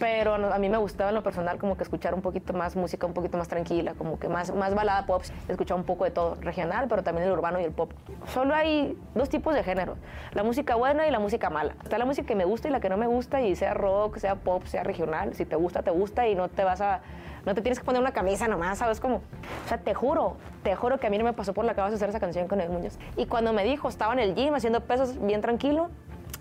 pero 0.00 0.34
a 0.34 0.58
mí 0.58 0.70
me 0.70 0.78
gustaba 0.78 1.10
en 1.10 1.14
lo 1.14 1.22
personal 1.22 1.58
como 1.58 1.76
que 1.76 1.82
escuchar 1.82 2.14
un 2.14 2.22
poquito 2.22 2.54
más 2.54 2.74
música, 2.74 3.06
un 3.06 3.12
poquito 3.12 3.36
más 3.36 3.48
tranquila, 3.48 3.92
como 3.92 4.18
que 4.18 4.28
más, 4.30 4.52
más 4.54 4.74
balada 4.74 5.04
pop, 5.04 5.22
escuchar 5.46 5.76
un 5.76 5.84
poco 5.84 6.04
de 6.04 6.10
todo, 6.10 6.36
regional, 6.40 6.86
pero 6.88 7.02
también 7.02 7.26
el 7.26 7.32
urbano 7.34 7.60
y 7.60 7.64
el 7.64 7.70
pop. 7.70 7.92
Solo 8.32 8.54
hay 8.54 8.98
dos 9.14 9.28
tipos 9.28 9.54
de 9.54 9.62
género, 9.62 9.96
la 10.32 10.42
música 10.42 10.74
buena 10.74 11.06
y 11.06 11.10
la 11.10 11.18
música 11.18 11.50
mala. 11.50 11.76
Está 11.82 11.98
la 11.98 12.06
música 12.06 12.26
que 12.26 12.34
me 12.34 12.46
gusta 12.46 12.68
y 12.68 12.70
la 12.70 12.80
que 12.80 12.88
no 12.88 12.96
me 12.96 13.06
gusta, 13.06 13.42
y 13.42 13.54
sea 13.54 13.74
rock, 13.74 14.16
sea 14.16 14.36
pop, 14.36 14.64
sea 14.64 14.82
regional, 14.84 15.34
si 15.34 15.44
te 15.44 15.54
gusta, 15.54 15.82
te 15.82 15.90
gusta 15.90 16.26
y 16.26 16.34
no 16.34 16.48
te 16.48 16.64
vas 16.64 16.80
a, 16.80 17.02
no 17.44 17.54
te 17.54 17.60
tienes 17.60 17.78
que 17.78 17.84
poner 17.84 18.00
una 18.00 18.12
camisa 18.12 18.48
nomás, 18.48 18.78
¿sabes 18.78 19.00
cómo? 19.00 19.16
O 19.16 19.68
sea, 19.68 19.76
te 19.76 19.92
juro, 19.92 20.38
te 20.62 20.74
juro 20.76 20.98
que 20.98 21.08
a 21.08 21.10
mí 21.10 21.18
no 21.18 21.24
me 21.24 21.34
pasó 21.34 21.52
por 21.52 21.66
la 21.66 21.74
cabeza 21.74 21.96
hacer 21.96 22.08
esa 22.08 22.20
canción 22.20 22.48
con 22.48 22.62
el 22.62 22.70
Muñoz. 22.70 22.98
Y 23.18 23.26
cuando 23.26 23.52
me 23.52 23.64
dijo, 23.64 23.90
estaba 23.90 24.14
en 24.14 24.20
el 24.20 24.34
gym 24.34 24.54
haciendo 24.54 24.80
pesos 24.80 25.20
bien 25.20 25.42
tranquilo, 25.42 25.90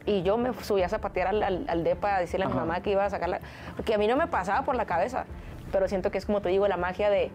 y 0.10 0.23
yo 0.23 0.38
me 0.38 0.52
subí 0.64 0.82
a 0.82 0.89
zapatear 0.89 1.28
al, 1.28 1.66
al, 1.68 1.84
depa 1.84 2.16
a 2.16 2.20
decirle 2.20 2.46
a 2.46 2.50
mi 2.50 2.55
mamá 2.55 2.82
que 2.82 2.89
iba 2.89 3.05
a 3.05 3.10
sacarla, 3.12 3.42
porque 3.75 3.94
a 3.94 3.98
mí 4.00 4.07
no 4.07 4.18
me 4.18 4.25
pasaba 4.25 4.66
por 4.66 4.75
la 4.75 4.86
cabeza, 4.86 5.25
pero 5.71 5.88
siento 5.88 6.10
que 6.10 6.18
es 6.18 6.25
como 6.25 6.42
te 6.42 6.50
digo, 6.50 6.68
la 6.68 6.78
magia 6.78 7.11
de 7.11 7.29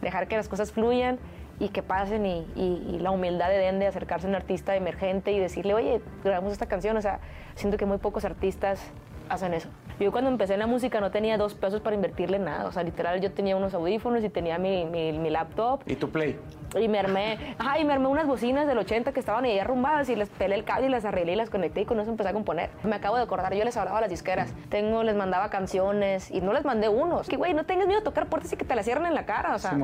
dejar 0.00 0.26
que 0.26 0.36
las 0.36 0.48
cosas 0.48 0.72
fluyan 0.72 1.18
y 1.60 1.68
que 1.68 1.82
pasen 1.82 2.24
y, 2.24 2.46
y, 2.56 2.98
la 3.00 3.10
humildad 3.10 3.48
de 3.48 3.58
Dende 3.58 3.86
acercarse 3.86 4.26
a 4.26 4.30
un 4.30 4.36
artista 4.36 4.74
emergente 4.74 5.32
y 5.32 5.38
decirle, 5.38 5.74
oye, 5.74 6.00
grabamos 6.24 6.52
esta 6.52 6.66
canción, 6.66 6.96
o 6.96 7.02
sea, 7.02 7.20
siento 7.56 7.76
que 7.76 7.84
muy 7.84 7.98
pocos 7.98 8.24
artistas 8.24 8.80
hacen 9.28 9.54
eso. 9.54 9.68
Yo 10.00 10.10
cuando 10.10 10.30
empecé 10.30 10.54
en 10.54 10.60
la 10.60 10.66
música 10.66 11.00
no 11.00 11.10
tenía 11.10 11.38
dos 11.38 11.54
pesos 11.54 11.80
para 11.80 11.94
invertirle 11.94 12.38
nada, 12.38 12.66
o 12.66 12.72
sea, 12.72 12.82
literal 12.82 13.20
yo 13.20 13.32
tenía 13.32 13.56
unos 13.56 13.74
audífonos 13.74 14.24
y 14.24 14.28
tenía 14.28 14.58
mi, 14.58 14.84
mi, 14.84 15.12
mi 15.12 15.30
laptop. 15.30 15.82
¿Y 15.86 15.96
tu 15.96 16.10
play? 16.10 16.38
Y 16.80 16.88
me 16.88 16.98
armé, 16.98 17.38
ay, 17.58 17.84
me 17.84 17.92
armé 17.92 18.08
unas 18.08 18.26
bocinas 18.26 18.66
del 18.66 18.78
80 18.78 19.12
que 19.12 19.20
estaban 19.20 19.44
ahí 19.44 19.58
arrumbadas 19.58 20.08
y 20.08 20.16
les 20.16 20.28
pelé 20.28 20.56
el 20.56 20.64
cable 20.64 20.86
y 20.86 20.90
las 20.90 21.04
arreglé 21.04 21.34
y 21.34 21.36
las 21.36 21.50
conecté 21.50 21.82
y 21.82 21.84
con 21.84 22.00
eso 22.00 22.10
empecé 22.10 22.30
a 22.30 22.32
componer. 22.32 22.70
Me 22.82 22.96
acabo 22.96 23.16
de 23.16 23.22
acordar, 23.22 23.54
yo 23.54 23.64
les 23.64 23.76
hablaba 23.76 23.98
a 23.98 24.00
las 24.00 24.10
disqueras. 24.10 24.52
Tengo, 24.70 25.04
les 25.04 25.14
mandaba 25.14 25.50
canciones 25.50 26.30
y 26.32 26.40
no 26.40 26.52
les 26.52 26.64
mandé 26.64 26.88
unos. 26.88 27.28
Que, 27.28 27.36
güey, 27.36 27.54
no 27.54 27.64
tengas 27.64 27.86
miedo 27.86 28.00
a 28.00 28.02
tocar 28.02 28.26
puertas 28.26 28.52
y 28.52 28.56
que 28.56 28.64
te 28.64 28.74
las 28.74 28.84
cierren 28.84 29.06
en 29.06 29.14
la 29.14 29.24
cara. 29.24 29.54
O 29.54 29.58
sea, 29.58 29.78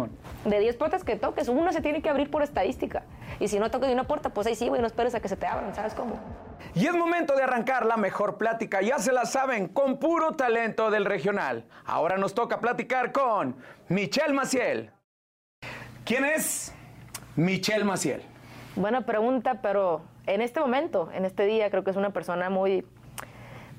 de 0.45 0.59
10 0.59 0.77
puertas 0.77 1.05
que 1.05 1.15
toques, 1.15 1.49
una 1.49 1.73
se 1.73 1.81
tiene 1.81 2.03
que 2.03 2.11
abrir 2.11 2.29
por 2.29 2.43
estadística. 2.43 3.05
Y 3.41 3.49
si 3.49 3.59
no 3.59 3.71
toques 3.71 3.89
de 3.89 3.95
una 3.95 4.05
puerta, 4.05 4.29
pues 4.29 4.47
ahí 4.47 4.55
sí, 4.55 4.69
güey, 4.69 4.83
no 4.83 4.87
esperes 4.87 5.15
a 5.15 5.21
que 5.21 5.29
se 5.29 5.37
te 5.37 5.47
abran, 5.47 5.75
¿sabes 5.75 5.95
cómo? 5.95 6.21
Y 6.75 6.87
es 6.87 6.95
momento 6.95 7.35
de 7.35 7.43
arrancar 7.43 7.87
la 7.87 7.97
mejor 7.97 8.37
plática, 8.37 8.83
ya 8.83 8.99
se 8.99 9.13
la 9.13 9.25
saben, 9.25 9.67
con 9.67 9.99
puro 9.99 10.37
talento 10.37 10.91
del 10.91 11.07
regional. 11.07 11.65
Ahora 11.87 12.19
nos 12.19 12.35
toca 12.35 12.61
platicar 12.61 13.13
con 13.13 13.57
Michelle 13.89 14.35
Maciel. 14.35 14.93
¿Quién 16.05 16.27
es? 16.27 16.75
Michelle 17.35 17.85
Maciel. 17.85 18.23
Buena 18.77 19.07
pregunta, 19.07 19.61
pero 19.63 20.03
en 20.27 20.43
este 20.43 20.61
momento, 20.61 21.11
en 21.15 21.25
este 21.25 21.47
día, 21.47 21.71
creo 21.71 21.83
que 21.83 21.91
es 21.91 21.97
una 21.97 22.11
persona 22.11 22.51
muy 22.51 22.87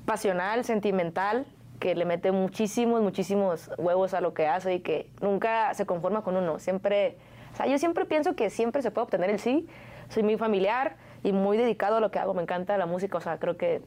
pasional, 0.04 0.64
sentimental, 0.64 1.46
que 1.78 1.94
le 1.94 2.04
mete 2.04 2.32
muchísimos, 2.32 3.00
muchísimos 3.00 3.70
huevos 3.78 4.12
a 4.12 4.20
lo 4.20 4.34
que 4.34 4.48
hace 4.48 4.74
y 4.74 4.80
que 4.80 5.08
nunca 5.20 5.72
se 5.74 5.86
conforma 5.86 6.22
con 6.22 6.36
uno. 6.36 6.58
Siempre, 6.58 7.16
o 7.52 7.56
sea, 7.56 7.66
yo 7.66 7.78
siempre 7.78 8.04
pienso 8.04 8.34
que 8.34 8.50
siempre 8.50 8.82
se 8.82 8.90
puede 8.90 9.04
obtener 9.04 9.30
el 9.30 9.38
sí. 9.38 9.66
Soy 10.08 10.22
muy 10.22 10.36
familiar 10.36 10.96
y 11.22 11.32
muy 11.32 11.56
dedicado 11.56 11.96
a 11.96 12.00
lo 12.00 12.10
que 12.10 12.18
hago. 12.18 12.34
Me 12.34 12.42
encanta 12.42 12.76
la 12.78 12.86
música, 12.86 13.18
o 13.18 13.20
sea, 13.20 13.38
creo 13.38 13.56
que 13.56 13.82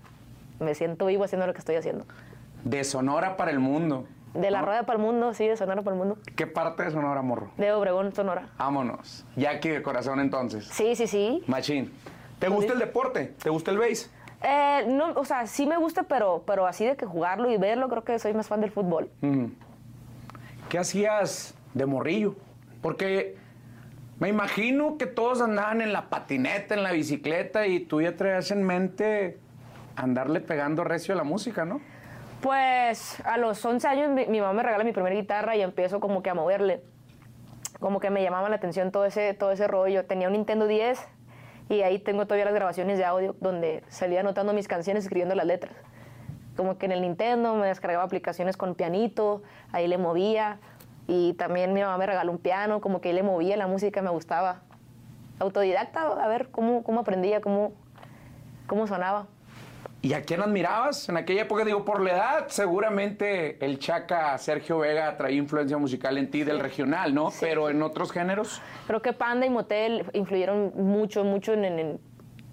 me 0.59 0.75
siento 0.75 1.05
vivo 1.07 1.23
haciendo 1.23 1.47
lo 1.47 1.53
que 1.53 1.59
estoy 1.59 1.75
haciendo. 1.75 2.05
De 2.63 2.83
Sonora 2.83 3.37
para 3.37 3.51
el 3.51 3.59
mundo. 3.59 4.07
De 4.33 4.51
la 4.51 4.61
rueda 4.61 4.83
para 4.83 4.97
el 4.97 5.05
mundo, 5.05 5.33
sí, 5.33 5.47
de 5.47 5.55
Sonora 5.55 5.81
para 5.81 5.95
el 5.95 5.99
mundo. 5.99 6.17
¿Qué 6.35 6.45
parte 6.45 6.83
de 6.83 6.91
Sonora, 6.91 7.21
morro? 7.21 7.51
De 7.57 7.71
Obregón, 7.71 8.13
Sonora. 8.13 8.49
Vámonos. 8.57 9.25
Ya 9.35 9.51
aquí 9.51 9.69
de 9.69 9.81
corazón 9.81 10.19
entonces. 10.19 10.65
Sí, 10.65 10.95
sí, 10.95 11.07
sí. 11.07 11.43
Machín. 11.47 11.93
¿Te 12.39 12.49
gusta 12.49 12.73
el 12.73 12.79
deporte? 12.79 13.33
¿Te 13.41 13.49
gusta 13.49 13.71
el 13.71 13.77
base? 13.77 14.09
Eh, 14.43 14.85
no, 14.87 15.13
o 15.13 15.25
sea, 15.25 15.47
sí 15.47 15.65
me 15.65 15.77
gusta, 15.77 16.03
pero, 16.03 16.43
pero 16.45 16.67
así 16.67 16.85
de 16.85 16.97
que 16.97 17.05
jugarlo 17.05 17.49
y 17.49 17.57
verlo, 17.57 17.87
creo 17.89 18.03
que 18.03 18.19
soy 18.19 18.33
más 18.33 18.47
fan 18.47 18.61
del 18.61 18.71
fútbol. 18.71 19.09
¿Qué 20.69 20.77
hacías 20.77 21.55
de 21.73 21.85
morrillo? 21.85 22.35
Porque 22.81 23.37
me 24.19 24.29
imagino 24.29 24.97
que 24.97 25.07
todos 25.07 25.41
andaban 25.41 25.81
en 25.81 25.91
la 25.91 26.09
patineta, 26.09 26.73
en 26.73 26.83
la 26.83 26.91
bicicleta, 26.91 27.67
y 27.67 27.81
tú 27.81 28.01
ya 28.01 28.15
traías 28.15 28.49
en 28.51 28.63
mente 28.63 29.37
andarle 29.95 30.39
pegando 30.39 30.83
recio 30.83 31.13
a 31.13 31.17
la 31.17 31.23
música, 31.23 31.65
¿no? 31.65 31.81
Pues 32.41 33.19
a 33.25 33.37
los 33.37 33.63
11 33.63 33.87
años 33.87 34.09
mi, 34.11 34.39
mamá 34.39 34.53
me 34.53 34.63
regala 34.63 34.83
mi 34.83 34.91
primera 34.91 35.15
guitarra 35.15 35.55
y 35.55 35.61
empiezo 35.61 35.99
como 35.99 36.21
que 36.21 36.29
a 36.29 36.33
moverle. 36.33 36.81
Como 37.79 37.99
que 37.99 38.09
me 38.09 38.23
llamaba 38.23 38.49
la 38.49 38.55
atención 38.55 38.91
todo 38.91 39.05
ese, 39.05 39.33
todo 39.33 39.51
ese 39.51 39.67
rollo. 39.67 40.05
Tenía 40.05 40.27
un 40.27 40.33
Nintendo 40.33 40.67
10 40.67 40.99
y 41.69 41.81
ahí 41.81 41.99
tengo 41.99 42.25
todavía 42.25 42.45
las 42.45 42.53
grabaciones 42.53 42.97
de 42.97 43.05
audio 43.05 43.35
donde 43.41 43.83
salía 43.89 44.21
anotando 44.21 44.53
mis 44.53 44.67
canciones, 44.67 45.03
escribiendo 45.03 45.35
las 45.35 45.45
letras. 45.45 45.73
Como 46.55 46.77
que 46.77 46.85
en 46.85 46.93
el 46.93 47.01
Nintendo 47.01 47.53
me 47.55 47.67
descargaba 47.67 48.03
aplicaciones 48.03 48.55
con 48.55 48.75
pianito, 48.75 49.41
ahí 49.71 49.87
le 49.87 49.97
movía. 49.97 50.59
Y 51.07 51.33
también 51.33 51.73
mi 51.73 51.81
mamá 51.81 51.97
me 51.97 52.05
regaló 52.05 52.31
un 52.31 52.39
piano, 52.39 52.81
como 52.81 53.01
que 53.01 53.13
le 53.13 53.23
movía 53.23 53.57
la 53.57 53.67
música, 53.67 54.01
me 54.01 54.09
gustaba. 54.09 54.61
Autodidacta, 55.39 56.01
a 56.01 56.27
ver 56.27 56.49
cómo, 56.49 56.83
cómo 56.83 57.01
aprendía, 57.01 57.41
cómo, 57.41 57.73
cómo 58.67 58.87
sonaba. 58.87 59.27
¿Y 60.05 60.13
a 60.13 60.21
quién 60.21 60.39
admirabas 60.39 61.09
en 61.09 61.17
aquella 61.17 61.41
época? 61.41 61.65
Digo, 61.65 61.83
por 61.83 61.99
la 61.99 62.11
edad, 62.11 62.45
seguramente 62.49 63.57
el 63.65 63.79
Chaca 63.79 64.37
Sergio 64.37 64.77
Vega 64.77 65.17
traía 65.17 65.37
influencia 65.37 65.79
musical 65.79 66.19
en 66.19 66.29
ti 66.29 66.43
del 66.43 66.59
regional, 66.59 67.15
¿no? 67.15 67.29
Pero 67.39 67.71
en 67.71 67.81
otros 67.81 68.11
géneros. 68.11 68.61
Creo 68.85 69.01
que 69.01 69.13
Panda 69.13 69.47
y 69.47 69.49
Motel 69.49 70.05
influyeron 70.13 70.73
mucho, 70.75 71.23
mucho 71.23 71.53
en, 71.53 71.99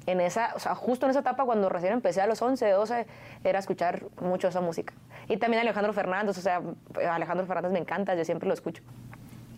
en, 0.07 0.21
esa, 0.23 0.55
o 0.57 0.61
sea, 0.61 0.75
justo 0.75 1.05
en 1.05 1.11
esa 1.11 1.21
etapa 1.21 1.45
cuando 1.45 1.69
recién 1.69 1.93
empecé 1.93 2.23
a 2.23 2.27
los 2.27 2.41
11, 2.41 2.71
12, 2.71 3.07
era 3.45 3.59
escuchar 3.59 4.05
mucho 4.19 4.49
esa 4.49 4.63
música. 4.63 4.95
Y 5.29 5.37
también 5.37 5.63
Alejandro 5.63 5.93
Fernández, 5.93 6.39
o 6.39 6.41
sea, 6.41 6.61
Alejandro 7.11 7.47
Fernández 7.47 7.73
me 7.73 7.79
encanta, 7.79 8.15
yo 8.15 8.25
siempre 8.25 8.49
lo 8.49 8.55
escucho. 8.55 8.83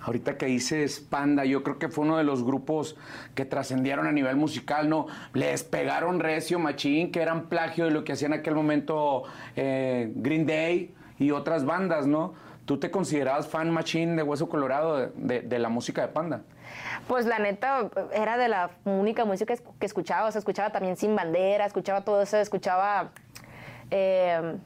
Ahorita 0.05 0.37
que 0.37 0.47
dices 0.47 1.01
Panda, 1.01 1.47
yo 1.47 1.63
creo 1.63 1.79
que 1.79 1.89
fue 1.89 2.05
uno 2.05 2.19
de 2.19 2.25
los 2.25 2.45
grupos 2.45 2.95
que 3.35 3.47
trascendieron 3.47 4.07
a 4.07 4.13
nivel 4.13 4.37
musical, 4.37 4.91
¿no? 4.91 5.07
Les 5.33 5.65
pegaron 5.65 6.21
Recio, 6.21 6.59
Machín, 6.59 7.11
que 7.11 7.23
eran 7.23 7.49
plagio 7.49 7.87
de 7.87 7.91
lo 7.91 8.05
que 8.05 8.13
hacían 8.13 8.35
en 8.35 8.41
aquel 8.41 8.55
momento 8.55 9.23
eh, 9.57 10.13
Green 10.17 10.47
Day 10.47 10.95
y 11.19 11.31
otras 11.31 11.65
bandas, 11.65 12.07
¿no? 12.07 12.35
¿Tú 12.67 12.79
te 12.79 12.91
considerabas 12.91 13.49
fan 13.49 13.71
Machín 13.71 14.15
de 14.17 14.23
Hueso 14.23 14.49
Colorado 14.49 15.11
de, 15.15 15.59
la 15.59 15.71
música 15.71 16.03
de 16.03 16.09
Panda? 16.09 16.43
Pues 17.09 17.25
la 17.25 17.39
neta, 17.39 17.89
era 18.13 18.37
de 18.37 18.49
la 18.49 18.71
única 18.85 19.25
música 19.25 19.55
que 19.79 19.87
escuchaba, 19.87 20.29
o 20.29 20.33
sea, 20.33 20.39
escuchaba 20.39 20.71
también 20.71 20.97
Sin 20.97 21.17
Bandera, 21.17 21.65
escuchaba 21.65 22.03
todo 22.03 22.21
eso, 22.21 22.37
escuchaba... 22.37 23.11
Eh, 23.91 24.57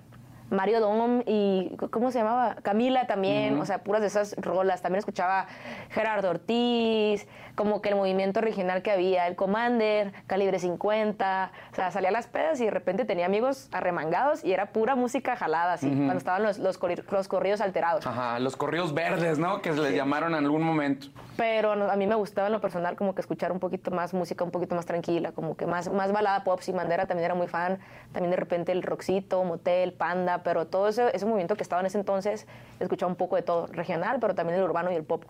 Mario 0.50 0.80
Dom 0.80 1.22
y, 1.26 1.76
¿cómo 1.90 2.10
se 2.10 2.18
llamaba? 2.18 2.56
Camila 2.62 3.06
también, 3.06 3.58
o 3.60 3.66
sea, 3.66 3.82
puras 3.82 4.00
de 4.00 4.08
esas 4.08 4.34
rolas. 4.36 4.82
También 4.82 4.98
escuchaba 4.98 5.46
Gerardo 5.90 6.30
Ortiz, 6.30 7.26
como 7.58 7.82
que 7.82 7.88
el 7.88 7.96
movimiento 7.96 8.38
original 8.38 8.82
que 8.82 8.92
había, 8.92 9.26
el 9.26 9.34
Commander, 9.34 10.12
Calibre 10.28 10.60
50. 10.60 11.50
O 11.72 11.74
sea, 11.74 11.90
salía 11.90 12.10
a 12.10 12.12
las 12.12 12.28
pedas 12.28 12.60
y 12.60 12.66
de 12.66 12.70
repente 12.70 13.04
tenía 13.04 13.26
amigos 13.26 13.68
arremangados 13.72 14.44
y 14.44 14.52
era 14.52 14.66
pura 14.66 14.94
música 14.94 15.34
jalada, 15.34 15.72
así, 15.72 15.88
cuando 15.88 16.18
estaban 16.18 16.44
los, 16.44 16.58
los, 16.60 16.78
corridos 16.78 17.60
alterados. 17.60 18.06
Ajá, 18.06 18.38
los 18.38 18.56
corridos 18.56 18.94
verdes, 18.94 19.40
¿no? 19.40 19.60
Que 19.60 19.72
se 19.72 19.80
les 19.80 19.92
llamaron 19.92 20.36
en 20.36 20.44
algún 20.44 20.62
momento. 20.62 21.08
Pero 21.36 21.72
a 21.72 21.96
mí 21.96 22.06
me 22.06 22.14
gustaba 22.14 22.46
en 22.46 22.52
lo 22.52 22.60
personal 22.60 22.94
como 22.94 23.16
que 23.16 23.22
escuchar 23.22 23.50
un 23.50 23.58
poquito 23.58 23.90
más 23.90 24.14
música, 24.14 24.44
un 24.44 24.52
poquito 24.52 24.76
más 24.76 24.86
tranquila, 24.86 25.32
como 25.32 25.56
que 25.56 25.66
más, 25.66 25.92
más 25.92 26.12
balada 26.12 26.44
pop. 26.44 26.60
y 26.64 26.72
Mandera 26.72 27.06
también 27.06 27.24
era 27.24 27.34
muy 27.34 27.48
fan. 27.48 27.80
También 28.12 28.30
de 28.30 28.36
repente 28.36 28.70
el 28.70 28.84
Roxito, 28.84 29.42
Motel, 29.42 29.92
Panda 29.94 30.44
pero 30.44 30.68
todo 30.68 30.86
ese, 30.86 31.10
ese 31.12 31.26
movimiento 31.26 31.56
que 31.56 31.64
estaba 31.64 31.80
en 31.80 31.86
ese 31.86 31.98
entonces, 31.98 32.46
escuchaba 32.78 33.10
un 33.10 33.16
poco 33.16 33.34
de 33.34 33.42
todo, 33.42 33.66
regional, 33.66 34.18
pero 34.20 34.36
también 34.36 34.60
el 34.60 34.64
urbano 34.64 34.92
y 34.92 34.94
el 34.94 35.02
pop. 35.02 35.24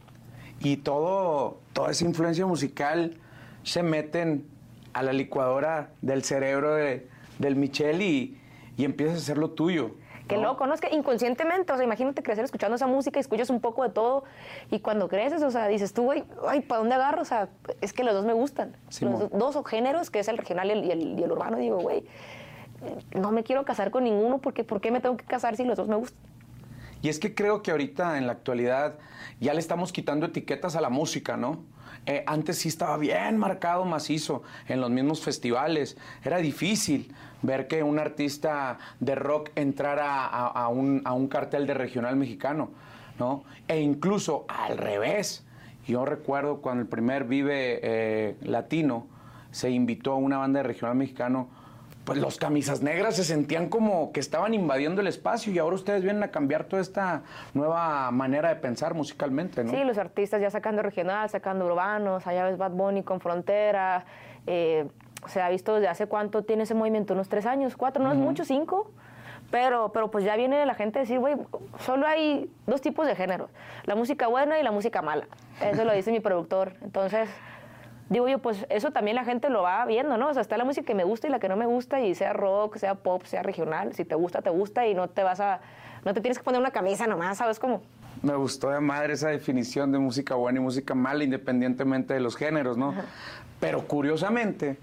Y 0.60 0.78
todo, 0.78 1.58
toda 1.72 1.91
esa 1.91 2.04
influencia 2.04 2.46
musical 2.46 3.16
se 3.62 3.82
meten 3.82 4.46
a 4.92 5.02
la 5.02 5.12
licuadora 5.12 5.91
del 6.02 6.24
cerebro 6.24 6.74
de, 6.74 7.08
del 7.38 7.56
Michel 7.56 8.02
y, 8.02 8.41
y 8.76 8.84
empiezas 8.84 9.16
a 9.16 9.19
hacer 9.19 9.38
lo 9.38 9.50
tuyo. 9.50 9.92
Qué 10.28 10.36
loco, 10.36 10.66
¿no? 10.66 10.74
Es 10.74 10.80
que 10.82 10.94
inconscientemente, 10.94 11.72
o 11.72 11.76
sea, 11.76 11.84
imagínate 11.84 12.22
crecer 12.22 12.44
escuchando 12.44 12.76
esa 12.76 12.87
música, 12.87 13.19
escuchas 13.19 13.49
un 13.49 13.60
poco 13.60 13.82
de 13.82 13.88
todo 13.88 14.25
y 14.70 14.81
cuando 14.81 15.08
creces, 15.08 15.43
o 15.43 15.50
sea, 15.50 15.69
dices 15.69 15.94
tú, 15.94 16.02
güey, 16.02 16.22
ay, 16.46 16.61
¿para 16.61 16.81
dónde 16.81 16.94
agarro? 16.94 17.22
O 17.22 17.25
sea, 17.25 17.49
es 17.81 17.94
que 17.94 18.04
los 18.04 18.12
dos 18.12 18.26
me 18.26 18.34
gustan. 18.34 18.76
los 19.00 19.31
dos 19.31 19.66
géneros, 19.66 20.11
que 20.11 20.19
es 20.19 20.28
el 20.28 20.37
regional 20.37 20.69
y 20.69 20.90
el, 20.90 21.19
y 21.19 21.22
el 21.22 21.32
urbano, 21.32 21.56
digo, 21.56 21.78
güey, 21.78 22.04
no 23.14 23.32
me 23.32 23.43
quiero 23.43 23.64
casar 23.64 23.90
con 23.90 24.04
ninguno 24.04 24.38
porque 24.38 24.64
¿por 24.64 24.81
qué 24.81 24.90
me 24.90 25.00
tengo 25.00 25.16
que 25.16 25.25
casar 25.25 25.56
si 25.56 25.64
los 25.64 25.76
dos 25.76 25.88
me 25.88 25.96
gustan? 25.96 26.20
Y 27.03 27.09
es 27.09 27.19
que 27.19 27.35
creo 27.35 27.62
que 27.62 27.71
ahorita 27.71 28.19
en 28.19 28.27
la 28.27 28.33
actualidad 28.33 28.99
ya 29.41 29.55
le 29.55 29.61
estamos 29.61 29.93
quitando 29.93 30.27
etiquetas 30.27 30.75
a 30.77 30.81
la 30.81 30.91
música, 30.91 31.37
¿no? 31.37 31.65
Eh, 32.06 32.25
antes 32.27 32.59
sí 32.59 32.69
estaba 32.69 32.97
bien 32.97 33.37
marcado 33.37 33.85
macizo 33.85 34.43
en 34.67 34.81
los 34.81 34.91
mismos 34.91 35.21
festivales. 35.21 35.97
Era 36.25 36.39
difícil 36.39 37.12
ver 37.43 37.69
que 37.69 37.83
un 37.83 37.99
artista 37.99 38.79
de 38.99 39.15
rock 39.15 39.50
entrara 39.55 40.27
a, 40.27 40.69
un, 40.69 41.29
cartel 41.29 41.67
de 41.67 41.75
regional 41.75 42.17
mexicano, 42.17 42.71
¿no? 43.19 43.45
E 43.69 43.81
incluso 43.81 44.45
al 44.49 44.79
revés. 44.79 45.45
Yo 45.87 46.05
recuerdo 46.05 46.61
cuando 46.61 46.83
el 46.83 46.89
primer 46.89 47.25
Vive 47.25 47.81
eh, 47.83 48.37
Latino 48.43 49.06
se 49.50 49.71
invitó 49.71 50.12
a 50.12 50.17
una 50.17 50.39
banda 50.39 50.59
de 50.59 50.65
regional 50.65 50.97
mexicano 50.97 51.49
pues 52.08 52.20
los 52.20 52.38
camisas 52.38 52.81
negras 52.81 53.16
se 53.16 53.22
sentían 53.22 53.69
como 53.69 54.12
que 54.12 54.20
estaban 54.20 54.55
invadiendo 54.55 55.02
el 55.02 55.08
espacio 55.08 55.52
y 55.52 55.58
ahora 55.58 55.75
ustedes 55.75 56.02
vienen 56.02 56.22
a 56.22 56.28
cambiar 56.28 56.64
toda 56.64 56.81
esta 56.81 57.20
nueva 57.52 58.10
manera 58.12 58.49
de 58.49 58.55
pensar 58.55 58.94
musicalmente, 58.94 59.62
¿no? 59.62 59.72
Sí, 59.72 59.84
los 59.84 59.99
artistas 59.99 60.40
ya 60.40 60.49
sacando 60.49 60.81
regional, 60.81 61.28
sacando 61.28 61.66
urbanos, 61.66 62.26
allá 62.26 62.46
ves 62.46 62.56
Bad 62.56 62.70
Bunny 62.70 63.02
con 63.02 63.20
Frontera, 63.20 64.06
eh, 64.46 64.87
se 65.26 65.43
ha 65.43 65.50
visto 65.50 65.75
desde 65.75 65.88
hace 65.88 66.06
cuánto 66.06 66.44
tiene 66.44 66.62
ese 66.62 66.72
movimiento, 66.72 67.12
unos 67.12 67.28
tres 67.28 67.44
años, 67.44 67.76
cuatro, 67.76 68.02
no 68.02 68.11
es 68.11 68.16
mucho, 68.16 68.46
cinco, 68.46 68.90
pero, 69.50 69.93
pero 69.93 70.11
pues 70.11 70.25
ya 70.25 70.34
viene 70.34 70.64
la 70.64 70.72
gente 70.72 71.00
a 71.00 71.02
decir, 71.02 71.19
güey, 71.19 71.37
solo 71.81 72.06
hay 72.06 72.50
dos 72.66 72.81
tipos 72.81 73.06
de 73.06 73.16
géneros, 73.16 73.50
la 73.84 73.94
música 73.96 74.28
buena 74.28 74.58
y 74.58 74.62
la 74.62 74.72
música 74.72 75.02
mala, 75.02 75.26
eso 75.61 75.84
lo 75.84 75.93
dice 75.93 76.11
mi 76.11 76.20
productor, 76.20 76.72
entonces 76.81 77.28
digo 78.08 78.28
yo, 78.28 78.38
pues 78.38 78.66
eso 78.70 78.90
también 78.90 79.16
la 79.16 79.25
gente 79.25 79.50
lo 79.50 79.62
va 79.62 79.84
viendo, 79.87 80.16
¿no? 80.16 80.28
O 80.28 80.32
sea, 80.32 80.43
está 80.43 80.56
la 80.56 80.64
música 80.64 80.87
que 80.87 80.94
me 80.94 81.05
gusta 81.05 81.28
y 81.28 81.31
la 81.31 81.38
que 81.38 81.49
no 81.49 81.56
me 81.56 81.66
gusta, 81.66 82.00
y 82.00 82.14
sea 82.14 82.32
rock, 82.32 82.76
sea 82.76 82.94
pop, 82.94 83.25
sea 83.25 83.43
regional, 83.43 83.94
si 83.94 84.05
te 84.05 84.14
gusta, 84.14 84.43
te 84.43 84.50
gusta, 84.50 84.87
y 84.87 84.94
no 84.94 85.08
te 85.08 85.22
vas 85.22 85.40
a, 85.40 85.60
no 86.05 86.14
te 86.14 86.20
tienes 86.20 86.38
que 86.38 86.44
poner 86.44 86.60
una 86.60 86.70
camisa 86.70 87.06
nomás, 87.06 87.38
¿sabes 87.38 87.58
cómo? 87.58 87.82
Me 88.22 88.34
gustó 88.34 88.70
de 88.70 88.81
madre 88.81 89.12
esa 89.12 89.28
definición 89.28 89.93
de 89.93 89.99
música 89.99 90.34
buena 90.34 90.58
y 90.58 90.62
música 90.62 90.94
mala, 90.94 91.22
independientemente 91.22 92.14
de 92.14 92.20
los 92.20 92.37
géneros, 92.37 92.76
¿no? 92.76 92.94
Pero 93.60 93.87
curiosamente, 93.87 94.78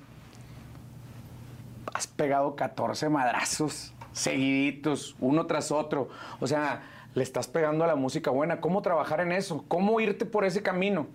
has 1.94 2.08
pegado 2.08 2.56
14 2.56 3.10
madrazos 3.10 3.94
seguiditos, 4.14 5.16
uno 5.20 5.46
tras 5.46 5.72
otro. 5.72 6.10
O 6.40 6.48
sea, 6.48 6.84
le 7.14 7.24
estás 7.24 7.48
pegando 7.48 7.84
a 7.84 7.88
la 7.88 7.96
música 7.96 8.32
buena. 8.32 8.62
¿Cómo 8.62 8.82
trabajar 8.82 9.20
en 9.20 9.32
eso? 9.32 9.64
¿Cómo 9.68 10.00
irte 10.00 10.26
por 10.26 10.46
ese 10.46 10.64
camino? 10.64 11.08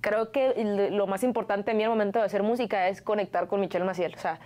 Creo 0.00 0.32
que 0.32 0.88
lo 0.90 1.06
más 1.06 1.22
importante 1.22 1.70
en 1.70 1.76
mí 1.76 1.84
al 1.84 1.90
momento 1.90 2.18
de 2.18 2.24
hacer 2.24 2.42
música 2.42 2.88
es 2.88 3.02
conectar 3.02 3.46
con 3.46 3.60
Michelle 3.60 3.84
Maciel. 3.84 4.14
O 4.14 4.18
sea, 4.18 4.38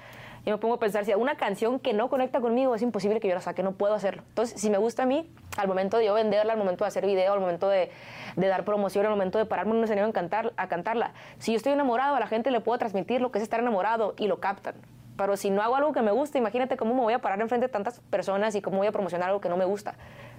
yo 0.45 0.53
me 0.53 0.59
pongo 0.59 0.75
a 0.75 0.79
pensar, 0.79 1.07
si 1.07 1.15
una 1.15 1.37
canción 1.37 1.79
que 1.79 1.95
no 1.95 2.11
conecta 2.11 2.41
conmigo, 2.41 2.75
es 2.75 2.83
imposible 2.83 3.19
que 3.19 3.29
yo 3.29 3.35
la 3.35 3.41
saque, 3.41 3.63
no 3.63 3.73
puedo 3.73 3.95
hacerlo. 3.95 4.23
Entonces, 4.29 4.61
si 4.61 4.69
me 4.69 4.77
gusta 4.77 5.05
a 5.05 5.07
mí, 5.07 5.27
al 5.57 5.69
momento 5.69 5.97
de 5.97 6.07
yo 6.07 6.15
venderla, 6.15 6.53
al 6.53 6.59
momento 6.59 6.85
de 6.85 6.89
hacer 6.89 7.07
video, 7.07 7.33
al 7.33 7.41
momento 7.41 7.69
de, 7.69 7.91
dar 8.37 8.65
promoción, 8.65 9.07
al 9.07 9.13
momento 9.13 9.39
de 9.39 9.47
pararme 9.47 9.73
en 9.73 9.79
un 9.79 9.85
escenario 9.85 10.11
a, 10.11 10.13
cantar, 10.13 10.53
a 10.57 10.69
cantarla, 10.69 11.13
si 11.39 11.53
yo 11.53 11.57
estoy 11.57 11.73
enamorado, 11.73 12.17
a 12.17 12.21
la 12.21 12.27
gente 12.27 12.51
le 12.51 12.61
puedo 12.61 12.79
transmitir 12.79 13.23
lo 13.23 13.33
que 13.33 13.39
es 13.39 13.43
estar 13.43 13.61
enamorado 13.61 14.15
y 14.19 14.27
lo 14.27 14.39
captan. 14.39 14.75
Pero 15.17 15.37
si 15.37 15.49
no 15.49 15.63
hago 15.63 15.77
algo 15.77 15.93
que 15.93 16.03
me 16.03 16.11
gusta, 16.11 16.37
imagínate 16.37 16.77
cómo 16.77 16.93
me 16.95 17.01
voy 17.01 17.15
a 17.15 17.21
parar 17.21 17.41
enfrente 17.41 17.69
de 17.69 17.73
tantas 17.73 18.01
personas 18.11 18.55
y 18.55 18.61
cómo 18.61 18.79
voy 18.79 18.89
a 18.89 18.93
promocionar 18.93 19.29
algo 19.29 19.41
que 19.41 19.49
no 19.49 19.57
me 19.57 19.65
gusta. 19.65 19.95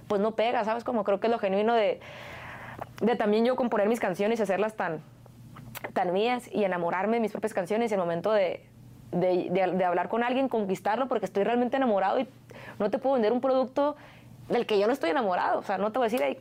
Pues 0.06 0.20
no 0.20 0.36
pega, 0.36 0.64
¿sabes? 0.64 0.84
Como 0.84 1.02
creo 1.02 1.18
que 1.18 1.26
es 1.26 1.32
lo 1.32 1.38
genuino 1.38 1.74
de, 1.74 1.98
de 3.00 3.16
también 3.16 3.44
yo 3.44 3.56
componer 3.56 3.88
mis 3.88 4.00
canciones 4.00 4.40
y 4.40 4.42
hacerlas 4.42 4.74
tan, 4.74 5.00
tan 5.92 6.12
mías 6.12 6.48
y 6.52 6.64
enamorarme 6.64 7.16
de 7.16 7.20
mis 7.20 7.32
propias 7.32 7.54
canciones 7.54 7.90
y 7.90 7.94
el 7.94 8.00
momento 8.00 8.32
de, 8.32 8.66
de, 9.12 9.84
hablar 9.84 10.08
con 10.08 10.22
alguien, 10.22 10.48
conquistarlo, 10.48 11.08
porque 11.08 11.26
estoy 11.26 11.44
realmente 11.44 11.76
enamorado 11.76 12.20
y 12.20 12.28
no 12.78 12.90
te 12.90 12.98
puedo 12.98 13.14
vender 13.14 13.32
un 13.32 13.40
producto 13.40 13.96
del 14.48 14.66
que 14.66 14.78
yo 14.78 14.86
no 14.86 14.92
estoy 14.92 15.10
enamorado. 15.10 15.60
O 15.60 15.62
sea, 15.62 15.78
no 15.78 15.92
te 15.92 15.98
voy 15.98 16.08
a 16.08 16.10
decir, 16.10 16.38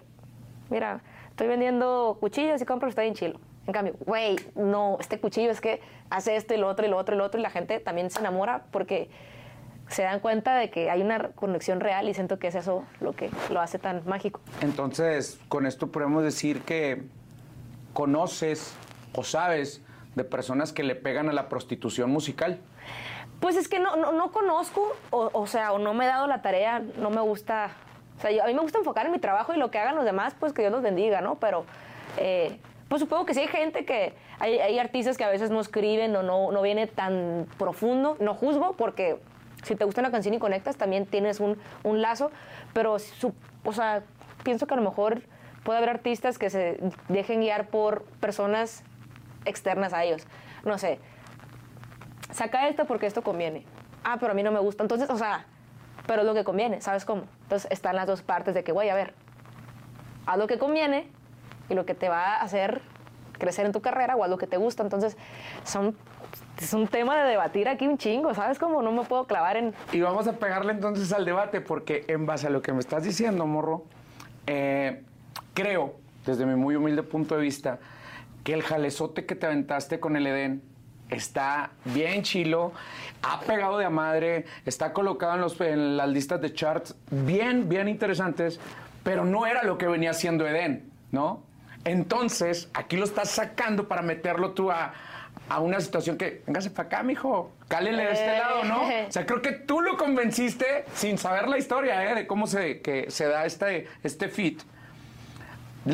mira, 0.69 1.01
estoy 1.29 1.47
vendiendo 1.47 2.17
cuchillos 2.19 2.61
y 2.61 2.65
compro, 2.65 2.89
está 2.89 3.01
bien 3.01 3.13
chilo. 3.13 3.39
En 3.67 3.73
cambio, 3.73 3.95
güey, 4.05 4.35
no, 4.55 4.97
este 4.99 5.19
cuchillo 5.19 5.49
es 5.49 5.59
que 5.59 5.81
hace 6.09 6.35
esto 6.35 6.53
y 6.53 6.57
lo 6.57 6.67
otro 6.67 6.85
y 6.85 6.89
lo 6.89 6.97
otro 6.97 7.15
y 7.15 7.17
lo 7.17 7.23
otro 7.23 7.39
y 7.39 7.43
la 7.43 7.49
gente 7.49 7.79
también 7.79 8.11
se 8.11 8.19
enamora 8.19 8.65
porque 8.71 9.09
se 9.89 10.03
dan 10.03 10.19
cuenta 10.19 10.55
de 10.55 10.69
que 10.69 10.89
hay 10.89 11.01
una 11.01 11.29
conexión 11.29 11.79
real 11.79 12.09
y 12.09 12.13
siento 12.13 12.39
que 12.39 12.47
es 12.47 12.55
eso 12.55 12.83
lo 12.99 13.13
que 13.13 13.29
lo 13.49 13.61
hace 13.61 13.79
tan 13.79 14.01
mágico. 14.05 14.41
Entonces, 14.61 15.39
con 15.47 15.65
esto 15.65 15.87
podemos 15.87 16.23
decir 16.23 16.61
que 16.61 17.03
conoces 17.93 18.75
o 19.13 19.23
sabes 19.23 19.81
de 20.15 20.23
personas 20.23 20.73
que 20.73 20.83
le 20.83 20.95
pegan 20.95 21.29
a 21.29 21.33
la 21.33 21.49
prostitución 21.49 22.09
musical? 22.09 22.59
Pues 23.39 23.57
es 23.57 23.67
que 23.67 23.79
no, 23.79 23.95
no, 23.95 24.31
conozco, 24.31 24.95
o, 25.11 25.47
sea, 25.47 25.73
o 25.73 25.79
no 25.79 25.93
me 25.93 26.05
he 26.05 26.07
dado 26.07 26.25
la 26.25 26.41
tarea, 26.41 26.81
no 26.97 27.09
me 27.09 27.21
gusta, 27.21 27.71
o 28.17 28.21
sea, 28.21 28.43
a 28.43 28.47
mí 28.47 28.53
me 28.53 28.61
gusta 28.61 28.77
enfocar 28.77 29.05
en 29.05 29.11
mi 29.11 29.19
trabajo 29.19 29.53
y 29.53 29.57
lo 29.57 29.71
que 29.71 29.77
hagan 29.77 29.95
los 29.95 30.05
demás, 30.05 30.35
pues 30.39 30.53
que 30.53 30.61
Dios 30.61 30.71
los 30.71 30.81
bendiga, 30.81 31.21
¿no? 31.21 31.35
Pero, 31.35 31.65
eh, 32.17 32.57
pues 32.87 33.01
supongo 33.01 33.25
que 33.25 33.33
sí 33.33 33.41
hay 33.41 33.47
gente 33.47 33.83
que, 33.85 34.13
hay, 34.39 34.79
artistas 34.79 35.17
que 35.17 35.25
a 35.25 35.29
veces 35.29 35.49
no 35.49 35.59
escriben 35.59 36.15
o 36.15 36.23
no, 36.23 36.51
no 36.51 36.61
viene 36.61 36.87
tan 36.87 37.45
profundo, 37.57 38.15
no 38.19 38.35
juzgo, 38.35 38.73
porque 38.77 39.19
si 39.65 39.75
te 39.75 39.83
gusta 39.83 40.01
una 40.01 40.11
canción 40.11 40.33
y 40.33 40.39
conectas, 40.39 40.77
también 40.77 41.05
tienes 41.05 41.39
un, 41.39 41.57
un 41.83 42.01
lazo, 42.01 42.31
pero, 42.73 42.99
su, 42.99 43.33
o 43.63 43.73
sea, 43.73 44.03
pienso 44.43 44.67
que 44.67 44.75
a 44.75 44.77
lo 44.77 44.83
mejor 44.83 45.23
puede 45.63 45.79
haber 45.79 45.89
artistas 45.89 46.37
que 46.37 46.49
se 46.49 46.79
dejen 47.09 47.41
guiar 47.41 47.67
por 47.67 48.03
personas 48.19 48.83
externas 49.45 49.93
a 49.93 50.03
ellos. 50.03 50.27
No 50.63 50.77
sé, 50.77 50.99
saca 52.31 52.67
esto 52.67 52.85
porque 52.85 53.07
esto 53.07 53.23
conviene. 53.23 53.65
Ah, 54.03 54.17
pero 54.19 54.33
a 54.33 54.35
mí 54.35 54.43
no 54.43 54.51
me 54.51 54.59
gusta. 54.59 54.83
Entonces, 54.83 55.09
o 55.09 55.17
sea, 55.17 55.45
pero 56.05 56.21
es 56.21 56.27
lo 56.27 56.35
que 56.35 56.43
conviene, 56.43 56.81
¿sabes 56.81 57.03
cómo? 57.03 57.23
Entonces 57.43 57.69
están 57.71 57.95
las 57.95 58.05
dos 58.05 58.21
partes 58.21 58.53
de 58.53 58.63
que, 58.63 58.71
voy 58.71 58.89
a 58.89 58.95
ver, 58.95 59.15
haz 60.27 60.37
lo 60.37 60.45
que 60.45 60.59
conviene 60.59 61.07
y 61.69 61.73
lo 61.73 61.85
que 61.85 61.95
te 61.95 62.09
va 62.09 62.35
a 62.35 62.41
hacer 62.41 62.81
crecer 63.39 63.65
en 63.65 63.71
tu 63.71 63.81
carrera 63.81 64.15
o 64.15 64.23
haz 64.23 64.29
lo 64.29 64.37
que 64.37 64.47
te 64.47 64.57
gusta. 64.57 64.83
Entonces, 64.83 65.17
son 65.63 65.97
es 66.57 66.73
un 66.73 66.87
tema 66.87 67.21
de 67.21 67.29
debatir 67.29 67.67
aquí 67.67 67.87
un 67.87 67.97
chingo, 67.97 68.33
¿sabes 68.33 68.59
cómo? 68.59 68.81
No 68.81 68.91
me 68.91 69.03
puedo 69.03 69.25
clavar 69.25 69.57
en... 69.57 69.73
Y 69.91 70.01
vamos 70.01 70.27
a 70.27 70.33
pegarle 70.33 70.71
entonces 70.71 71.11
al 71.11 71.25
debate, 71.25 71.61
porque 71.61 72.05
en 72.07 72.25
base 72.25 72.47
a 72.47 72.49
lo 72.49 72.61
que 72.61 72.73
me 72.73 72.79
estás 72.79 73.03
diciendo, 73.03 73.45
morro, 73.45 73.85
eh, 74.47 75.03
creo, 75.53 75.95
desde 76.25 76.45
mi 76.45 76.55
muy 76.55 76.75
humilde 76.75 77.03
punto 77.03 77.35
de 77.35 77.41
vista, 77.41 77.79
que 78.43 78.53
el 78.53 78.63
jalezote 78.63 79.25
que 79.25 79.35
te 79.35 79.45
aventaste 79.45 79.99
con 79.99 80.15
el 80.15 80.27
Edén 80.27 80.61
está 81.09 81.71
bien 81.85 82.23
chilo, 82.23 82.71
ha 83.21 83.41
pegado 83.41 83.77
de 83.77 83.85
a 83.85 83.89
madre, 83.89 84.45
está 84.65 84.93
colocado 84.93 85.35
en, 85.35 85.41
los, 85.41 85.59
en 85.61 85.97
las 85.97 86.09
listas 86.09 86.41
de 86.41 86.53
charts 86.53 86.95
bien, 87.11 87.69
bien 87.69 87.87
interesantes, 87.87 88.59
pero 89.03 89.25
no 89.25 89.45
era 89.45 89.63
lo 89.63 89.77
que 89.77 89.87
venía 89.87 90.11
haciendo 90.11 90.47
Edén, 90.47 90.91
¿no? 91.11 91.43
Entonces, 91.83 92.69
aquí 92.73 92.97
lo 92.97 93.03
estás 93.03 93.29
sacando 93.29 93.87
para 93.87 94.01
meterlo 94.01 94.51
tú 94.51 94.71
a, 94.71 94.93
una 95.59 95.79
situación 95.79 96.17
que, 96.17 96.41
véngase 96.45 96.71
para 96.71 96.87
acá, 96.87 97.03
mijo, 97.03 97.51
cálele 97.67 98.05
de 98.05 98.11
este 98.11 98.37
lado, 98.37 98.63
¿no? 98.63 98.81
O 98.83 99.11
sea, 99.11 99.25
creo 99.25 99.41
que 99.41 99.51
tú 99.51 99.81
lo 99.81 99.97
convenciste 99.97 100.85
sin 100.93 101.17
saber 101.17 101.47
la 101.47 101.57
historia, 101.57 102.11
¿eh? 102.11 102.15
De 102.15 102.27
cómo 102.27 102.47
se, 102.47 102.81
que 102.81 103.09
se 103.11 103.27
da 103.27 103.45
este, 103.45 103.87
este 104.03 104.29
fit 104.29 104.61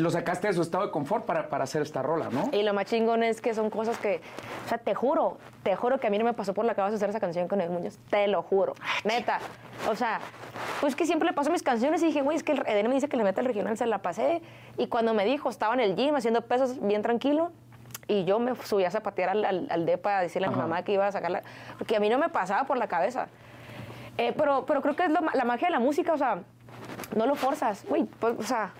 lo 0.00 0.10
sacaste 0.10 0.48
de 0.48 0.54
su 0.54 0.62
estado 0.62 0.86
de 0.86 0.90
confort 0.90 1.26
para, 1.26 1.48
para 1.48 1.64
hacer 1.64 1.82
esta 1.82 2.02
rola, 2.02 2.28
¿no? 2.30 2.48
Y 2.52 2.62
lo 2.62 2.72
más 2.72 2.86
chingón 2.86 3.22
es 3.22 3.42
que 3.42 3.52
son 3.52 3.68
cosas 3.68 3.98
que, 3.98 4.20
o 4.64 4.68
sea, 4.68 4.78
te 4.78 4.94
juro, 4.94 5.36
te 5.62 5.76
juro 5.76 5.98
que 5.98 6.06
a 6.06 6.10
mí 6.10 6.18
no 6.18 6.24
me 6.24 6.32
pasó 6.32 6.54
por 6.54 6.64
la 6.64 6.74
cabeza 6.74 6.96
hacer 6.96 7.10
esa 7.10 7.20
canción 7.20 7.46
con 7.46 7.60
el 7.60 7.68
Muñoz, 7.68 7.98
te 8.08 8.26
lo 8.26 8.42
juro, 8.42 8.74
neta. 9.04 9.38
O 9.90 9.96
sea, 9.96 10.20
pues 10.80 10.96
que 10.96 11.04
siempre 11.04 11.28
le 11.28 11.34
paso 11.34 11.50
mis 11.50 11.62
canciones 11.62 12.02
y 12.02 12.06
dije, 12.06 12.22
güey, 12.22 12.36
es 12.36 12.42
que 12.42 12.52
el 12.52 12.66
Eden 12.66 12.88
me 12.88 12.94
dice 12.94 13.08
que 13.08 13.16
le 13.16 13.24
mete 13.24 13.40
el 13.40 13.46
regional, 13.46 13.76
se 13.76 13.84
la 13.84 13.98
pasé. 13.98 14.40
Y 14.78 14.86
cuando 14.86 15.12
me 15.12 15.24
dijo, 15.26 15.50
estaba 15.50 15.74
en 15.74 15.80
el 15.80 15.94
gym 15.94 16.14
haciendo 16.14 16.40
pesos 16.42 16.80
bien 16.80 17.02
tranquilo, 17.02 17.52
y 18.12 18.24
yo 18.24 18.38
me 18.38 18.54
subí 18.56 18.84
a 18.84 18.90
zapatear 18.90 19.30
al, 19.30 19.44
al, 19.44 19.66
al 19.70 19.86
depa 19.86 20.18
a 20.18 20.22
decirle 20.22 20.48
a 20.48 20.50
mi 20.50 20.56
mamá 20.56 20.82
que 20.82 20.92
iba 20.92 21.06
a 21.06 21.12
sacarla, 21.12 21.42
porque 21.78 21.96
a 21.96 22.00
mí 22.00 22.08
no 22.08 22.18
me 22.18 22.28
pasaba 22.28 22.64
por 22.64 22.76
la 22.76 22.86
cabeza. 22.86 23.28
Eh, 24.18 24.34
pero, 24.36 24.66
pero 24.66 24.82
creo 24.82 24.94
que 24.94 25.04
es 25.04 25.10
la 25.10 25.44
magia 25.44 25.68
de 25.68 25.72
la 25.72 25.80
música, 25.80 26.12
o 26.12 26.18
sea, 26.18 26.40
no 27.16 27.26
lo 27.26 27.34
forzas, 27.34 27.84
güey, 27.88 28.04
pues, 28.04 28.34
o 28.38 28.42
sea, 28.42 28.72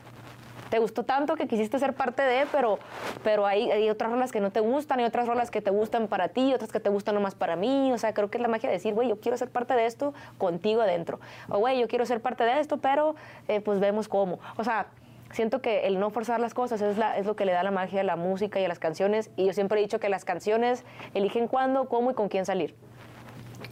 te 0.72 0.78
gustó 0.78 1.04
tanto 1.04 1.36
que 1.36 1.46
quisiste 1.46 1.78
ser 1.78 1.92
parte 1.92 2.22
de, 2.22 2.46
pero, 2.50 2.78
pero 3.22 3.44
hay, 3.44 3.70
hay 3.70 3.90
otras 3.90 4.10
rolas 4.10 4.32
que 4.32 4.40
no 4.40 4.50
te 4.50 4.60
gustan, 4.60 5.00
hay 5.00 5.04
otras 5.04 5.28
rolas 5.28 5.50
que 5.50 5.60
te 5.60 5.70
gustan 5.70 6.08
para 6.08 6.28
ti, 6.28 6.54
otras 6.54 6.72
que 6.72 6.80
te 6.80 6.88
gustan 6.88 7.14
nomás 7.14 7.34
para 7.34 7.56
mí. 7.56 7.92
O 7.92 7.98
sea, 7.98 8.14
creo 8.14 8.30
que 8.30 8.38
es 8.38 8.42
la 8.42 8.48
magia 8.48 8.70
de 8.70 8.76
decir, 8.76 8.94
güey, 8.94 9.06
yo 9.06 9.20
quiero 9.20 9.36
ser 9.36 9.50
parte 9.50 9.74
de 9.74 9.84
esto 9.84 10.14
contigo 10.38 10.80
adentro. 10.80 11.20
O, 11.50 11.58
güey, 11.58 11.78
yo 11.78 11.88
quiero 11.88 12.06
ser 12.06 12.22
parte 12.22 12.44
de 12.44 12.58
esto, 12.58 12.78
pero 12.78 13.14
eh, 13.48 13.60
pues 13.60 13.80
vemos 13.80 14.08
cómo. 14.08 14.38
O 14.56 14.64
sea, 14.64 14.86
siento 15.32 15.60
que 15.60 15.86
el 15.86 15.98
no 15.98 16.10
forzar 16.10 16.40
las 16.40 16.54
cosas 16.54 16.80
es, 16.80 17.26
lo 17.26 17.36
que 17.36 17.44
le 17.44 17.52
da 17.52 17.62
la 17.62 17.70
magia 17.70 18.00
a 18.00 18.04
la 18.04 18.16
música 18.16 18.60
y 18.60 18.64
a 18.64 18.68
las 18.68 18.78
canciones. 18.78 19.30
Y 19.36 19.46
yo 19.46 19.52
siempre 19.52 19.80
he 19.80 19.82
dicho 19.82 19.98
que 20.00 20.08
las 20.08 20.24
canciones 20.24 20.84
eligen 21.14 21.48
cuándo, 21.48 21.88
cómo 21.88 22.10
y 22.10 22.14
con 22.14 22.28
quién 22.28 22.46
salir. 22.46 22.74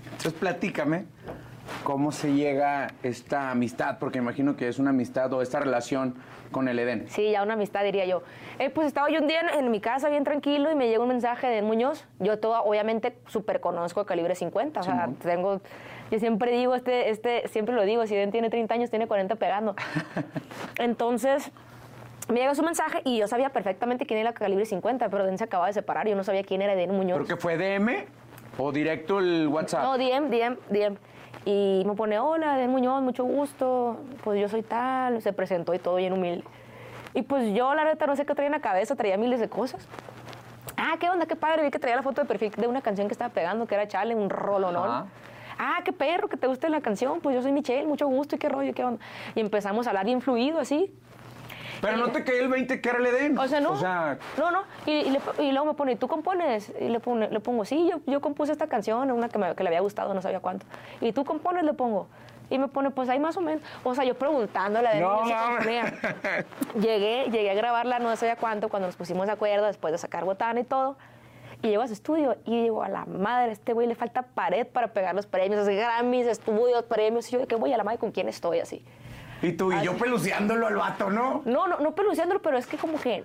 Entonces, 0.04 0.32
platícame 0.34 1.04
cómo 1.84 2.12
se 2.12 2.34
llega 2.34 2.88
esta 3.02 3.50
amistad, 3.50 3.98
porque 3.98 4.18
imagino 4.18 4.56
que 4.56 4.68
es 4.68 4.78
una 4.78 4.90
amistad 4.90 5.32
o 5.32 5.42
esta 5.42 5.60
relación 5.60 6.14
con 6.50 6.68
el 6.68 6.78
Edén. 6.78 7.06
Sí, 7.08 7.30
ya 7.30 7.42
una 7.42 7.54
amistad 7.54 7.84
diría 7.84 8.04
yo. 8.06 8.22
Eh, 8.58 8.70
pues 8.70 8.86
estaba 8.86 9.08
yo 9.10 9.20
un 9.20 9.28
día 9.28 9.40
en, 9.58 9.70
mi 9.70 9.80
casa 9.80 10.08
bien 10.08 10.24
tranquilo 10.24 10.70
y 10.70 10.74
me 10.74 10.88
llegó 10.88 11.04
un 11.04 11.08
mensaje 11.08 11.46
de 11.46 11.62
Muñoz. 11.62 12.04
Yo 12.18 12.38
todo, 12.38 12.62
obviamente, 12.62 13.16
súper 13.26 13.60
conozco 13.60 14.04
calibre 14.04 14.34
50. 14.34 14.80
o 14.80 14.82
sea, 14.82 15.08
tengo, 15.22 15.60
yo 16.10 16.18
siempre 16.18 16.52
digo, 16.52 16.74
este, 16.74 17.10
este, 17.10 17.48
siempre 17.48 17.74
lo 17.74 17.84
digo, 17.84 18.06
si 18.06 18.14
Edén 18.14 18.30
tiene 18.30 18.50
30 18.50 18.74
años, 18.74 18.90
tiene 18.90 19.06
40 19.06 19.36
pegando. 19.36 19.76
Entonces, 20.78 21.50
me 22.28 22.40
llega 22.40 22.54
su 22.54 22.62
mensaje 22.62 23.02
y 23.04 23.18
yo 23.18 23.28
sabía 23.28 23.50
perfectamente 23.50 24.06
quién 24.06 24.20
era 24.20 24.32
calibre 24.32 24.64
50, 24.64 25.08
pero 25.08 25.24
Edén 25.24 25.38
se 25.38 25.44
acababa 25.44 25.68
de 25.68 25.74
separar 25.74 26.06
y 26.06 26.10
yo 26.10 26.16
no 26.16 26.24
sabía 26.24 26.42
quién 26.42 26.62
era 26.62 26.74
Edén 26.74 26.94
Muñoz. 26.94 27.18
¿Pero 27.18 27.28
que 27.28 27.36
fue 27.36 27.56
DM 27.56 28.04
o 28.58 28.72
directo 28.72 29.20
el 29.20 29.48
WhatsApp? 29.48 29.82
No, 29.82 29.98
DM, 29.98 30.30
DM, 30.30 30.56
DM. 30.68 30.96
Y 31.44 31.82
me 31.86 31.94
pone, 31.94 32.18
hola, 32.18 32.56
Den 32.56 32.70
Muñoz, 32.70 33.02
mucho 33.02 33.24
gusto, 33.24 33.98
pues 34.22 34.40
yo 34.40 34.48
soy 34.48 34.62
tal, 34.62 35.22
se 35.22 35.32
presentó 35.32 35.72
y 35.74 35.78
todo 35.78 35.96
bien 35.96 36.12
humilde. 36.12 36.44
Y 37.14 37.22
pues 37.22 37.52
yo, 37.54 37.74
la 37.74 37.84
neta, 37.84 38.06
no 38.06 38.14
sé 38.14 38.26
qué 38.26 38.34
traía 38.34 38.46
en 38.46 38.52
la 38.52 38.60
cabeza, 38.60 38.94
traía 38.94 39.16
miles 39.16 39.40
de 39.40 39.48
cosas. 39.48 39.86
Ah, 40.76 40.96
¿qué 40.98 41.08
onda? 41.10 41.26
Qué 41.26 41.36
padre. 41.36 41.62
Vi 41.62 41.70
que 41.70 41.78
traía 41.78 41.96
la 41.96 42.02
foto 42.02 42.20
de 42.20 42.26
perfil 42.26 42.52
de 42.56 42.66
una 42.66 42.82
canción 42.82 43.08
que 43.08 43.12
estaba 43.12 43.32
pegando, 43.32 43.66
que 43.66 43.74
era 43.74 43.88
Chale, 43.88 44.14
un 44.14 44.30
rolo, 44.30 44.70
¿no? 44.70 44.84
Ajá. 44.84 45.06
Ah, 45.58 45.80
qué 45.84 45.92
perro, 45.92 46.28
que 46.28 46.38
te 46.38 46.46
guste 46.46 46.70
la 46.70 46.80
canción. 46.80 47.20
Pues 47.20 47.34
yo 47.34 47.42
soy 47.42 47.52
Michelle, 47.52 47.86
mucho 47.86 48.06
gusto 48.06 48.36
y 48.36 48.38
qué 48.38 48.48
rollo, 48.48 48.72
qué 48.72 48.82
onda. 48.82 48.98
Y 49.34 49.40
empezamos 49.40 49.86
a 49.86 49.90
hablar 49.90 50.06
bien 50.06 50.22
fluido, 50.22 50.58
así. 50.58 50.90
Pero 51.80 51.96
no 51.96 52.10
te 52.10 52.24
cae 52.24 52.40
el 52.40 52.48
20 52.48 52.80
que 52.80 52.88
era 52.88 52.98
el 52.98 53.06
Edén. 53.06 53.38
O 53.38 53.48
sea, 53.48 53.60
no. 53.60 53.72
O 53.72 53.76
sea, 53.76 54.18
no, 54.38 54.50
no. 54.50 54.62
Y, 54.86 54.90
y 54.92 55.10
le- 55.10 55.20
y 55.38 55.52
luego 55.52 55.66
me 55.66 55.74
pone, 55.74 55.96
¿tú 55.96 56.08
compones? 56.08 56.72
Y 56.80 56.88
le, 56.88 57.00
pone- 57.00 57.28
le 57.30 57.40
pongo, 57.40 57.64
sí, 57.64 57.88
yo, 57.90 58.00
yo 58.06 58.20
compuse 58.20 58.52
esta 58.52 58.66
canción, 58.66 59.10
una 59.10 59.28
que, 59.28 59.38
me, 59.38 59.54
que 59.54 59.62
le 59.62 59.68
había 59.68 59.80
gustado, 59.80 60.12
no 60.14 60.20
sabía 60.22 60.40
cuánto. 60.40 60.66
¿Y 61.00 61.12
tú 61.12 61.24
compones? 61.24 61.64
Le 61.64 61.72
pongo. 61.72 62.06
Y 62.50 62.58
me 62.58 62.66
pone, 62.68 62.90
pues 62.90 63.08
ahí 63.08 63.18
más 63.20 63.36
o 63.36 63.40
menos. 63.40 63.62
O 63.84 63.94
sea, 63.94 64.04
yo 64.04 64.14
preguntándole 64.14 64.88
a 64.88 64.92
él, 64.94 65.00
No, 65.02 65.20
componía. 65.20 65.94
Llegué, 66.80 67.24
llegué 67.30 67.50
a 67.50 67.54
grabarla 67.54 67.98
no 67.98 68.14
sabía 68.16 68.36
cuánto, 68.36 68.68
cuando 68.68 68.88
nos 68.88 68.96
pusimos 68.96 69.26
de 69.26 69.32
acuerdo, 69.32 69.66
después 69.66 69.92
de 69.92 69.98
sacar 69.98 70.24
botana 70.24 70.60
y 70.60 70.64
todo. 70.64 70.96
Y 71.62 71.68
llego 71.68 71.82
a 71.82 71.86
su 71.86 71.92
estudio 71.92 72.36
y 72.46 72.62
digo, 72.62 72.82
a 72.82 72.88
la 72.88 73.04
madre, 73.04 73.52
este 73.52 73.72
güey 73.74 73.86
le 73.86 73.94
falta 73.94 74.22
pared 74.22 74.66
para 74.66 74.88
pegar 74.88 75.14
los 75.14 75.26
premios, 75.26 75.68
Grammys, 75.68 76.26
estudios, 76.26 76.82
premios. 76.84 77.28
Y 77.28 77.32
yo, 77.32 77.38
¿de 77.40 77.46
qué 77.46 77.54
voy 77.54 77.72
a 77.72 77.76
la 77.76 77.84
madre 77.84 77.98
con 77.98 78.10
quién 78.12 78.28
estoy 78.28 78.60
así? 78.60 78.84
Y 79.42 79.52
tú 79.52 79.72
y 79.72 79.82
yo 79.82 79.96
peluceándolo 79.96 80.66
al 80.66 80.76
vato, 80.76 81.10
¿no? 81.10 81.42
No, 81.44 81.66
no, 81.68 81.78
no 81.78 81.94
peluceándolo, 81.94 82.40
pero 82.42 82.58
es 82.58 82.66
que 82.66 82.76
como 82.76 83.00
que 83.00 83.24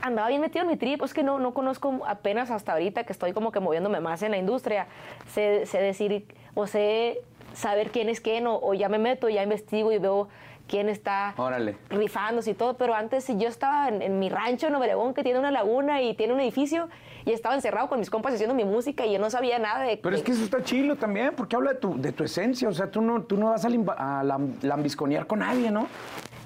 andaba 0.00 0.28
bien 0.28 0.40
metido 0.40 0.62
en 0.62 0.68
mi 0.70 0.76
trip, 0.76 1.02
es 1.02 1.12
que 1.14 1.22
no, 1.22 1.38
no 1.38 1.52
conozco 1.54 2.00
apenas 2.06 2.50
hasta 2.50 2.72
ahorita 2.72 3.04
que 3.04 3.12
estoy 3.12 3.32
como 3.32 3.50
que 3.52 3.60
moviéndome 3.60 4.00
más 4.00 4.22
en 4.22 4.30
la 4.30 4.38
industria, 4.38 4.86
sé, 5.32 5.66
sé 5.66 5.80
decir 5.80 6.26
o 6.54 6.66
sé 6.66 7.20
saber 7.54 7.90
quién 7.90 8.08
es 8.08 8.20
quién 8.20 8.46
o, 8.46 8.58
o 8.62 8.74
ya 8.74 8.88
me 8.88 8.98
meto, 8.98 9.28
ya 9.28 9.42
investigo 9.42 9.90
y 9.92 9.98
veo 9.98 10.28
quién 10.68 10.88
está 10.88 11.34
Órale. 11.36 11.76
rifándose 11.88 12.50
y 12.50 12.54
todo, 12.54 12.76
pero 12.76 12.94
antes 12.94 13.24
si 13.24 13.36
yo 13.38 13.48
estaba 13.48 13.88
en, 13.88 14.02
en 14.02 14.18
mi 14.18 14.28
rancho 14.28 14.66
en 14.66 14.74
Obregón 14.74 15.14
que 15.14 15.22
tiene 15.22 15.38
una 15.38 15.50
laguna 15.50 16.02
y 16.02 16.14
tiene 16.14 16.34
un 16.34 16.40
edificio 16.40 16.88
y 17.24 17.32
estaba 17.32 17.54
encerrado 17.54 17.88
con 17.88 17.98
mis 17.98 18.10
compas 18.10 18.34
haciendo 18.34 18.54
mi 18.54 18.64
música 18.64 19.04
y 19.06 19.12
yo 19.12 19.18
no 19.18 19.30
sabía 19.30 19.58
nada 19.58 19.84
de... 19.84 19.96
Pero 19.96 20.16
es 20.16 20.22
que 20.22 20.32
eso 20.32 20.44
está 20.44 20.62
chilo 20.62 20.96
también, 20.96 21.32
porque 21.36 21.56
habla 21.56 21.72
de 21.74 21.78
tu, 21.78 22.00
de 22.00 22.12
tu 22.12 22.24
esencia. 22.24 22.68
O 22.68 22.72
sea, 22.72 22.90
tú 22.90 23.00
no, 23.02 23.22
tú 23.22 23.36
no 23.36 23.50
vas 23.50 23.64
a, 23.64 23.68
limba- 23.68 23.96
a 23.98 24.22
lam- 24.24 24.54
lambisconear 24.62 25.26
con 25.26 25.40
nadie, 25.40 25.70
¿no? 25.70 25.86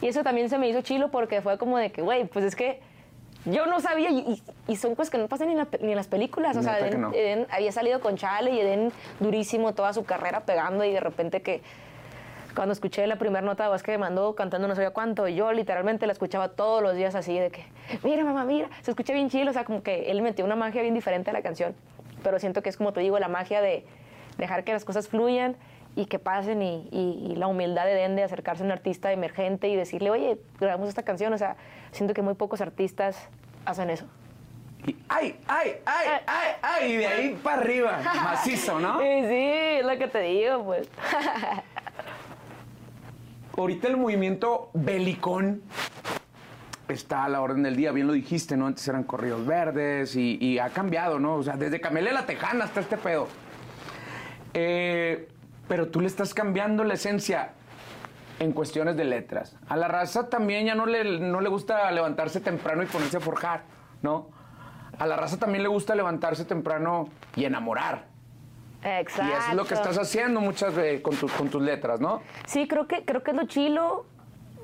Y 0.01 0.09
eso 0.09 0.23
también 0.23 0.49
se 0.51 0.59
me 0.59 0.69
hizo 0.69 0.83
chilo 0.83 1.11
porque 1.11 1.41
fue 1.43 1.59
como 1.59 1.79
de 1.79 1.93
que, 1.93 2.03
güey, 2.03 2.25
pues 2.27 2.45
es 2.45 2.57
que 2.57 2.81
yo 3.45 3.67
no 3.67 3.81
sabía 3.81 4.09
y, 4.11 4.77
son 4.77 4.95
cosas 4.95 5.11
que 5.11 5.19
no 5.19 5.27
pasan 5.29 5.49
ni 5.49 5.53
en, 5.53 5.59
la 5.59 5.65
pe- 5.67 5.79
ni 5.83 5.91
en 5.91 5.97
las 5.97 6.07
películas. 6.09 6.57
O 6.57 6.63
sea, 6.63 6.79
Eden- 6.81 7.01
no. 7.01 7.13
Eden 7.13 7.47
había 7.51 7.73
salido 7.73 8.01
con 8.01 8.17
Chale 8.17 8.51
y 8.53 8.61
Eden 8.61 8.93
durísimo 9.21 9.75
toda 9.75 9.93
su 9.93 10.05
carrera 10.05 10.41
pegando 10.41 10.85
y 10.85 10.93
de 10.93 11.01
repente 11.01 11.43
que 11.43 11.61
cuando 12.55 12.73
escuché 12.73 13.07
la 13.07 13.17
primera 13.17 13.41
nota 13.45 13.65
de 13.65 13.71
voz 13.71 13.83
que 13.83 13.93
me 13.93 13.99
mandó 13.99 14.35
cantando 14.35 14.69
no 14.69 14.75
sabía 14.75 14.91
cuánto, 14.91 15.27
yo 15.29 15.53
literalmente 15.53 16.07
la 16.07 16.13
escuchaba 16.13 16.49
todos 16.49 16.83
los 16.83 16.95
días 16.95 17.15
así 17.15 17.39
de 17.39 17.51
que, 17.51 17.65
mira 18.03 18.25
mamá, 18.25 18.45
mira, 18.45 18.69
se 18.83 18.91
escucha 18.91 19.13
bien 19.15 19.31
chilo, 19.31 19.51
o 19.51 19.55
sea, 19.55 19.65
como 19.65 19.83
que 19.83 20.11
él 20.11 20.21
metió 20.23 20.45
una 20.45 20.57
magia 20.57 20.83
bien 20.83 20.95
diferente 20.95 21.31
a 21.31 21.33
la 21.33 21.43
canción, 21.43 21.75
pero 22.23 22.39
siento 22.39 22.63
que 22.63 22.69
es 22.69 22.77
como 22.77 22.93
te 22.93 23.01
digo, 23.01 23.19
la 23.19 23.29
magia 23.29 23.61
de 23.61 23.85
dejar 24.39 24.65
que 24.65 24.73
las 24.73 24.85
cosas 24.85 25.09
fluyan 25.09 25.57
y 25.95 26.07
que 26.07 26.19
pasen 26.19 26.63
y, 26.63 26.89
y- 26.91 27.33
y 27.33 27.37
la 27.37 27.47
humildad 27.47 27.85
de 27.85 27.95
Den 27.95 28.17
de 28.17 28.23
acercarse 28.23 28.63
a 28.63 28.67
un 28.67 28.73
artista 28.73 29.13
emergente 29.13 29.69
y 29.69 29.77
decirle, 29.77 30.11
oye, 30.11 30.39
grabamos 30.59 30.89
esta 30.89 31.03
canción, 31.03 31.33
o 31.35 31.39
sea, 31.39 31.57
siento 31.91 32.15
que 32.15 32.23
muy 32.23 32.35
pocos 32.35 32.61
artistas 32.61 33.29
hacen 33.67 33.91
eso. 33.91 34.07
Y 34.87 34.97
¡ay, 35.09 35.37
ay, 35.47 35.77
ay, 35.87 36.09
ay, 36.27 36.49
ay! 36.61 36.93
Y 36.93 36.97
de 36.97 37.07
ahí 37.07 37.39
para 37.43 37.59
arriba, 37.61 38.01
macizo, 38.25 38.81
¿no? 38.81 38.99
Sí, 39.01 39.05
sí, 39.29 39.51
es 39.79 39.85
lo 39.85 39.97
que 39.99 40.09
te 40.09 40.21
digo, 40.21 40.65
pues. 40.65 40.89
Ahorita 43.57 43.89
el 43.89 43.99
movimiento 43.99 44.71
belicón 44.73 45.63
está 46.89 47.25
a 47.25 47.29
la 47.29 47.41
orden 47.41 47.63
del 47.63 47.77
día, 47.77 47.93
bien 47.93 48.07
lo 48.07 48.15
dijiste, 48.15 48.57
¿no? 48.57 48.67
Antes 48.67 48.87
eran 48.89 49.05
corridos 49.05 49.47
verdes 49.47 50.17
y, 50.17 50.59
ha 50.59 50.71
cambiado, 50.71 51.19
¿no? 51.19 51.37
O 51.37 51.43
sea, 51.43 51.57
desde 51.57 51.81
Camelia 51.81 52.13
la 52.13 52.27
Tejana 52.27 52.65
hasta 52.65 52.81
este 52.81 52.97
pedo. 52.97 53.29
Eh, 54.55 55.29
pero 55.69 55.89
tú 55.89 56.01
le 56.01 56.07
estás 56.07 56.35
cambiando 56.35 56.85
la 56.85 56.95
esencia 56.95 57.53
en 58.39 58.53
cuestiones 58.53 58.97
de 58.97 59.05
letras. 59.05 59.57
A 59.69 59.77
la 59.77 59.89
raza 59.89 60.29
también 60.29 60.67
ya 60.67 60.75
no 60.75 60.87
le, 60.87 61.21
no 61.21 61.41
le 61.41 61.49
gusta 61.49 61.91
levantarse 61.91 62.41
temprano 62.41 62.83
y 62.83 62.87
ponerse 62.87 63.19
a 63.19 63.21
forjar, 63.21 63.65
¿no? 64.03 64.31
A 64.99 65.07
la 65.07 65.17
raza 65.17 65.39
también 65.39 65.63
le 65.63 65.69
gusta 65.69 65.95
levantarse 65.95 66.45
temprano 66.45 67.09
y 67.37 67.45
enamorar. 67.45 68.12
Exacto. 68.85 69.33
Y 69.33 69.37
eso 69.37 69.51
es 69.51 69.55
lo 69.55 69.65
que 69.65 69.75
estás 69.75 69.99
haciendo 69.99 70.41
muchas 70.41 70.75
veces 70.75 71.01
con, 71.01 71.17
tus 71.17 71.33
con 71.33 71.49
tus 71.49 71.63
letras, 71.63 72.01
¿no? 72.01 72.23
Sí, 72.47 72.67
creo 72.67 72.87
que, 72.87 73.05
creo 73.05 73.23
que 73.23 73.31
es 73.31 73.37
lo 73.37 73.47
chilo 73.47 74.07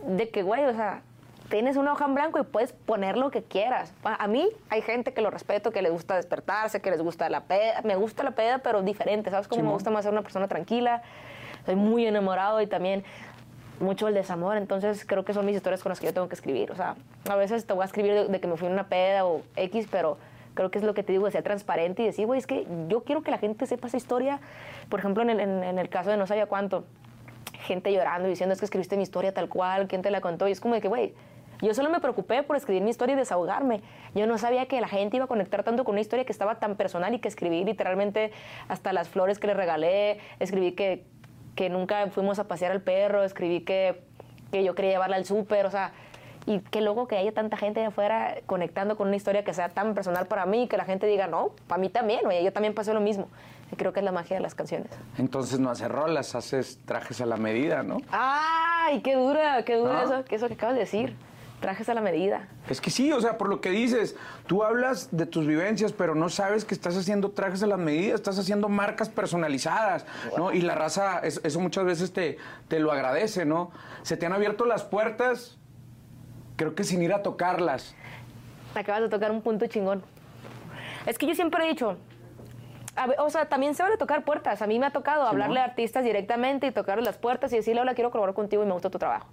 de 0.07 0.29
que, 0.31 0.43
güey, 0.43 0.65
o 0.65 0.75
sea, 0.75 1.03
tienes 1.49 1.77
una 1.77 1.93
hoja 1.93 2.05
en 2.05 2.15
blanco 2.15 2.39
y 2.39 2.43
puedes 2.43 2.73
poner 2.73 3.17
lo 3.17 3.31
que 3.31 3.43
quieras. 3.43 3.93
A 4.05 4.25
a 4.25 4.27
mí 4.29 4.49
hay 4.71 4.83
gente 4.83 5.13
que 5.13 5.21
lo 5.21 5.31
respeto, 5.31 5.71
que 5.71 5.83
le 5.83 5.91
gusta 5.91 6.17
despertarse, 6.17 6.81
que 6.81 6.91
les 6.91 7.01
gusta 7.01 7.29
la 7.29 7.45
peda. 7.45 7.81
Me 7.85 7.97
gusta 7.97 8.23
la 8.23 8.33
peda, 8.33 8.59
pero 8.59 8.83
diferente, 8.83 9.31
¿sabes? 9.31 9.49
Como 9.49 9.63
me 9.63 9.71
gusta 9.71 9.91
más 9.91 10.05
ser 10.05 10.13
una 10.13 10.23
persona 10.23 10.49
tranquila. 10.49 11.03
Soy 11.65 11.77
muy 11.77 12.07
enamorado 12.07 12.61
y 12.61 12.67
también 12.67 13.05
mucho 13.81 14.09
el 14.09 14.15
desamor. 14.15 14.57
Entonces 14.57 15.05
creo 15.07 15.25
que 15.25 15.33
son 15.33 15.47
mis 15.47 15.57
historias 15.57 15.83
con 15.83 15.91
las 15.91 16.01
que 16.01 16.07
yo 16.07 16.15
tengo 16.15 16.29
que 16.29 16.35
escribir. 16.35 16.71
O 16.71 16.75
sea, 16.75 16.97
a 17.29 17.37
veces 17.37 17.67
te 17.67 17.73
voy 17.73 17.83
a 17.83 17.87
escribir 17.87 18.13
de, 18.13 18.29
de 18.29 18.41
que 18.41 18.47
me 18.47 18.57
fui 18.57 18.67
en 18.67 18.73
una 18.73 18.89
peda 18.89 19.25
o 19.25 19.43
X, 19.57 19.87
pero 19.91 20.19
creo 20.59 20.73
que 20.73 20.79
es 20.79 20.85
lo 20.85 20.93
que 20.93 21.05
te 21.05 21.13
digo, 21.13 21.31
ser 21.31 21.45
transparente 21.45 22.03
y 22.03 22.07
decir, 22.07 22.27
güey, 22.27 22.39
es 22.41 22.49
que 22.49 22.67
yo 22.89 23.05
quiero 23.05 23.23
que 23.23 23.31
la 23.31 23.39
gente 23.39 23.65
sepa 23.67 23.87
esa 23.87 23.97
historia. 23.97 24.41
Por 24.89 24.99
ejemplo, 24.99 25.23
en 25.23 25.31
el, 25.31 25.39
en- 25.39 25.63
en 25.63 25.79
el 25.79 25.89
caso 25.89 26.11
de 26.11 26.17
no 26.17 26.27
sabía 26.27 26.47
cuánto 26.47 26.85
gente 27.61 27.93
llorando 27.93 28.27
y 28.27 28.31
diciendo 28.31 28.53
es 28.55 28.59
que 28.59 28.65
escribiste 28.65 28.97
mi 28.97 29.05
historia 29.05 29.33
tal 29.33 29.49
cual, 29.49 29.87
quién 29.87 30.03
te 30.03 30.11
la 30.11 30.21
contó. 30.21 30.49
Y 30.49 30.53
es 30.53 30.61
como 30.61 30.75
de 30.75 30.81
que, 30.81 30.89
güey, 30.89 31.15
yo 31.63 31.75
solo 31.75 31.91
me 31.91 32.01
preocupé 32.01 32.43
por 32.43 32.57
escribir 32.57 32.83
mi 32.83 32.91
historia 32.91 33.15
y 33.15 33.17
desahogarme. 33.19 33.83
Yo 34.15 34.27
no 34.27 34.37
sabía 34.37 34.67
que 34.67 34.81
la 34.81 34.89
gente 34.89 35.17
iba 35.17 35.27
a 35.27 35.29
conectar 35.29 35.63
tanto 35.63 35.85
con 35.85 35.93
una 35.95 36.01
historia 36.01 36.25
que 36.25 36.33
estaba 36.33 36.57
tan 36.59 36.75
personal 36.77 37.15
y 37.15 37.21
que 37.21 37.29
escribí 37.29 37.65
literalmente 37.65 38.33
hasta 38.69 38.93
las 38.93 39.09
flores 39.09 39.39
que 39.39 39.47
le 39.47 39.55
regalé, 39.55 40.19
escribí 40.41 40.73
que, 40.73 41.05
que 41.55 41.69
nunca 41.71 42.07
fuimos 42.11 42.39
a 42.39 42.49
pasear 42.49 42.73
al 42.73 42.81
perro, 42.81 43.23
escribí 43.23 43.61
que, 43.61 44.01
que 44.51 44.65
yo 44.65 44.75
quería 44.75 44.93
llevarla 44.93 45.17
al 45.17 45.25
súper, 45.25 45.67
o 45.67 45.71
sea, 45.71 45.93
y 46.49 46.61
que 46.61 46.81
luego 46.81 47.07
que 47.07 47.17
haya 47.19 47.33
tanta 47.33 47.59
gente 47.59 47.81
allá 47.81 47.89
afuera 47.91 48.37
conectando 48.47 48.97
con 48.97 49.09
una 49.09 49.17
historia 49.17 49.45
que 49.45 49.53
sea 49.53 49.69
tan 49.69 49.93
personal 49.95 50.27
para 50.27 50.47
mí, 50.47 50.67
que 50.67 50.79
la 50.79 50.87
gente 50.87 51.07
diga, 51.07 51.27
no, 51.27 51.51
para 51.67 51.79
mí 51.79 51.91
también, 51.91 52.27
oye, 52.27 52.43
yo 52.43 52.53
también 52.55 52.73
pasé 52.75 52.95
lo 52.95 53.01
mismo. 53.01 53.29
Y 53.71 53.77
creo 53.77 53.93
que 53.93 54.01
es 54.01 54.05
la 54.05 54.13
magia 54.13 54.37
de 54.37 54.43
las 54.43 54.55
canciones. 54.55 54.89
Entonces 55.19 55.61
no 55.61 55.69
haces 55.69 55.91
rolas, 55.91 56.35
haces 56.35 56.79
trajes 56.87 57.21
a 57.21 57.27
la 57.27 57.37
medida, 57.37 57.83
¿no? 57.83 57.99
¡Ay, 58.11 59.03
qué 59.03 59.15
dura, 59.15 59.63
qué 59.67 59.77
dura 59.77 60.01
Ah. 60.01 60.05
eso, 60.05 60.25
que 60.25 60.37
eso 60.37 60.49
que 60.49 60.55
acabas 60.55 60.75
de 60.77 60.81
decir! 60.81 61.15
Trajes 61.61 61.89
a 61.89 61.95
la 61.95 62.01
medida. 62.01 62.47
Es 62.71 62.81
que 62.81 62.89
sí, 62.89 63.13
o 63.13 63.21
sea, 63.21 63.37
por 63.37 63.49
lo 63.49 63.61
que 63.61 63.71
dices, 63.71 64.15
tú 64.47 64.63
hablas 64.63 65.09
de 65.11 65.27
tus 65.27 65.45
vivencias, 65.45 65.93
pero 65.93 66.15
no 66.15 66.29
sabes 66.29 66.65
que 66.65 66.73
estás 66.73 66.97
haciendo 66.97 67.33
trajes 67.33 67.65
a 67.65 67.67
la 67.67 67.77
medida, 67.77 68.15
estás 68.15 68.39
haciendo 68.39 68.69
marcas 68.69 69.09
personalizadas, 69.09 70.07
¿no? 70.37 70.53
Y 70.53 70.61
la 70.61 70.77
raza, 70.77 71.19
es- 71.19 71.41
eso 71.43 71.59
muchas 71.59 71.85
veces 71.85 72.13
te, 72.13 72.39
te 72.69 72.79
lo 72.79 72.93
agradece, 72.93 73.45
¿no? 73.45 73.73
Se 74.03 74.17
te 74.17 74.25
han 74.25 74.33
abierto 74.33 74.67
las 74.67 74.85
puertas, 74.85 75.59
creo 76.59 76.75
que 76.75 76.85
sin 76.85 77.01
ir 77.01 77.15
a 77.15 77.23
tocarlas. 77.23 77.95
Acabas 78.75 79.03
de 79.03 79.09
tocar 79.09 79.31
un 79.31 79.41
punto 79.41 79.67
chingón. 79.69 80.03
Es 81.07 81.17
que 81.17 81.27
yo 81.27 81.35
siempre 81.35 81.65
he 81.65 81.69
dicho, 81.69 81.97
a 82.97 83.07
o 83.23 83.31
sea, 83.31 83.49
también 83.49 83.75
se 83.75 83.83
vale 83.83 83.97
tocar 83.97 84.25
puertas. 84.25 84.61
A 84.61 84.67
mí 84.67 84.79
me 84.79 84.87
ha 84.87 84.91
tocado 84.91 85.23
hablarle 85.23 85.61
a 85.61 85.65
artistas 85.65 86.05
directamente 86.05 86.67
y 86.67 86.73
tocarles 86.73 87.07
las 87.07 87.17
puertas 87.17 87.53
y 87.53 87.57
decirle, 87.57 87.81
hola, 87.81 87.95
quiero 87.95 88.11
colaborar 88.11 88.35
contigo 88.35 88.65
y 88.65 88.67
me 88.67 88.73
gusta 88.73 88.91
tu 88.91 88.99
trabajo. 88.99 89.29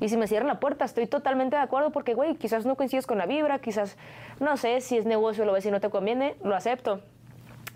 Y 0.00 0.08
si 0.08 0.16
me 0.16 0.26
cierran 0.26 0.48
la 0.48 0.58
puerta, 0.58 0.86
estoy 0.86 1.06
totalmente 1.06 1.54
de 1.54 1.62
acuerdo 1.62 1.90
porque, 1.90 2.14
güey, 2.14 2.34
quizás 2.36 2.64
no 2.64 2.74
coincides 2.76 3.06
con 3.06 3.18
la 3.18 3.26
vibra, 3.26 3.58
quizás, 3.58 3.98
no 4.40 4.56
sé, 4.56 4.80
si 4.80 4.96
es 4.96 5.04
negocio, 5.04 5.44
lo 5.44 5.52
ves 5.52 5.66
y 5.66 5.70
no 5.70 5.80
te 5.80 5.90
conviene, 5.90 6.34
lo 6.42 6.56
acepto. 6.56 7.02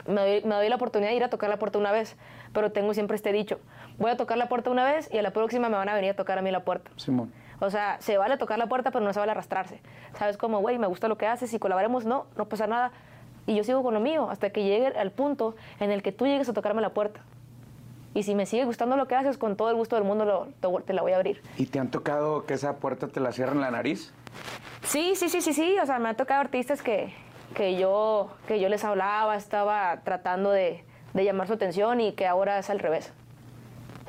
Me 0.06 0.23
doy, 0.23 0.42
me 0.44 0.54
doy 0.54 0.68
la 0.70 0.76
oportunidad 0.76 1.11
de 1.11 1.16
ir 1.16 1.25
a 1.25 1.28
tocar 1.28 1.50
la 1.50 1.58
puerta 1.58 1.78
una 1.78 1.92
vez, 1.92 2.16
pero 2.54 2.73
tengo 2.73 2.94
siempre 2.94 3.16
este 3.16 3.32
dicho, 3.32 3.61
voy 3.99 4.11
a 4.11 4.16
tocar 4.16 4.38
la 4.38 4.49
puerta 4.49 4.70
una 4.70 4.84
vez 4.84 5.12
y 5.12 5.18
a 5.18 5.23
la 5.23 5.30
próxima 5.30 5.68
me 5.68 5.76
van 5.76 5.90
a 5.90 5.94
venir 5.94 6.12
a 6.12 6.16
tocar 6.16 6.38
a 6.38 6.42
mí 6.42 6.50
la 6.50 6.64
puerta. 6.64 6.90
Simón. 6.96 7.43
O 7.64 7.71
sea, 7.71 7.97
se 8.00 8.16
vale 8.18 8.37
tocar 8.37 8.59
la 8.59 8.66
puerta, 8.66 8.90
pero 8.90 9.04
no 9.04 9.12
se 9.12 9.21
vale 9.21 9.33
arrastrarse. 9.33 9.80
¿Sabes 10.18 10.37
cómo, 10.37 10.61
güey? 10.61 10.78
Me 10.78 10.87
gusta 10.87 11.09
lo 11.09 11.16
que 11.18 11.26
haces, 11.26 11.50
si 11.50 11.59
colaboremos, 11.59 12.04
no, 12.04 12.26
no 12.37 12.44
pasa 12.47 12.66
nada. 12.66 12.92
Y 13.47 13.54
yo 13.56 13.64
sigo 13.64 13.83
con 13.83 13.92
lo 13.94 14.00
mío 14.00 14.30
hasta 14.30 14.50
que 14.50 14.62
llegue 14.62 14.87
al 14.88 15.11
punto 15.11 15.54
en 15.80 15.90
el 15.90 16.02
que 16.02 16.12
tú 16.12 16.26
llegues 16.26 16.49
a 16.49 16.52
tocarme 16.52 16.80
la 16.80 16.90
puerta. 16.94 17.21
Y 18.14 18.23
si 18.23 18.35
me 18.35 18.47
sigue 18.47 18.64
gustando 18.64 18.97
lo 18.97 19.09
que 19.09 19.16
haces, 19.16 19.37
con 19.38 19.56
todo 19.56 19.71
el 19.71 19.76
gusto 19.76 19.97
del 19.97 20.04
mundo 20.04 20.25
lo- 20.25 20.80
te, 20.83 20.92
la 20.92 21.02
voy 21.02 21.12
a 21.12 21.16
abrir. 21.16 21.42
¿Y 21.56 21.66
te 21.66 21.78
han 21.80 21.90
tocado 21.90 22.47
que 22.47 22.54
esa 22.54 22.76
puerta 22.76 23.09
te 23.09 23.18
la 23.21 23.33
cierren 23.33 23.61
la 23.61 23.71
nariz? 23.73 24.14
Sí, 24.85 25.14
sí, 25.16 25.28
sí, 25.28 25.40
sí, 25.40 25.52
sí. 25.52 25.76
O 25.83 25.87
sea, 25.87 25.99
me 25.99 26.09
ha 26.11 26.14
tocado 26.14 26.40
artistas 26.40 26.80
que, 26.80 27.12
que, 27.54 27.76
yo, 27.76 28.30
que 28.47 28.61
yo 28.61 28.68
les 28.68 28.85
hablaba, 28.85 29.35
estaba 29.37 30.00
tratando 30.04 30.50
de, 30.52 30.85
de 31.12 31.25
llamar 31.25 31.49
su 31.49 31.54
atención 31.54 32.00
y 32.00 32.12
que 32.12 32.26
ahora 32.26 32.59
es 32.59 32.71
al 32.71 32.78
revés. 32.78 33.12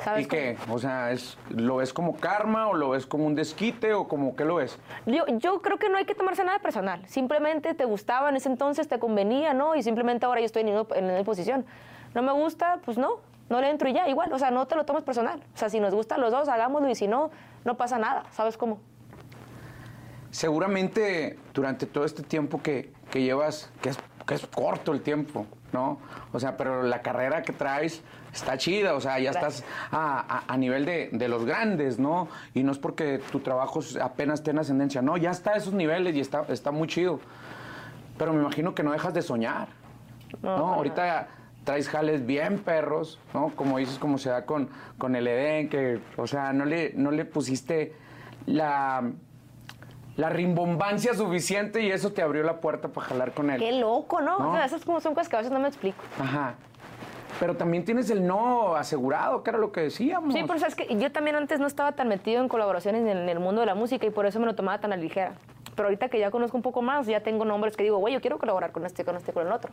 ¿Sabes 0.04 0.26
¿Y 0.26 0.28
cómo? 0.28 0.42
qué? 0.42 0.58
O 0.70 0.80
sea, 0.80 1.12
es, 1.12 1.38
¿lo 1.50 1.78
ves 1.78 1.94
como 1.94 2.18
karma 2.18 2.68
o 2.68 2.74
lo 2.74 2.90
ves 2.90 3.06
como 3.06 3.26
un 3.26 3.36
desquite 3.36 3.94
o 3.94 4.08
como 4.08 4.36
qué 4.36 4.46
lo 4.46 4.56
ves? 4.56 4.78
Yo, 5.06 5.26
yo 5.28 5.62
creo 5.62 5.78
que 5.78 5.90
no 5.90 5.98
hay 5.98 6.06
que 6.06 6.16
tomarse 6.16 6.44
nada 6.44 6.60
personal. 6.60 7.06
Simplemente 7.08 7.74
te 7.74 7.86
gustaba 7.86 8.30
en 8.30 8.36
ese 8.36 8.50
entonces, 8.50 8.88
te 8.88 9.00
convenía, 9.00 9.54
¿no? 9.54 9.76
Y 9.76 9.84
simplemente 9.84 10.26
ahora 10.26 10.42
yo 10.42 10.46
estoy 10.46 10.64
en 10.64 10.70
una, 10.70 10.86
en 10.96 11.06
una 11.06 11.24
posición. 11.24 11.66
No 12.14 12.22
me 12.22 12.32
gusta, 12.32 12.80
pues 12.84 12.98
no, 12.98 13.20
no 13.50 13.62
le 13.62 13.70
entro 13.70 13.88
y 13.90 13.94
ya, 13.94 14.08
igual. 14.08 14.32
O 14.34 14.40
sea, 14.40 14.52
no 14.52 14.68
te 14.68 14.76
lo 14.76 14.86
tomes 14.86 15.04
personal. 15.04 15.42
O 15.54 15.58
sea, 15.58 15.70
si 15.70 15.80
nos 15.80 15.94
gustan 15.94 16.20
los 16.22 16.32
dos, 16.32 16.50
hagámoslo 16.50 16.90
y 16.90 16.96
si 16.96 17.08
no, 17.08 17.32
no 17.64 17.78
pasa 17.78 17.98
nada. 17.98 18.26
¿Sabes 18.32 18.58
cómo? 18.58 18.80
Seguramente 20.32 21.40
durante 21.54 21.86
todo 21.86 22.04
este 22.04 22.22
tiempo 22.22 22.62
que, 22.62 22.92
que 23.10 23.22
llevas, 23.22 23.72
que 23.82 23.90
es 23.90 23.98
que 24.26 24.34
es 24.34 24.46
corto 24.48 24.92
el 24.92 25.02
tiempo, 25.02 25.46
¿no? 25.72 26.00
O 26.34 26.40
sea, 26.40 26.58
pero 26.58 26.84
la 26.84 27.02
carrera 27.02 27.44
que 27.44 27.54
traes 27.54 28.02
está 28.36 28.58
chida, 28.58 28.96
o 28.96 29.02
sea, 29.02 29.20
ya 29.20 29.32
estás 29.32 29.64
a, 29.92 30.44
a, 30.48 30.58
nivel 30.58 30.86
de, 30.86 31.10
de, 31.12 31.28
los 31.28 31.46
grandes, 31.46 32.00
¿no? 32.00 32.28
Y 32.54 32.64
no 32.64 32.72
es 32.72 32.78
porque 32.78 33.20
tu 33.32 33.40
trabajo 33.40 33.80
apenas 34.02 34.44
tenga 34.44 34.62
ascendencia, 34.62 35.02
no, 35.02 35.18
ya 35.18 35.32
está 35.32 35.52
a 35.52 35.58
esos 35.58 35.74
niveles 35.74 36.16
y 36.16 36.20
está, 36.20 36.46
está 36.50 36.72
muy 36.72 36.88
chido. 36.88 37.20
Pero 38.18 38.34
me 38.34 38.42
imagino 38.42 38.76
que 38.76 38.84
no 38.84 38.92
dejas 38.92 39.14
de 39.14 39.22
soñar, 39.22 39.68
¿no? 40.42 40.58
¿no? 40.58 40.74
Ahorita 40.74 41.28
traes 41.64 41.90
jales 41.90 42.26
bien 42.26 42.60
perros, 42.60 43.20
¿no? 43.34 43.50
Como 43.56 43.78
dices, 43.78 43.98
como 43.98 44.18
se 44.18 44.30
da 44.30 44.46
con, 44.46 44.70
con 44.98 45.16
el 45.16 45.28
Edén, 45.28 45.70
que, 45.70 46.00
o 46.18 46.28
sea, 46.28 46.54
no 46.54 46.66
le, 46.66 46.94
no 46.96 47.12
le 47.12 47.26
pusiste 47.26 47.94
la 48.46 49.04
la 50.18 50.30
rimbombancia 50.30 51.14
suficiente 51.14 51.82
y 51.82 51.92
eso 51.92 52.14
te 52.14 52.22
abrió 52.22 52.44
la 52.44 52.62
puerta 52.62 52.88
para 52.88 53.08
jalar 53.08 53.34
con 53.34 53.50
él. 53.50 53.60
Qué 53.60 53.74
loco, 53.74 54.22
¿no? 54.22 54.38
O 54.38 54.54
sea, 54.54 54.66
esas 54.66 54.86
como 54.86 55.02
son 55.02 55.14
cosas 55.14 55.28
que 55.28 55.36
a 55.36 55.40
veces 55.40 55.52
no 55.52 55.60
me 55.60 55.68
explico. 55.68 56.02
Ajá. 56.18 56.56
Pero 57.40 57.56
también 57.56 57.84
tienes 57.84 58.10
el 58.10 58.26
no 58.26 58.76
asegurado, 58.76 59.44
que 59.44 59.50
era 59.50 59.60
lo 59.60 59.72
que 59.72 59.82
decíamos. 59.82 60.34
Sí, 60.34 60.42
pero 60.48 60.58
sabes 60.58 60.76
que 60.76 60.96
yo 60.96 61.12
también 61.12 61.36
antes 61.36 61.60
no 61.60 61.68
estaba 61.68 61.92
tan 61.92 62.08
metido 62.08 62.42
en 62.42 62.48
colaboraciones 62.48 63.06
en 63.06 63.30
el 63.30 63.40
mundo 63.40 63.62
de 63.62 63.68
la 63.68 63.76
música 63.76 64.06
y 64.06 64.10
por 64.10 64.26
eso 64.26 64.40
me 64.40 64.46
lo 64.46 64.56
tomaba 64.56 64.80
tan 64.80 64.94
a 64.94 64.98
ligera. 64.98 65.34
Pero 65.76 65.88
ahorita 65.88 66.08
que 66.08 66.18
ya 66.18 66.32
conozco 66.32 66.56
un 66.56 66.64
poco 66.64 66.82
más, 66.82 67.08
ya 67.08 67.20
tengo 67.20 67.44
nombres 67.44 67.76
que 67.76 67.84
digo, 67.84 67.98
güey, 67.98 68.14
yo 68.14 68.22
quiero 68.22 68.40
colaborar 68.40 68.72
con 68.72 68.86
este, 68.86 69.04
con 69.04 69.18
este, 69.18 69.34
con 69.34 69.46
el 69.46 69.52
otro. 69.52 69.72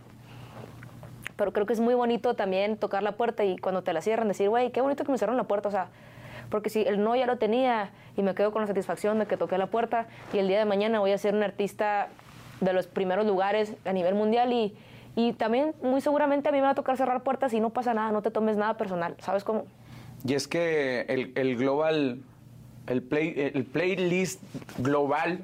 Pero 1.36 1.52
creo 1.52 1.64
que 1.64 1.72
es 1.72 1.80
muy 1.80 1.94
bonito 1.94 2.34
también 2.34 2.76
tocar 2.76 3.04
la 3.04 3.12
puerta 3.12 3.44
y 3.44 3.56
cuando 3.58 3.82
te 3.82 3.92
la 3.92 4.00
cierran 4.00 4.26
decir, 4.26 4.48
güey, 4.48 4.72
qué 4.72 4.80
bonito 4.80 5.04
que 5.04 5.12
me 5.12 5.18
cerraron 5.18 5.36
la 5.36 5.44
puerta. 5.44 5.68
O 5.68 5.72
sea, 5.72 5.86
porque 6.50 6.68
si 6.68 6.82
el 6.82 7.02
no 7.02 7.14
ya 7.14 7.26
lo 7.26 7.38
tenía 7.38 7.90
y 8.16 8.22
me 8.22 8.34
quedo 8.34 8.50
con 8.52 8.62
la 8.62 8.66
satisfacción 8.66 9.20
de 9.20 9.26
que 9.26 9.36
toqué 9.36 9.56
la 9.56 9.68
puerta 9.68 10.06
y 10.32 10.38
el 10.38 10.48
día 10.48 10.58
de 10.58 10.64
mañana 10.64 10.98
voy 10.98 11.12
a 11.12 11.18
ser 11.18 11.34
un 11.34 11.44
artista 11.44 12.08
de 12.60 12.72
los 12.72 12.88
primeros 12.88 13.24
lugares 13.24 13.74
a 13.84 13.92
nivel 13.92 14.14
mundial 14.14 14.52
y, 14.52 14.74
y 15.14 15.32
también 15.34 15.74
muy 15.82 16.00
seguramente 16.00 16.48
a 16.48 16.52
mí 16.52 16.58
me 16.58 16.64
va 16.64 16.70
a 16.70 16.74
tocar 16.74 16.96
cerrar 16.96 17.22
puertas 17.22 17.52
y 17.52 17.60
no 17.60 17.70
pasa 17.70 17.94
nada, 17.94 18.12
no 18.12 18.22
te 18.22 18.30
tomes 18.30 18.56
nada 18.56 18.76
personal, 18.76 19.16
¿sabes 19.18 19.44
cómo? 19.44 19.66
Y 20.24 20.34
es 20.34 20.48
que 20.48 21.02
el, 21.08 21.32
el 21.34 21.56
global, 21.56 22.22
el, 22.86 23.02
play, 23.02 23.34
el 23.36 23.64
playlist 23.64 24.42
global, 24.78 25.40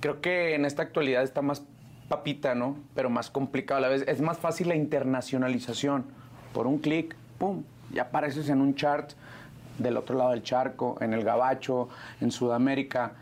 creo 0.00 0.20
que 0.20 0.54
en 0.54 0.64
esta 0.64 0.82
actualidad 0.82 1.22
está 1.22 1.42
más 1.42 1.62
papita, 2.08 2.56
¿no? 2.56 2.76
Pero 2.94 3.08
más 3.08 3.30
complicado 3.30 3.78
a 3.78 3.80
la 3.80 3.88
vez. 3.88 4.04
Es 4.08 4.20
más 4.20 4.38
fácil 4.38 4.68
la 4.68 4.74
internacionalización. 4.74 6.04
Por 6.52 6.66
un 6.66 6.78
clic, 6.78 7.14
¡pum! 7.38 7.62
Ya 7.92 8.02
apareces 8.02 8.48
en 8.48 8.60
un 8.60 8.74
chart 8.74 9.12
del 9.78 9.96
otro 9.96 10.16
lado 10.16 10.30
del 10.30 10.42
charco, 10.42 10.98
en 11.00 11.14
el 11.14 11.22
Gabacho, 11.22 11.88
en 12.20 12.32
Sudamérica. 12.32 13.12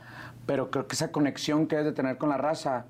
Pero 0.46 0.70
creo 0.70 0.88
que 0.88 0.94
esa 0.94 1.12
conexión 1.12 1.66
que 1.66 1.76
has 1.76 1.84
de 1.84 1.92
tener 1.92 2.16
con 2.16 2.30
la 2.30 2.38
raza, 2.38 2.86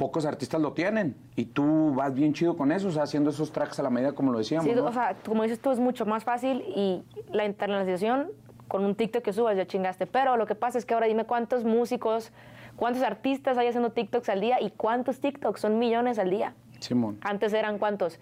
pocos 0.00 0.24
artistas 0.24 0.58
lo 0.62 0.72
tienen. 0.72 1.14
Y 1.36 1.44
tú 1.44 1.92
vas 1.94 2.14
bien 2.14 2.32
chido 2.32 2.56
con 2.56 2.72
eso, 2.72 2.88
o 2.88 2.90
sea, 2.90 3.02
haciendo 3.02 3.28
esos 3.28 3.52
tracks 3.52 3.78
a 3.80 3.82
la 3.82 3.90
medida, 3.90 4.12
como 4.12 4.32
lo 4.32 4.38
decíamos. 4.38 4.64
Sí, 4.64 4.72
o 4.72 4.92
sea, 4.94 5.14
como 5.26 5.42
dices 5.42 5.60
tú, 5.60 5.70
es 5.72 5.78
mucho 5.78 6.06
más 6.06 6.24
fácil 6.24 6.64
y 6.74 7.02
la 7.30 7.44
internacionalización 7.44 8.30
con 8.66 8.86
un 8.86 8.94
TikTok 8.94 9.22
que 9.22 9.34
subas 9.34 9.58
ya 9.58 9.66
chingaste. 9.66 10.06
Pero 10.06 10.38
lo 10.38 10.46
que 10.46 10.54
pasa 10.54 10.78
es 10.78 10.86
que 10.86 10.94
ahora 10.94 11.06
dime 11.06 11.26
cuántos 11.26 11.64
músicos, 11.64 12.32
cuántos 12.76 13.02
artistas 13.02 13.58
hay 13.58 13.68
haciendo 13.68 13.90
TikToks 13.90 14.30
al 14.30 14.40
día 14.40 14.58
y 14.58 14.70
cuántos 14.70 15.20
TikToks 15.20 15.60
son 15.60 15.78
millones 15.78 16.18
al 16.18 16.30
día. 16.30 16.54
Simón. 16.78 17.18
Antes 17.20 17.52
eran 17.52 17.78
cuántos? 17.78 18.18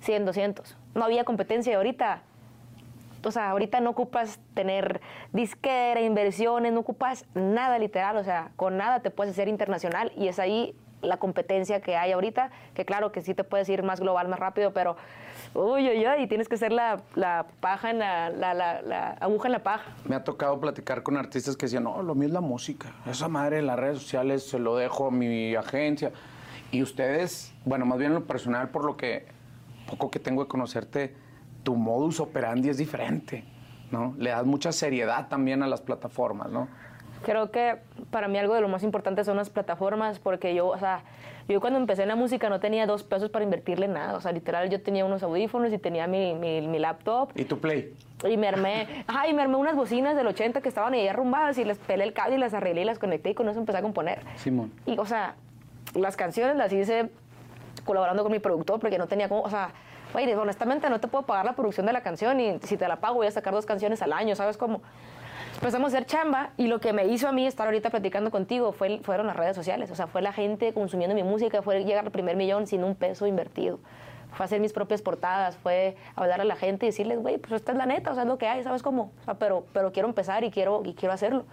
100, 0.00 0.24
200. 0.24 0.76
No 0.96 1.04
había 1.04 1.22
competencia 1.22 1.76
ahorita 1.76 2.22
o 3.22 3.30
sea, 3.30 3.50
ahorita 3.50 3.80
no 3.80 3.90
ocupas 3.90 4.40
tener 4.54 5.00
disquera, 5.32 6.00
inversiones, 6.00 6.72
no 6.72 6.80
ocupas 6.80 7.26
nada 7.34 7.78
literal, 7.78 8.16
o 8.16 8.24
sea, 8.24 8.50
con 8.56 8.78
nada 8.78 9.00
te 9.00 9.10
puedes 9.10 9.32
hacer 9.32 9.46
internacional 9.46 10.10
y 10.16 10.28
es 10.28 10.38
ahí 10.38 10.74
la 11.02 11.18
competencia 11.18 11.80
que 11.80 11.96
hay 11.96 12.12
ahorita, 12.12 12.50
que 12.74 12.84
claro 12.84 13.12
que 13.12 13.22
sí 13.22 13.34
te 13.34 13.44
puedes 13.44 13.68
ir 13.68 13.82
más 13.82 14.00
global, 14.00 14.28
más 14.28 14.38
rápido, 14.38 14.72
pero 14.72 14.96
uy, 15.54 15.88
uy, 15.88 16.06
uy, 16.06 16.22
y 16.22 16.26
tienes 16.26 16.48
que 16.48 16.56
ser 16.56 16.72
la, 16.72 17.02
paja 17.60 17.90
en 17.90 17.98
la, 17.98 18.30
la, 18.30 19.16
aguja 19.20 19.48
en 19.48 19.52
la 19.52 19.62
paja. 19.62 19.92
Me 20.04 20.16
ha 20.16 20.24
tocado 20.24 20.58
platicar 20.60 21.02
con 21.02 21.16
artistas 21.16 21.56
que 21.56 21.66
decían, 21.66 21.84
no, 21.84 22.02
lo 22.02 22.14
mío 22.14 22.28
es 22.28 22.34
la 22.34 22.40
música, 22.40 22.92
esa 23.06 23.28
madre 23.28 23.58
en 23.58 23.66
las 23.66 23.78
redes 23.78 23.98
sociales 23.98 24.48
se 24.48 24.58
lo 24.58 24.76
dejo 24.76 25.08
a 25.08 25.10
mi 25.10 25.54
agencia. 25.54 26.12
Y 26.72 26.82
ustedes, 26.82 27.52
bueno, 27.64 27.84
más 27.84 27.98
bien 27.98 28.12
en 28.12 28.20
lo 28.20 28.26
personal, 28.26 28.68
por 28.68 28.84
lo 28.84 28.96
que 28.96 29.26
poco 29.88 30.10
que 30.10 30.20
tengo 30.20 30.42
de 30.44 30.48
conocerte, 30.48 31.14
tu 31.62 31.74
modus 31.74 32.20
operandi 32.20 32.68
es 32.68 32.78
diferente, 32.78 33.44
¿no? 33.90 34.14
Le 34.18 34.30
das 34.30 34.46
mucha 34.46 34.70
seriedad 34.72 35.28
también 35.28 35.62
a 35.62 35.66
las 35.66 35.80
plataformas, 35.80 36.50
¿no? 36.50 36.68
Creo 37.22 37.50
que 37.50 37.76
para 38.10 38.28
mí 38.28 38.38
algo 38.38 38.54
de 38.54 38.60
lo 38.60 38.68
más 38.68 38.82
importante 38.82 39.24
son 39.24 39.36
las 39.36 39.50
plataformas, 39.50 40.18
porque 40.18 40.54
yo, 40.54 40.68
o 40.68 40.78
sea, 40.78 41.02
yo 41.48 41.60
cuando 41.60 41.78
empecé 41.78 42.02
en 42.02 42.08
la 42.08 42.16
música 42.16 42.48
no 42.48 42.60
tenía 42.60 42.86
dos 42.86 43.02
pesos 43.02 43.30
para 43.30 43.44
invertirle 43.44 43.88
nada, 43.88 44.16
o 44.16 44.20
sea, 44.20 44.32
literal 44.32 44.70
yo 44.70 44.80
tenía 44.82 45.04
unos 45.04 45.22
audífonos 45.22 45.72
y 45.72 45.78
tenía 45.78 46.06
mi, 46.06 46.34
mi, 46.34 46.78
laptop. 46.78 47.30
¿Y 47.34 47.44
tu 47.44 47.58
play? 47.58 47.92
Y 48.28 48.36
me 48.36 48.48
armé, 48.48 48.86
ay, 49.06 49.34
me 49.34 49.42
armé 49.42 49.56
unas 49.56 49.76
bocinas 49.76 50.16
del 50.16 50.26
80 50.26 50.60
que 50.60 50.68
estaban 50.68 50.94
ahí 50.94 51.08
arrumbadas 51.08 51.58
y 51.58 51.64
les 51.64 51.78
pelé 51.78 52.04
el 52.04 52.12
cable 52.12 52.36
y 52.36 52.38
las 52.38 52.54
arreglé 52.54 52.82
y 52.82 52.84
las 52.84 52.98
conecté 52.98 53.30
y 53.30 53.34
con 53.34 53.48
eso 53.48 53.58
empecé 53.58 53.78
a 53.78 53.82
componer. 53.82 54.20
Simón. 54.36 54.72
Y, 54.86 54.98
o 54.98 55.04
sea, 55.04 55.34
las 55.94 56.16
canciones 56.16 56.56
las 56.56 56.72
hice 56.72 57.10
colaborando 57.84 58.22
con 58.22 58.32
mi 58.32 58.38
productor 58.38 58.80
porque 58.80 58.98
no 58.98 59.06
tenía 59.06 59.28
como, 59.28 59.42
o 59.42 59.50
sea, 59.50 59.72
oye, 60.14 60.34
honestamente 60.36 60.88
no 60.90 61.00
te 61.00 61.08
puedo 61.08 61.26
pagar 61.26 61.44
la 61.44 61.54
producción 61.54 61.86
de 61.86 61.92
la 61.92 62.02
canción 62.02 62.40
y 62.40 62.58
si 62.60 62.76
te 62.76 62.86
la 62.88 62.96
pago 62.96 63.16
voy 63.16 63.26
a 63.26 63.30
sacar 63.30 63.52
dos 63.52 63.66
canciones 63.66 64.02
al 64.02 64.12
año, 64.12 64.34
¿sabes 64.36 64.56
cómo? 64.56 64.82
Empezamos 65.56 65.92
a 65.92 65.96
hacer 65.96 66.06
chamba 66.06 66.50
y 66.56 66.68
lo 66.68 66.80
que 66.80 66.92
me 66.92 67.06
hizo 67.06 67.28
a 67.28 67.32
mí 67.32 67.46
estar 67.46 67.66
ahorita 67.66 67.90
platicando 67.90 68.30
contigo 68.30 68.72
fue, 68.72 69.00
fueron 69.02 69.26
las 69.26 69.36
redes 69.36 69.54
sociales, 69.54 69.90
o 69.90 69.94
sea, 69.94 70.06
fue 70.06 70.22
la 70.22 70.32
gente 70.32 70.72
consumiendo 70.72 71.14
mi 71.14 71.22
música, 71.22 71.60
fue 71.62 71.84
llegar 71.84 72.04
al 72.04 72.10
primer 72.10 72.36
millón 72.36 72.66
sin 72.66 72.82
un 72.84 72.94
peso 72.94 73.26
invertido. 73.26 73.78
Fue 74.32 74.46
hacer 74.46 74.60
mis 74.60 74.72
propias 74.72 75.02
portadas, 75.02 75.56
fue 75.56 75.96
hablar 76.14 76.40
a 76.40 76.44
la 76.44 76.56
gente 76.56 76.86
y 76.86 76.90
decirles, 76.90 77.18
güey, 77.18 77.38
pues 77.38 77.52
esta 77.52 77.72
es 77.72 77.78
la 77.78 77.86
neta, 77.86 78.12
o 78.12 78.14
sea, 78.14 78.22
es 78.22 78.28
lo 78.28 78.38
que 78.38 78.46
hay, 78.46 78.62
¿sabes 78.62 78.82
cómo? 78.82 79.12
O 79.20 79.24
sea, 79.24 79.34
pero, 79.34 79.66
pero 79.72 79.92
quiero 79.92 80.08
empezar 80.08 80.44
y 80.44 80.50
quiero, 80.50 80.82
y 80.84 80.94
quiero 80.94 81.12
hacerlo. 81.12 81.44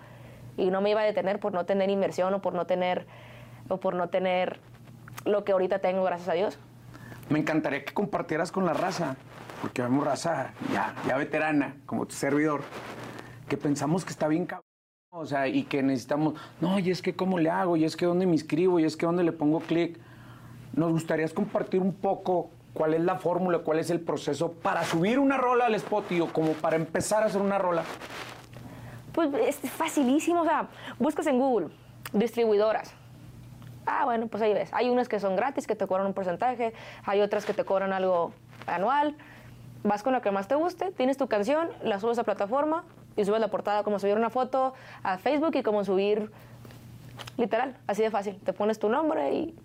Y 0.57 0.69
no 0.69 0.79
me 0.79 0.91
iba 0.91 1.01
a 1.01 1.05
detener 1.05 1.39
por 1.39 1.53
no 1.53 1.65
tener 1.65 1.89
inversión 1.89 2.33
o 2.36 2.41
por 2.41 2.53
no 2.53 2.65
tener, 2.65 3.07
o 3.67 3.77
por 3.77 3.95
no 3.95 4.10
tener 4.10 4.60
lo 5.25 5.43
que 5.43 5.51
ahorita 5.51 5.79
tengo, 5.79 6.03
gracias 6.03 6.29
a 6.29 6.33
Dios 6.33 6.60
me 7.29 7.39
encantaría 7.39 7.83
que 7.83 7.93
compartieras 7.93 8.51
con 8.51 8.65
la 8.65 8.73
raza, 8.73 9.15
porque 9.62 9.81
vemos 9.81 10.05
raza 10.05 10.51
ya, 10.71 10.93
ya 11.07 11.17
veterana, 11.17 11.75
como 11.86 12.05
tu 12.05 12.15
servidor, 12.15 12.62
que 13.47 13.57
pensamos 13.57 14.05
que 14.05 14.12
está 14.12 14.27
bien 14.27 14.45
cabrón. 14.45 14.65
O 15.10 15.25
sea, 15.25 15.47
y 15.47 15.63
que 15.63 15.81
necesitamos, 15.81 16.36
no, 16.60 16.79
y 16.79 16.91
es 16.91 17.01
que 17.01 17.15
cómo 17.15 17.39
le 17.39 17.49
hago, 17.49 17.77
y 17.77 17.86
es 17.86 17.95
que 17.95 18.05
dónde 18.05 18.25
me 18.25 18.33
inscribo, 18.33 18.79
y 18.79 18.83
es 18.83 18.97
que 18.97 19.05
dónde 19.05 19.23
le 19.23 19.31
pongo 19.31 19.60
clic. 19.62 19.97
Nos 20.73 20.91
gustaría 20.91 21.27
compartir 21.29 21.81
un 21.81 21.93
poco 21.93 22.51
cuál 22.73 22.93
es 22.93 23.01
la 23.01 23.15
fórmula, 23.15 23.60
cuál 23.60 23.79
es 23.79 23.89
el 23.89 24.01
proceso 24.01 24.51
para 24.51 24.83
subir 24.83 25.17
una 25.17 25.38
rola 25.38 25.65
al 25.65 25.75
Spotify 25.75 26.21
o 26.21 26.27
como 26.31 26.51
para 26.53 26.75
empezar 26.75 27.23
a 27.23 27.27
hacer 27.27 27.41
una 27.41 27.57
rola. 27.57 27.83
Pues 29.13 29.33
es 29.33 29.57
facilísimo, 29.71 30.41
o 30.41 30.45
sea, 30.45 30.67
buscas 30.99 31.25
en 31.27 31.39
Google 31.39 31.69
distribuidoras, 32.13 32.93
Ah, 33.88 34.03
bueno, 34.03 34.27
pues 34.27 34.43
ahí 34.43 34.53
ves. 34.53 34.69
Hay 34.73 34.89
unas 34.89 35.07
que 35.07 35.17
son 35.17 35.38
gratis, 35.38 35.65
que 35.65 35.75
te 35.75 35.88
cobran 35.88 36.05
un 36.07 36.13
porcentaje, 36.13 36.73
hay 37.05 37.21
otras 37.21 37.45
que 37.45 37.53
te 37.53 37.63
cobran 37.63 37.93
algo 37.93 38.33
anual. 38.67 39.15
Vas 39.83 40.03
con 40.03 40.12
lo 40.12 40.21
que 40.21 40.29
más 40.29 40.49
te 40.49 40.55
guste, 40.55 40.91
tienes 40.91 41.15
tu 41.15 41.27
canción, 41.27 41.69
la 41.81 41.97
subes 41.99 42.19
a 42.19 42.25
plataforma 42.25 42.83
y 43.17 43.25
subes 43.25 43.41
la 43.41 43.49
portada 43.49 43.84
como 43.84 43.99
subir 43.99 44.15
una 44.15 44.30
foto 44.30 44.73
a 45.03 45.17
Facebook 45.17 45.56
y 45.56 45.63
como 45.63 45.84
subir 45.84 46.32
literal, 47.36 47.75
así 47.88 48.03
de 48.03 48.12
fácil. 48.12 48.38
Te 48.38 48.53
pones 48.53 48.80
tu 48.80 48.88
nombre 48.88 49.34
y 49.34 49.56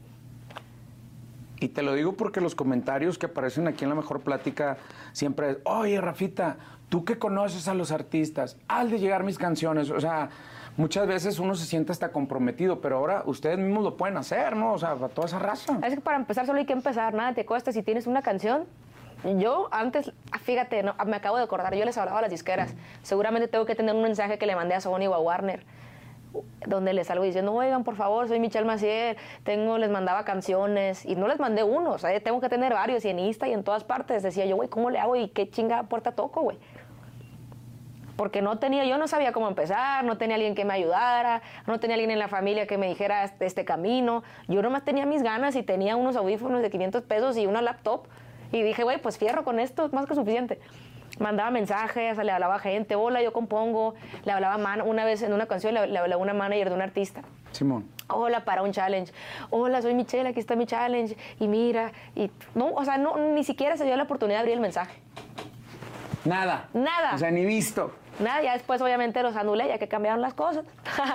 y 1.63 1.69
te 1.69 1.83
lo 1.83 1.95
digo 1.95 2.15
porque 2.15 2.41
los 2.41 2.57
comentarios 2.57 3.19
que 3.19 3.27
aparecen 3.27 3.69
aquí 3.69 3.85
en 3.85 3.91
la 3.91 3.95
mejor 3.95 4.21
plática 4.21 4.79
siempre 5.13 5.51
es, 5.53 5.59
oye, 5.63 6.01
Rafita, 6.01 6.57
tú 6.89 7.05
que 7.05 7.21
conoces 7.21 7.69
a 7.69 7.75
los 7.75 7.93
artistas, 7.93 8.57
haz 8.67 8.91
de 8.91 8.99
llegar 8.99 9.23
mis 9.23 9.39
canciones. 9.39 9.89
O 9.91 10.01
sea, 10.01 10.29
muchas 10.77 11.07
veces 11.07 11.39
uno 11.39 11.55
se 11.55 11.65
siente 11.65 11.93
hasta 11.93 12.11
comprometido, 12.11 12.81
pero 12.81 12.97
ahora 12.97 13.23
ustedes 13.27 13.59
mismos 13.59 13.85
lo 13.85 13.97
pueden 13.97 14.17
hacer, 14.17 14.57
¿no? 14.57 14.73
O 14.73 14.79
sea, 14.79 14.97
para 14.97 15.09
toda 15.09 15.29
esa 15.29 15.39
raza. 15.39 15.79
Es 15.85 15.95
que 15.95 16.01
para 16.01 16.17
empezar 16.17 16.47
solo 16.47 16.59
hay 16.59 16.67
que 16.67 16.73
empezar, 16.73 17.15
nada 17.15 17.33
te 17.33 17.47
cuesta. 17.47 17.71
Si 17.71 17.85
tienes 17.85 18.09
una 18.09 18.23
canción, 18.23 18.65
yo 19.39 19.69
antes, 19.71 20.13
fíjate, 20.41 20.83
no, 20.83 20.95
me 21.07 21.17
acabo 21.17 21.37
de 21.37 21.45
acordar, 21.45 21.75
yo 21.75 21.85
les 21.85 21.99
hablaba 21.99 22.19
a 22.19 22.23
las 22.23 22.31
disqueras. 22.31 22.75
Seguramente 23.03 23.49
tengo 23.49 23.67
que 23.67 23.75
tener 23.75 23.95
un 23.95 24.03
mensaje 24.03 24.39
que 24.39 24.47
le 24.47 24.57
mandé 24.57 24.75
a 24.75 24.81
Sony 24.81 25.07
o 25.09 25.15
a 25.15 25.19
Warner 25.19 25.65
donde 26.67 26.95
les 26.95 27.09
salgo 27.09 27.25
diciendo, 27.25 27.53
oigan, 27.53 27.85
por 27.85 27.95
favor, 27.95 28.27
soy 28.27 28.41
Michelle 28.41 28.65
Macier, 28.65 29.19
tengo, 29.45 29.77
les 29.77 29.91
mandaba 29.91 30.25
canciones, 30.25 31.05
y 31.05 31.15
no 31.15 31.29
les 31.29 31.39
mandé 31.39 31.63
uno, 31.63 31.91
o 31.91 31.99
sea, 31.99 32.19
tengo 32.21 32.41
que 32.41 32.49
tener 32.49 32.73
varios, 32.73 33.05
y 33.05 33.11
en 33.11 33.19
Insta 33.19 33.49
y 33.49 33.53
en 33.53 33.65
todas 33.65 33.85
partes. 33.85 34.23
Decía 34.23 34.47
yo, 34.47 34.57
güey, 34.57 34.71
¿cómo 34.71 34.89
le 34.89 34.99
hago 34.99 35.15
y 35.15 35.29
qué 35.29 35.51
chinga 35.51 35.83
puerta 35.85 36.13
toco, 36.13 36.41
güey? 36.41 36.59
porque 38.17 38.41
no 38.41 38.59
tenía, 38.59 38.85
yo 38.85 38.99
no 38.99 39.09
sabía 39.09 39.33
cómo 39.33 39.49
empezar, 39.49 40.05
no 40.05 40.17
tenía 40.17 40.37
alguien 40.37 40.55
que 40.55 40.65
me 40.65 40.75
ayudara, 40.75 41.43
no 41.67 41.81
tenía 41.81 41.95
alguien 41.95 42.13
en 42.13 42.21
la 42.21 42.29
familia 42.29 42.69
que 42.69 42.79
me 42.79 42.87
dijera 42.87 43.25
este, 43.25 43.47
este, 43.47 43.65
camino. 43.65 44.23
Yo 44.47 44.63
nomás 44.63 44.85
tenía 44.85 45.07
mis 45.07 45.25
ganas 45.25 45.57
y 45.57 45.65
tenía 45.65 45.97
unos 45.97 46.15
audífonos 46.15 46.63
de 46.63 46.71
500 46.71 47.03
pesos 47.03 47.37
y 47.37 47.47
una 47.47 47.63
laptop. 47.63 48.07
Y 48.53 48.63
dije, 48.63 48.85
güey, 48.85 49.01
pues 49.01 49.19
fierro 49.19 49.45
con 49.45 49.59
esto, 49.59 49.87
es 49.87 49.93
más 49.93 50.07
que 50.07 50.15
suficiente. 50.15 50.61
mandaba 51.19 51.51
mensajes, 51.51 52.17
le 52.19 52.31
hablaba 52.31 52.57
a 52.57 52.59
gente, 52.59 52.95
hola, 52.95 53.23
yo 53.23 53.33
compongo, 53.33 53.95
le 54.25 54.33
hablaba 54.33 54.59
man, 54.59 54.83
una 54.83 55.05
vez 55.05 55.23
en 55.23 55.33
una 55.33 55.47
canción, 55.47 55.75
le, 55.75 55.87
le 55.87 55.99
hablaba 55.99 56.21
a 56.21 56.23
una 56.23 56.35
manager 56.35 56.69
de 56.71 56.75
un 56.75 56.83
artista. 56.83 57.23
Simón. 57.53 57.87
Hola, 58.09 58.45
para 58.45 58.63
un 58.63 58.73
challenge. 58.73 59.13
Hola, 59.51 59.83
soy 59.83 59.95
Michelle, 59.95 60.29
aquí 60.29 60.41
está 60.41 60.57
mi 60.57 60.67
challenge. 60.67 61.17
Y 61.39 61.49
mira, 61.49 61.93
y 62.15 62.31
no, 62.55 62.73
o 62.73 62.85
sea, 62.85 62.99
no, 62.99 63.17
ni 63.17 63.45
siquiera 63.45 63.77
se 63.77 63.85
dio 63.85 63.97
la 63.97 64.03
oportunidad 64.05 64.39
de 64.39 64.41
abrir 64.41 64.55
el 64.55 64.61
mensaje. 64.61 64.95
Nada. 66.25 66.69
Nada. 66.73 67.15
O 67.15 67.19
sea, 67.19 67.31
ni 67.31 67.45
visto. 67.45 67.93
Nada, 68.23 68.43
ya 68.43 68.53
después 68.53 68.81
obviamente 68.81 69.23
los 69.23 69.37
anulé, 69.37 69.69
ya 69.69 69.79
que 69.79 69.89
cambiaron 69.89 70.21
las 70.21 70.35
cosas. 70.35 70.65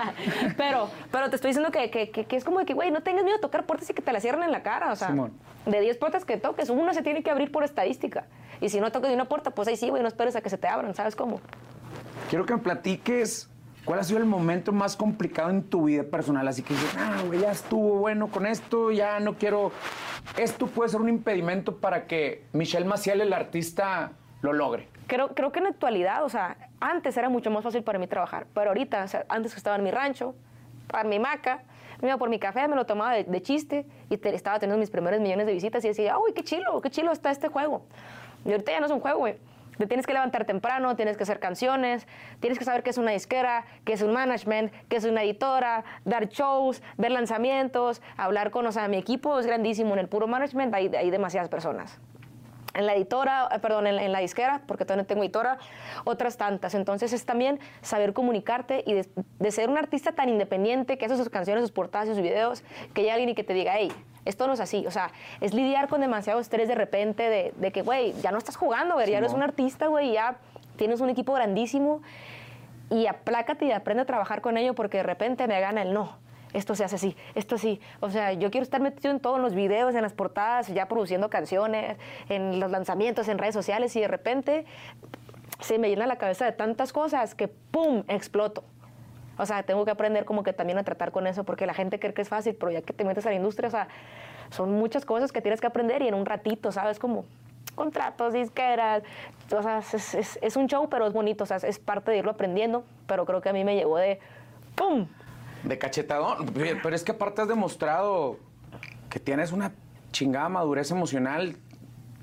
pero, 0.58 0.90
pero 1.12 1.30
te 1.30 1.36
estoy 1.36 1.50
diciendo 1.50 1.72
que, 1.72 1.90
que, 1.90 2.12
que, 2.12 2.26
que 2.26 2.36
es 2.36 2.44
como 2.44 2.60
de 2.60 2.66
que, 2.66 2.74
güey, 2.74 2.92
no 2.92 3.02
tengas 3.02 3.24
miedo 3.24 3.38
de 3.38 3.42
tocar 3.42 3.66
puertas 3.66 3.90
y 3.90 3.94
que 3.94 4.02
te 4.02 4.12
la 4.12 4.20
cierren 4.20 4.44
en 4.44 4.52
la 4.52 4.64
cara. 4.64 4.92
O 4.92 4.96
sea, 4.96 5.08
Simón. 5.10 5.34
de 5.66 5.80
10 5.82 5.98
puertas 5.98 6.26
que 6.26 6.38
toques, 6.38 6.70
una 6.70 6.94
se 6.94 7.02
tiene 7.02 7.24
que 7.24 7.32
abrir 7.32 7.52
por 7.52 7.64
estadística. 7.64 8.26
Y 8.62 8.70
si 8.70 8.80
no 8.80 8.92
tocas 8.92 9.10
de 9.10 9.16
una 9.16 9.26
puerta, 9.26 9.52
pues 9.52 9.68
ahí 9.68 9.78
sí, 9.78 9.90
güey, 9.90 10.02
no 10.02 10.08
esperes 10.08 10.36
a 10.36 10.42
que 10.42 10.50
se 10.50 10.58
te 10.58 10.68
abran, 10.68 10.94
¿sabes 10.96 11.16
cómo? 11.16 11.40
Quiero 12.30 12.46
que 12.46 12.54
me 12.54 12.60
platiques 12.60 13.50
cuál 13.86 14.00
ha 14.00 14.04
sido 14.04 14.20
el 14.20 14.26
momento 14.26 14.74
más 14.74 14.98
complicado 14.98 15.50
en 15.50 15.64
tu 15.64 15.86
vida 15.86 16.04
personal. 16.04 16.48
Así 16.48 16.62
que 16.62 16.74
dices, 16.74 16.96
ah, 16.98 17.22
güey, 17.26 17.40
ya 17.40 17.52
estuvo 17.52 18.00
bueno 18.00 18.28
con 18.28 18.46
esto, 18.46 18.92
ya 18.92 19.20
no 19.20 19.36
quiero. 19.36 19.72
Esto 20.38 20.68
puede 20.68 20.90
ser 20.90 21.00
un 21.00 21.10
impedimento 21.10 21.78
para 21.78 22.06
que 22.06 22.46
Michelle 22.52 22.86
Maciel, 22.86 23.22
el 23.22 23.32
artista, 23.32 24.12
lo 24.42 24.54
logre. 24.54 24.88
Creo, 25.08 25.30
creo 25.30 25.52
que 25.52 25.60
en 25.60 25.68
actualidad, 25.68 26.24
o 26.24 26.30
sea, 26.30 26.58
antes 26.80 27.18
era 27.18 27.30
mucho 27.30 27.50
más 27.50 27.64
fácil 27.64 27.84
para 27.84 28.00
mí 28.00 28.08
trabajar, 28.08 28.46
pero 28.54 28.70
ahorita, 28.70 29.04
o 29.04 29.08
sea, 29.08 29.26
antes 29.30 29.54
que 29.54 29.58
estaba 29.58 29.76
en 29.76 29.84
mi 29.84 29.92
rancho, 29.92 30.36
para 30.88 31.04
mi 31.04 31.20
maca, 31.20 31.64
me 32.02 32.10
iba 32.10 32.18
por 32.18 32.30
mi 32.30 32.40
café, 32.40 32.68
me 32.68 32.76
lo 32.76 32.86
tomaba 32.86 33.16
de, 33.16 33.42
chiste 33.42 33.86
y 34.10 34.20
estaba 34.28 34.60
teniendo 34.60 34.80
mis 34.80 34.90
primeros 34.90 35.20
millones 35.20 35.48
de 35.48 35.54
visitas 35.54 35.84
y 35.86 35.90
decía, 35.90 36.18
uy, 36.18 36.34
qué 36.34 36.44
chilo, 36.44 36.80
qué 36.82 36.90
chilo 36.90 37.12
está 37.12 37.32
este 37.32 37.48
juego. 37.48 37.86
Y 38.46 38.52
ahorita 38.52 38.72
ya 38.72 38.80
no 38.80 38.86
es 38.86 38.92
un 38.92 39.00
juego, 39.00 39.20
güey. 39.20 39.36
Te 39.78 39.86
tienes 39.86 40.08
que 40.08 40.14
levantar 40.14 40.46
temprano, 40.46 40.96
tienes 40.96 41.18
que 41.18 41.24
hacer 41.24 41.40
canciones, 41.40 42.08
tienes 42.40 42.58
que 42.58 42.66
saber 42.66 42.82
qué 42.82 42.90
es 42.90 42.98
una 42.98 43.12
disquera, 43.12 43.66
qué 43.86 43.94
es 43.94 44.02
un 44.02 44.12
management, 44.12 44.74
qué 44.90 44.96
es 44.96 45.06
una 45.06 45.22
editora, 45.22 45.84
dar 46.04 46.30
shows, 46.30 46.82
ver 46.98 47.12
lanzamientos, 47.12 48.02
hablar 48.18 48.50
con, 48.50 48.66
o 48.66 48.72
sea, 48.72 48.88
mi 48.88 48.98
equipo 48.98 49.40
es 49.40 49.46
grandísimo 49.46 49.94
en 49.94 50.00
el 50.00 50.08
puro 50.08 50.28
management, 50.28 50.74
hay, 50.74 50.88
hay 50.96 51.12
demasiadas 51.12 51.50
personas 51.50 52.00
en 52.78 52.86
la 52.86 52.96
editora, 52.96 53.50
eh, 53.52 53.60
perdón, 53.60 53.88
en, 53.88 54.00
en 54.00 54.12
la 54.12 54.20
disquera, 54.20 54.62
porque 54.68 54.86
todavía 54.86 55.04
no 55.04 55.08
tengo 55.08 55.24
editora, 55.24 55.58
otras 56.06 56.38
tantas. 56.38 56.76
Entonces 56.76 57.14
es 57.14 57.26
también 57.26 57.60
saber 57.82 58.14
comunicarte 58.14 58.84
y 58.86 58.94
de, 58.94 59.08
de 59.40 59.52
ser 59.52 59.70
un 59.70 59.78
artista 59.78 60.12
tan 60.14 60.30
independiente 60.30 60.98
que 60.98 61.06
hace 61.06 61.18
sus 61.18 61.30
canciones, 61.30 61.64
sus 61.64 61.72
portadas 61.72 62.08
sus 62.08 62.22
videos, 62.22 62.64
que 62.94 63.02
haya 63.02 63.14
alguien 63.14 63.30
y 63.30 63.36
que 63.36 63.44
te 63.44 63.54
diga, 63.54 63.74
hey, 63.76 63.92
esto 64.26 64.48
no 64.48 64.54
es 64.54 64.60
así. 64.60 64.86
O 64.88 64.92
sea, 64.92 65.12
es 65.42 65.54
lidiar 65.54 65.88
con 65.88 66.02
demasiado 66.02 66.40
estrés 66.40 66.68
de 66.68 66.76
repente 66.76 67.24
de, 67.30 67.54
de 67.58 67.72
que, 67.72 67.82
güey, 67.82 68.14
ya 68.22 68.32
no 68.32 68.38
estás 68.38 68.56
jugando, 68.56 68.96
güey, 68.96 69.10
ya 69.10 69.18
eres 69.18 69.32
Simón. 69.32 69.44
un 69.44 69.50
artista, 69.50 69.88
güey, 69.88 70.14
ya 70.14 70.38
tienes 70.76 71.02
un 71.02 71.10
equipo 71.10 71.34
grandísimo 71.34 72.02
y 72.90 73.08
aplácate 73.08 73.66
y 73.66 73.72
aprende 73.72 74.04
a 74.04 74.06
trabajar 74.06 74.42
con 74.42 74.58
ello 74.58 74.74
porque 74.74 74.98
de 74.98 75.04
repente 75.04 75.48
me 75.48 75.60
gana 75.60 75.82
el 75.82 75.94
no. 75.94 76.18
Esto 76.54 76.76
se 76.76 76.84
hace 76.86 76.96
así, 76.96 77.16
esto 77.36 77.58
sí. 77.58 77.80
O 78.00 78.10
sea, 78.10 78.34
yo 78.34 78.50
quiero 78.52 78.64
estar 78.64 78.80
metido 78.82 79.12
en 79.12 79.20
todos 79.20 79.40
los 79.40 79.54
videos, 79.54 79.94
en 79.96 80.02
las 80.02 80.14
portadas, 80.14 80.68
ya 80.68 80.88
produciendo 80.88 81.30
canciones, 81.30 81.98
en 82.30 82.60
los 82.60 82.72
lanzamientos, 82.72 83.28
en 83.28 83.38
redes 83.38 83.54
sociales 83.54 83.96
y 83.96 84.02
de 84.02 84.08
repente 84.08 84.66
se 85.60 85.78
me 85.78 85.90
llena 85.90 86.08
la 86.08 86.18
cabeza 86.18 86.46
de 86.46 86.52
tantas 86.54 86.94
cosas 86.94 87.36
que 87.36 87.48
¡pum! 87.48 88.04
exploto. 88.08 88.64
O 89.38 89.46
sea, 89.46 89.64
tengo 89.64 89.86
que 89.86 89.92
aprender 89.92 90.26
como 90.26 90.42
que 90.44 90.54
también 90.54 90.78
a 90.80 90.84
tratar 90.84 91.12
con 91.12 91.28
eso 91.28 91.44
porque 91.44 91.66
la 91.66 91.74
gente 91.74 92.00
cree 92.00 92.14
que 92.14 92.22
es 92.24 92.30
fácil, 92.30 92.56
pero 92.56 92.72
ya 92.72 92.82
que 92.82 92.94
te 92.94 93.04
metes 93.04 93.26
a 93.26 93.30
la 93.30 93.36
industria, 93.36 93.68
o 93.68 93.72
sea, 93.72 93.88
son 94.50 94.72
muchas 94.72 95.06
cosas 95.06 95.32
que 95.32 95.42
tienes 95.42 95.60
que 95.62 95.68
aprender 95.68 96.02
y 96.02 96.08
en 96.08 96.14
un 96.16 96.26
ratito, 96.26 96.72
¿sabes? 96.72 96.98
Como 96.98 97.26
contratos, 97.76 98.34
disqueras, 98.34 99.04
o 99.56 99.62
sea, 99.62 99.80
es, 99.80 100.16
es- 100.16 100.40
es 100.42 100.56
un 100.56 100.68
show, 100.68 100.88
pero 100.90 101.06
es 101.06 101.14
bonito, 101.14 101.44
o 101.44 101.48
sea, 101.48 101.58
es 101.58 101.78
parte 101.78 102.10
de 102.12 102.18
irlo 102.18 102.32
aprendiendo, 102.32 102.84
pero 103.06 103.26
creo 103.26 103.42
que 103.42 103.50
a 103.50 103.54
mí 103.54 103.64
me 103.64 103.76
llegó 103.76 103.98
de 103.98 104.20
¡pum! 104.76 105.06
De 105.64 105.78
cachetadón. 105.78 106.46
Pero 106.54 106.96
es 106.96 107.04
que 107.04 107.12
aparte 107.12 107.42
has 107.42 107.48
demostrado 107.48 108.38
que 109.10 109.20
tienes 109.20 109.52
una 109.52 109.74
chingada 110.12 110.50
madurez 110.50 110.92
emocional 110.92 111.56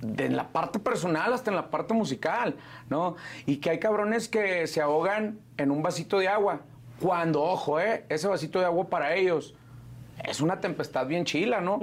de 0.01 0.27
en 0.27 0.37
la 0.37 0.49
parte 0.49 0.79
personal 0.79 1.33
hasta 1.33 1.51
en 1.51 1.57
la 1.57 1.71
parte 1.71 1.95
musical, 1.95 2.57
¿no? 2.91 3.17
Y 3.47 3.57
que 3.57 3.71
hay 3.71 3.79
cabrones 3.79 4.29
que 4.29 4.67
se 4.67 4.81
ahogan 4.83 5.39
en 5.57 5.71
un 5.71 5.83
vasito 5.83 6.19
de 6.19 6.29
agua. 6.29 6.61
Cuando, 7.01 7.43
ojo, 7.43 7.81
¿eh? 7.81 8.05
Ese 8.09 8.29
vasito 8.29 8.59
de 8.61 8.67
agua 8.67 8.89
para 8.89 9.15
ellos 9.15 9.55
es 10.25 10.41
una 10.41 10.61
tempestad 10.61 11.07
bien 11.07 11.25
chila, 11.25 11.61
¿no? 11.61 11.79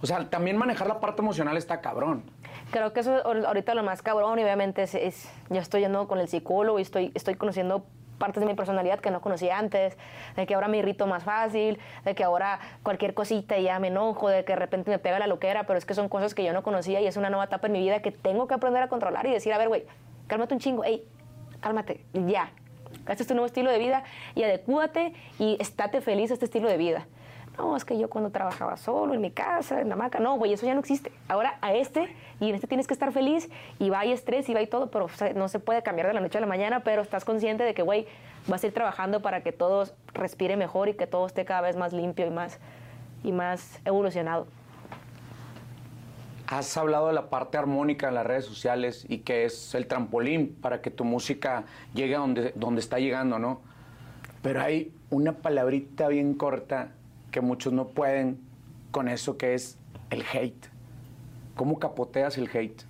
O 0.00 0.06
sea, 0.06 0.28
también 0.30 0.56
manejar 0.56 0.86
la 0.86 1.00
parte 1.00 1.22
emocional 1.22 1.56
está 1.56 1.80
cabrón. 1.80 2.22
Creo 2.70 2.92
que 2.92 3.00
eso 3.00 3.18
es 3.18 3.24
ahor- 3.24 3.44
ahorita 3.46 3.74
lo 3.74 3.82
más 3.82 4.02
cabrón 4.02 4.38
y 4.38 4.42
obviamente 4.42 4.82
es, 4.82 4.94
es- 4.94 5.30
yo 5.50 5.60
estoy 5.60 5.80
yendo 5.82 6.06
con 6.08 6.18
el 6.18 6.28
psicólogo 6.28 6.78
y 6.78 6.82
estoy, 6.82 7.10
estoy 7.14 7.34
conociendo 7.34 7.86
partes 8.18 8.40
de 8.40 8.46
mi 8.46 8.54
personalidad 8.54 9.00
que 9.00 9.10
no 9.10 9.20
conocía 9.20 9.58
antes, 9.58 9.96
de 10.36 10.46
que 10.46 10.54
ahora 10.54 10.68
me 10.68 10.78
irrito 10.78 11.06
más 11.06 11.24
fácil, 11.24 11.78
de 12.04 12.14
que 12.14 12.24
ahora 12.24 12.60
cualquier 12.82 13.14
cosita 13.14 13.58
ya 13.58 13.78
me 13.78 13.88
enojo, 13.88 14.28
de 14.28 14.44
que 14.44 14.52
de 14.52 14.58
repente 14.58 14.90
me 14.90 14.98
pega 14.98 15.18
la 15.18 15.26
loquera, 15.26 15.64
pero 15.64 15.78
es 15.78 15.84
que 15.84 15.94
son 15.94 16.08
cosas 16.08 16.34
que 16.34 16.44
yo 16.44 16.52
no 16.52 16.62
conocía 16.62 17.00
y 17.00 17.06
es 17.06 17.16
una 17.16 17.30
nueva 17.30 17.44
etapa 17.44 17.66
en 17.66 17.72
mi 17.72 17.80
vida 17.80 18.00
que 18.00 18.12
tengo 18.12 18.46
que 18.46 18.54
aprender 18.54 18.82
a 18.82 18.88
controlar 18.88 19.26
y 19.26 19.30
decir, 19.30 19.52
a 19.52 19.58
ver, 19.58 19.68
güey, 19.68 19.84
cálmate 20.26 20.54
un 20.54 20.60
chingo, 20.60 20.84
ey, 20.84 21.04
cálmate, 21.60 22.04
ya. 22.12 22.50
Este 23.08 23.22
es 23.22 23.26
tu 23.26 23.34
nuevo 23.34 23.46
estilo 23.46 23.70
de 23.70 23.78
vida 23.78 24.04
y 24.34 24.44
adecúate 24.44 25.12
y 25.38 25.56
estate 25.60 26.00
feliz 26.00 26.30
a 26.30 26.34
este 26.34 26.46
estilo 26.46 26.68
de 26.68 26.76
vida. 26.76 27.06
No, 27.56 27.76
es 27.76 27.84
que 27.84 27.96
yo 27.96 28.10
cuando 28.10 28.30
trabajaba 28.30 28.76
solo 28.76 29.14
en 29.14 29.20
mi 29.20 29.30
casa, 29.30 29.80
en 29.80 29.88
la 29.88 29.94
hamaca, 29.94 30.18
no, 30.18 30.36
güey, 30.36 30.52
eso 30.52 30.66
ya 30.66 30.74
no 30.74 30.80
existe. 30.80 31.12
Ahora 31.28 31.56
a 31.60 31.72
este, 31.72 32.14
y 32.40 32.48
en 32.48 32.56
este 32.56 32.66
tienes 32.66 32.88
que 32.88 32.94
estar 32.94 33.12
feliz, 33.12 33.48
y 33.78 33.90
va 33.90 34.04
y 34.04 34.12
estrés, 34.12 34.48
y 34.48 34.54
va 34.54 34.60
y 34.60 34.66
todo, 34.66 34.90
pero 34.90 35.04
o 35.04 35.34
no 35.34 35.48
se 35.48 35.60
puede 35.60 35.82
cambiar 35.82 36.08
de 36.08 36.14
la 36.14 36.20
noche 36.20 36.38
a 36.38 36.40
la 36.40 36.48
mañana, 36.48 36.80
pero 36.80 37.02
estás 37.02 37.24
consciente 37.24 37.62
de 37.62 37.72
que, 37.72 37.82
güey, 37.82 38.06
vas 38.48 38.64
a 38.64 38.66
ir 38.66 38.74
trabajando 38.74 39.22
para 39.22 39.42
que 39.42 39.52
todo 39.52 39.84
respire 40.14 40.56
mejor 40.56 40.88
y 40.88 40.94
que 40.94 41.06
todo 41.06 41.26
esté 41.26 41.44
cada 41.44 41.60
vez 41.60 41.76
más 41.76 41.92
limpio 41.92 42.26
y 42.26 42.30
más, 42.30 42.58
y 43.22 43.30
más 43.30 43.80
evolucionado. 43.84 44.48
Has 46.48 46.76
hablado 46.76 47.06
de 47.06 47.14
la 47.14 47.30
parte 47.30 47.56
armónica 47.56 48.08
en 48.08 48.16
las 48.16 48.26
redes 48.26 48.44
sociales 48.44 49.06
y 49.08 49.18
que 49.18 49.44
es 49.44 49.74
el 49.76 49.86
trampolín 49.86 50.54
para 50.60 50.82
que 50.82 50.90
tu 50.90 51.04
música 51.04 51.64
llegue 51.94 52.16
a 52.16 52.18
donde, 52.18 52.52
donde 52.56 52.80
está 52.80 52.98
llegando, 52.98 53.38
¿no? 53.38 53.60
Pero 54.42 54.60
hay 54.60 54.92
una 55.08 55.32
palabrita 55.32 56.08
bien 56.08 56.34
corta 56.34 56.90
que 57.34 57.40
muchos 57.40 57.72
no 57.72 57.88
pueden 57.88 58.38
con 58.92 59.08
eso 59.08 59.36
que 59.36 59.54
es 59.54 59.76
el 60.10 60.24
hate. 60.32 60.68
¿Cómo 61.56 61.80
capoteas 61.80 62.38
el 62.38 62.48
hate? 62.48 62.84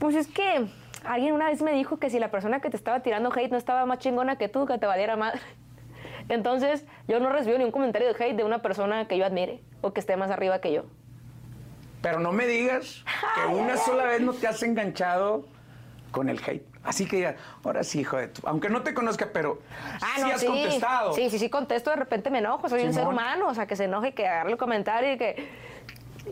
Pues 0.00 0.16
es 0.16 0.26
que 0.26 0.66
alguien 1.04 1.32
una 1.32 1.46
vez 1.46 1.62
me 1.62 1.72
dijo 1.72 2.00
que 2.00 2.10
si 2.10 2.18
la 2.18 2.32
persona 2.32 2.58
que 2.58 2.68
te 2.68 2.76
estaba 2.76 2.98
tirando 2.98 3.32
hate 3.32 3.52
no 3.52 3.58
estaba 3.58 3.86
más 3.86 4.00
chingona 4.00 4.38
que 4.38 4.48
tú, 4.48 4.66
que 4.66 4.76
te 4.76 4.86
valiera 4.86 5.14
madre. 5.14 5.38
Entonces, 6.28 6.84
yo 7.06 7.20
no 7.20 7.30
recibo 7.30 7.56
ningún 7.58 7.70
comentario 7.70 8.12
de 8.12 8.24
hate 8.24 8.36
de 8.36 8.42
una 8.42 8.60
persona 8.60 9.06
que 9.06 9.16
yo 9.16 9.24
admire 9.24 9.62
o 9.82 9.92
que 9.92 10.00
esté 10.00 10.16
más 10.16 10.32
arriba 10.32 10.60
que 10.60 10.72
yo. 10.72 10.82
Pero 12.02 12.18
no 12.18 12.32
me 12.32 12.48
digas 12.48 13.04
que 13.36 13.54
una 13.54 13.76
sola 13.76 14.06
vez 14.06 14.20
no 14.20 14.32
te 14.32 14.48
has 14.48 14.60
enganchado 14.64 15.46
con 16.10 16.28
el 16.28 16.40
hate. 16.44 16.66
Así 16.84 17.06
que 17.06 17.20
ya, 17.20 17.36
ahora 17.64 17.84
sí, 17.84 18.00
hijo 18.00 18.16
de 18.16 18.28
tu... 18.28 18.46
Aunque 18.46 18.68
no 18.68 18.82
te 18.82 18.92
conozca, 18.92 19.28
pero 19.32 19.60
sí 20.18 20.30
has 20.30 20.44
contestado. 20.44 21.10
Ah, 21.10 21.14
Sí, 21.14 21.30
sí, 21.30 21.38
sí, 21.38 21.48
contesto, 21.48 21.90
de 21.90 21.96
repente 21.96 22.28
me 22.30 22.38
enojo, 22.38 22.68
soy 22.68 22.82
un 22.82 22.92
ser 22.92 23.06
humano, 23.06 23.48
o 23.48 23.54
sea, 23.54 23.66
que 23.66 23.76
se 23.76 23.84
enoje, 23.84 24.14
que 24.14 24.26
agarre 24.26 24.50
el 24.50 24.56
comentario 24.58 25.12
y 25.12 25.16
que, 25.18 25.48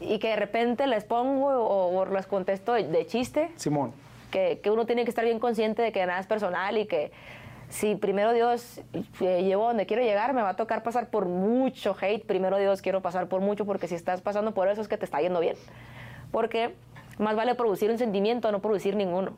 y 0.01 0.19
que 0.19 0.29
de 0.29 0.37
repente 0.37 0.87
les 0.89 1.05
pongo 1.05 1.47
o, 1.49 1.99
o 2.01 2.07
les 2.07 2.27
contesto 2.27 2.73
de, 2.73 2.85
de 2.85 3.07
chiste, 3.07 3.51
Simón. 3.57 3.93
que, 4.33 4.61
que 4.63 4.71
uno 4.71 4.87
tiene 4.87 5.05
que 5.05 5.11
estar 5.11 5.25
bien 5.25 5.39
consciente 5.39 5.83
de 5.83 5.93
que 5.93 6.05
nada 6.05 6.19
es 6.19 6.27
personal 6.27 6.77
y 6.79 6.87
que 6.87 7.13
si 7.69 7.95
primero 7.95 8.33
Dios 8.33 8.81
eh, 9.21 9.43
llevo 9.45 9.67
donde 9.69 9.87
quiero 9.87 10.03
llegar, 10.03 10.33
me 10.33 10.43
va 10.43 10.49
a 10.51 10.57
tocar 10.57 10.83
pasar 10.83 11.11
por 11.11 11.27
mucho 11.27 11.97
hate, 12.01 12.27
primero 12.27 12.59
Dios 12.59 12.83
quiero 12.83 13.01
pasar 13.03 13.29
por 13.29 13.41
mucho, 13.41 13.65
porque 13.67 13.87
si 13.87 13.95
estás 13.95 14.21
pasando 14.21 14.53
por 14.53 14.67
eso 14.67 14.81
es 14.83 14.89
que 14.89 14.97
te 14.97 15.05
está 15.05 15.21
yendo 15.21 15.39
bien. 15.39 15.55
Porque 16.33 16.75
más 17.19 17.37
vale 17.37 17.55
producir 17.55 17.89
un 17.91 17.99
sentimiento 17.99 18.49
a 18.49 18.53
no 18.53 18.59
producir 18.61 18.97
ninguno. 18.97 19.37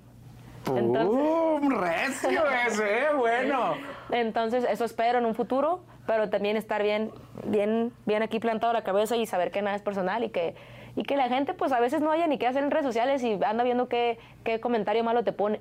Entonces- 0.66 1.06
¡Pum! 1.06 1.70
Recio 1.70 2.42
ese, 2.66 2.98
¿eh? 3.00 3.06
bueno. 3.16 3.74
Entonces, 4.10 4.64
eso 4.68 4.84
espero 4.84 5.18
en 5.18 5.26
un 5.26 5.34
futuro, 5.34 5.80
pero 6.06 6.28
también 6.30 6.56
estar 6.56 6.82
bien, 6.82 7.10
bien, 7.46 7.92
bien 8.06 8.22
aquí 8.22 8.38
plantado 8.40 8.72
la 8.72 8.82
cabeza 8.84 9.16
y 9.16 9.26
saber 9.26 9.50
que 9.50 9.62
nada 9.62 9.76
es 9.76 9.82
personal 9.82 10.22
y 10.24 10.30
que, 10.30 10.54
y 10.96 11.02
que 11.04 11.16
la 11.16 11.28
gente, 11.28 11.54
pues 11.54 11.72
a 11.72 11.80
veces 11.80 12.00
no 12.00 12.10
haya 12.10 12.26
ni 12.26 12.38
qué 12.38 12.46
hacer 12.46 12.62
en 12.64 12.70
redes 12.70 12.86
sociales 12.86 13.22
y 13.22 13.38
anda 13.44 13.64
viendo 13.64 13.88
qué, 13.88 14.18
qué 14.44 14.60
comentario 14.60 15.02
malo 15.04 15.24
te 15.24 15.32
pone. 15.32 15.60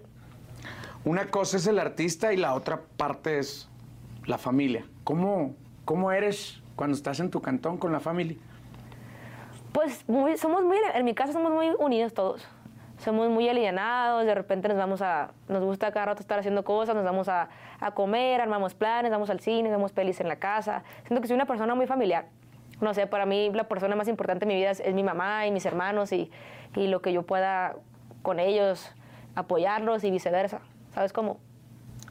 Una 1.05 1.27
cosa 1.31 1.57
es 1.57 1.65
el 1.67 1.79
artista 1.79 2.33
y 2.33 2.37
la 2.37 2.53
otra 2.53 2.81
parte 2.97 3.39
es 3.39 3.67
la 4.25 4.37
familia. 4.37 4.85
¿Cómo, 5.03 5.55
cómo 5.85 6.11
eres 6.11 6.61
cuando 6.75 6.95
estás 6.95 7.19
en 7.19 7.31
tu 7.31 7.41
cantón 7.41 7.77
con 7.77 7.91
la 7.91 7.99
familia? 7.99 8.37
Pues 9.71 10.07
muy, 10.07 10.37
somos 10.37 10.63
muy, 10.63 10.77
en 10.93 11.05
mi 11.05 11.15
casa 11.15 11.33
somos 11.33 11.51
muy 11.51 11.69
unidos 11.79 12.13
todos. 12.13 12.45
Somos 13.03 13.29
muy 13.29 13.49
alienados, 13.49 14.25
de 14.25 14.35
repente 14.35 14.67
nos 14.67 14.77
vamos 14.77 15.01
a, 15.01 15.31
nos 15.47 15.63
gusta 15.63 15.91
cada 15.91 16.07
rato 16.07 16.21
estar 16.21 16.37
haciendo 16.37 16.63
cosas, 16.63 16.95
nos 16.95 17.03
vamos 17.03 17.27
a, 17.29 17.49
a 17.79 17.91
comer, 17.91 18.41
armamos 18.41 18.75
planes, 18.75 19.11
vamos 19.11 19.29
al 19.31 19.39
cine, 19.39 19.69
vemos 19.69 19.91
pelis 19.91 20.19
en 20.21 20.27
la 20.27 20.35
casa. 20.35 20.83
Siento 21.07 21.19
que 21.21 21.27
soy 21.27 21.35
una 21.35 21.45
persona 21.47 21.73
muy 21.73 21.87
familiar. 21.87 22.27
No 22.79 22.93
sé, 22.93 23.07
para 23.07 23.25
mí 23.25 23.49
la 23.53 23.67
persona 23.67 23.95
más 23.95 24.07
importante 24.07 24.45
en 24.45 24.49
mi 24.49 24.55
vida 24.55 24.69
es, 24.71 24.79
es 24.79 24.93
mi 24.93 25.03
mamá 25.03 25.47
y 25.47 25.51
mis 25.51 25.65
hermanos 25.65 26.11
y, 26.11 26.31
y 26.75 26.87
lo 26.87 27.01
que 27.01 27.11
yo 27.11 27.23
pueda 27.23 27.75
con 28.21 28.39
ellos 28.39 28.91
apoyarlos 29.35 30.03
y 30.03 30.11
viceversa. 30.11 30.61
¿Sabes 30.93 31.11
cómo? 31.11 31.39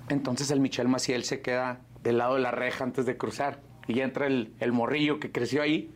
Entonces 0.08 0.50
el 0.50 0.58
Michel 0.58 0.88
Maciel 0.88 1.22
se 1.22 1.40
queda 1.40 1.78
del 2.02 2.18
lado 2.18 2.34
de 2.34 2.40
la 2.40 2.50
reja 2.50 2.82
antes 2.82 3.06
de 3.06 3.16
cruzar 3.16 3.58
y 3.86 3.94
ya 3.94 4.04
entra 4.04 4.26
el, 4.26 4.52
el 4.58 4.72
morrillo 4.72 5.20
que 5.20 5.30
creció 5.30 5.62
ahí. 5.62 5.92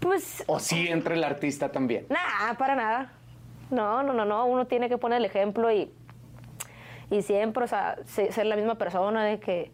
Pues, 0.00 0.42
¿O 0.46 0.58
sí 0.58 0.88
entra 0.88 1.14
el 1.14 1.22
artista 1.22 1.70
también? 1.70 2.06
nada, 2.08 2.54
para 2.58 2.74
nada. 2.74 3.12
No, 3.70 4.02
no, 4.02 4.12
no, 4.12 4.24
no. 4.24 4.46
Uno 4.46 4.66
tiene 4.66 4.88
que 4.88 4.98
poner 4.98 5.18
el 5.18 5.24
ejemplo 5.24 5.70
y, 5.72 5.90
y 7.10 7.22
siempre, 7.22 7.64
o 7.64 7.66
sea, 7.68 7.96
se- 8.04 8.32
ser 8.32 8.46
la 8.46 8.56
misma 8.56 8.76
persona 8.76 9.24
de 9.24 9.38
que 9.40 9.70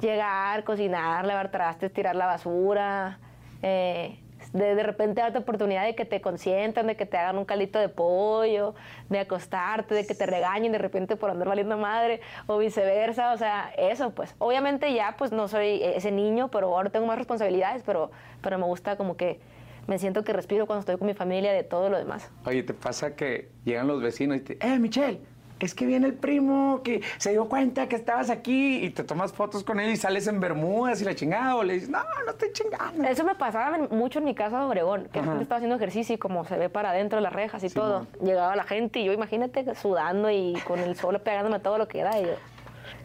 llegar, 0.00 0.64
cocinar, 0.64 1.24
lavar 1.26 1.50
trastes, 1.50 1.92
tirar 1.92 2.16
la 2.16 2.26
basura, 2.26 3.18
eh, 3.62 4.18
de, 4.52 4.74
de 4.74 4.82
repente 4.82 5.20
darte 5.20 5.38
oportunidad 5.38 5.84
de 5.84 5.94
que 5.94 6.04
te 6.04 6.20
consientan, 6.20 6.88
de 6.88 6.96
que 6.96 7.06
te 7.06 7.16
hagan 7.16 7.38
un 7.38 7.44
calito 7.44 7.78
de 7.78 7.88
pollo, 7.88 8.74
de 9.08 9.20
acostarte, 9.20 9.94
de 9.94 10.04
que 10.06 10.14
te 10.16 10.26
regañen 10.26 10.72
de 10.72 10.78
repente 10.78 11.14
por 11.14 11.30
andar 11.30 11.46
valiendo 11.48 11.78
madre 11.78 12.20
o 12.48 12.58
viceversa, 12.58 13.32
o 13.32 13.38
sea, 13.38 13.72
eso 13.78 14.10
pues. 14.10 14.34
Obviamente 14.38 14.92
ya 14.92 15.14
pues 15.16 15.30
no 15.30 15.46
soy 15.46 15.80
ese 15.82 16.10
niño, 16.10 16.48
pero 16.48 16.74
ahora 16.74 16.90
tengo 16.90 17.06
más 17.06 17.16
responsabilidades, 17.18 17.82
pero, 17.86 18.10
pero 18.42 18.58
me 18.58 18.64
gusta 18.64 18.96
como 18.96 19.16
que 19.16 19.40
me 19.86 19.98
siento 19.98 20.24
que 20.24 20.32
respiro 20.32 20.66
cuando 20.66 20.80
estoy 20.80 20.96
con 20.96 21.06
mi 21.06 21.14
familia 21.14 21.52
de 21.52 21.64
todo 21.64 21.88
lo 21.90 21.98
demás. 21.98 22.30
Oye, 22.46 22.62
¿te 22.62 22.74
pasa 22.74 23.14
que 23.16 23.50
llegan 23.64 23.86
los 23.88 24.00
vecinos 24.02 24.38
y 24.38 24.40
te 24.40 24.58
eh, 24.66 24.78
Michelle, 24.78 25.20
es 25.60 25.74
que 25.76 25.86
viene 25.86 26.08
el 26.08 26.14
primo 26.14 26.80
que 26.82 27.02
se 27.18 27.30
dio 27.30 27.48
cuenta 27.48 27.88
que 27.88 27.94
estabas 27.94 28.30
aquí 28.30 28.84
y 28.84 28.90
te 28.90 29.04
tomas 29.04 29.32
fotos 29.32 29.62
con 29.62 29.78
él 29.78 29.90
y 29.92 29.96
sales 29.96 30.26
en 30.26 30.40
bermudas 30.40 31.00
y 31.00 31.04
la 31.04 31.14
chingada 31.14 31.54
o 31.54 31.62
le 31.62 31.74
dices, 31.74 31.88
no, 31.88 32.00
no 32.24 32.30
estoy 32.32 32.50
chingando. 32.52 33.04
Eso 33.04 33.22
me 33.22 33.36
pasaba 33.36 33.78
mucho 33.90 34.18
en 34.18 34.24
mi 34.24 34.34
casa 34.34 34.58
de 34.58 34.64
Obregón, 34.64 35.08
que 35.12 35.20
la 35.20 35.26
gente 35.26 35.42
estaba 35.44 35.58
haciendo 35.58 35.76
ejercicio 35.76 36.16
y 36.16 36.18
como 36.18 36.44
se 36.44 36.58
ve 36.58 36.68
para 36.68 36.90
adentro 36.90 37.18
de 37.18 37.22
las 37.22 37.32
rejas 37.32 37.62
y 37.62 37.70
todo, 37.70 38.06
llegaba 38.20 38.56
la 38.56 38.64
gente 38.64 38.98
y 39.00 39.04
yo 39.04 39.12
imagínate 39.12 39.72
sudando 39.76 40.30
y 40.30 40.54
con 40.66 40.80
el 40.80 40.96
sol 40.96 41.20
pegándome 41.20 41.60
todo 41.60 41.78
lo 41.78 41.86
que 41.86 42.00
era 42.00 42.18
y 42.20 42.24
yo, 42.24 42.32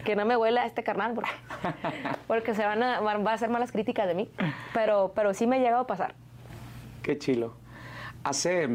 que 0.04 0.16
no 0.16 0.26
me 0.26 0.36
huela 0.36 0.66
este 0.66 0.82
carnal 0.84 1.14
porque, 1.14 1.30
porque 2.28 2.56
se 2.56 2.66
van 2.66 2.82
a, 2.82 3.00
van- 3.02 3.28
a 3.28 3.34
hacer 3.34 3.50
malas 3.50 3.72
críticas 3.72 4.08
de 4.08 4.16
mí, 4.16 4.32
pero, 4.74 5.12
pero 5.16 5.34
sí 5.36 5.46
me 5.46 5.58
ha 5.58 5.60
llegado 5.60 5.82
a 5.84 5.88
pasar. 5.88 6.16
Qué 7.08 7.18
chilo. 7.18 7.54
Hace 8.26 8.68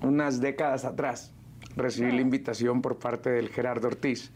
unas 0.00 0.40
décadas 0.40 0.86
atrás 0.86 1.34
recibí 1.76 2.10
la 2.10 2.22
invitación 2.22 2.80
por 2.80 2.98
parte 2.98 3.28
del 3.28 3.50
Gerardo 3.50 3.88
Ortiz 3.88 4.32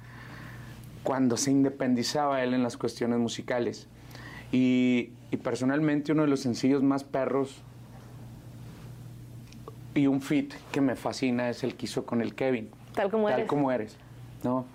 cuando 1.02 1.38
se 1.38 1.50
independizaba 1.50 2.42
él 2.42 2.52
en 2.52 2.62
las 2.62 2.76
cuestiones 2.76 3.18
musicales. 3.18 3.88
Y, 4.52 5.12
y 5.30 5.38
personalmente 5.38 6.12
uno 6.12 6.24
de 6.24 6.28
los 6.28 6.40
sencillos 6.40 6.82
más 6.82 7.04
perros 7.04 7.62
y 9.94 10.08
un 10.08 10.20
fit 10.20 10.52
que 10.70 10.82
me 10.82 10.94
fascina 10.94 11.48
es 11.48 11.64
el 11.64 11.74
que 11.74 11.86
hizo 11.86 12.04
con 12.04 12.20
el 12.20 12.34
Kevin. 12.34 12.68
Tal 12.92 13.10
como 13.10 13.28
Tal 13.28 13.38
eres. 13.38 13.48
como 13.48 13.72
eres, 13.72 13.96
¿no? 14.44 14.66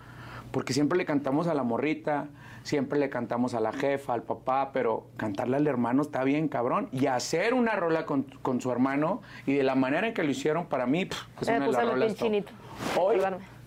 Porque 0.51 0.73
siempre 0.73 0.97
le 0.97 1.06
cantamos 1.06 1.45
a 1.45 1.54
la 1.54 1.62
morrita, 1.62 2.25
siempre 2.63 3.00
le 3.00 3.10
cantamos 3.10 3.54
a 3.54 3.60
la 3.60 3.71
jefa, 3.71 4.13
al 4.13 4.24
papá, 4.24 4.71
pero 4.74 5.08
cantarle 5.17 5.58
al 5.58 5.67
hermano 5.67 6.02
está 6.02 6.24
bien, 6.24 6.47
cabrón. 6.47 6.89
Y 6.91 7.08
hacer 7.08 7.54
una 7.54 7.76
rola 7.76 8.06
con, 8.06 8.24
con 8.41 8.62
su 8.62 8.71
hermano 8.71 9.21
y 9.45 9.54
de 9.54 9.63
la 9.63 9.76
manera 9.76 10.08
en 10.08 10.13
que 10.13 10.24
lo 10.24 10.32
hicieron, 10.32 10.67
para 10.67 10.86
mí, 10.86 11.06
pff, 11.06 11.41
es 11.41 11.47
Me 11.47 11.58
una 11.58 11.65
de 11.65 11.71
las 11.71 11.86
rolas 11.86 12.15
chinito. 12.15 12.52
Hoy 13.00 13.19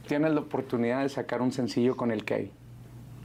tienes 0.06 0.32
la 0.32 0.40
oportunidad 0.40 1.02
de 1.02 1.08
sacar 1.08 1.42
un 1.42 1.52
sencillo 1.52 1.96
con 1.96 2.10
el 2.10 2.24
Kevin. 2.24 2.50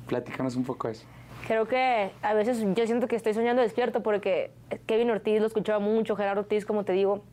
Platícanos 0.07 0.55
un 0.55 0.63
poco 0.63 0.87
de 0.87 0.93
eso. 0.93 1.05
Creo 1.47 1.67
que 1.67 2.11
a 2.21 2.33
veces 2.33 2.63
yo 2.75 2.85
siento 2.85 3.07
que 3.07 3.15
estoy 3.15 3.33
soñando 3.33 3.61
despierto 3.61 4.03
porque 4.03 4.51
Kevin 4.85 5.09
Ortiz 5.09 5.39
lo 5.39 5.47
escuchaba 5.47 5.79
mucho, 5.79 6.15
Gerardo 6.15 6.41
Ortiz, 6.41 6.65
como 6.65 6.83
te 6.83 6.93
digo. 6.93 7.23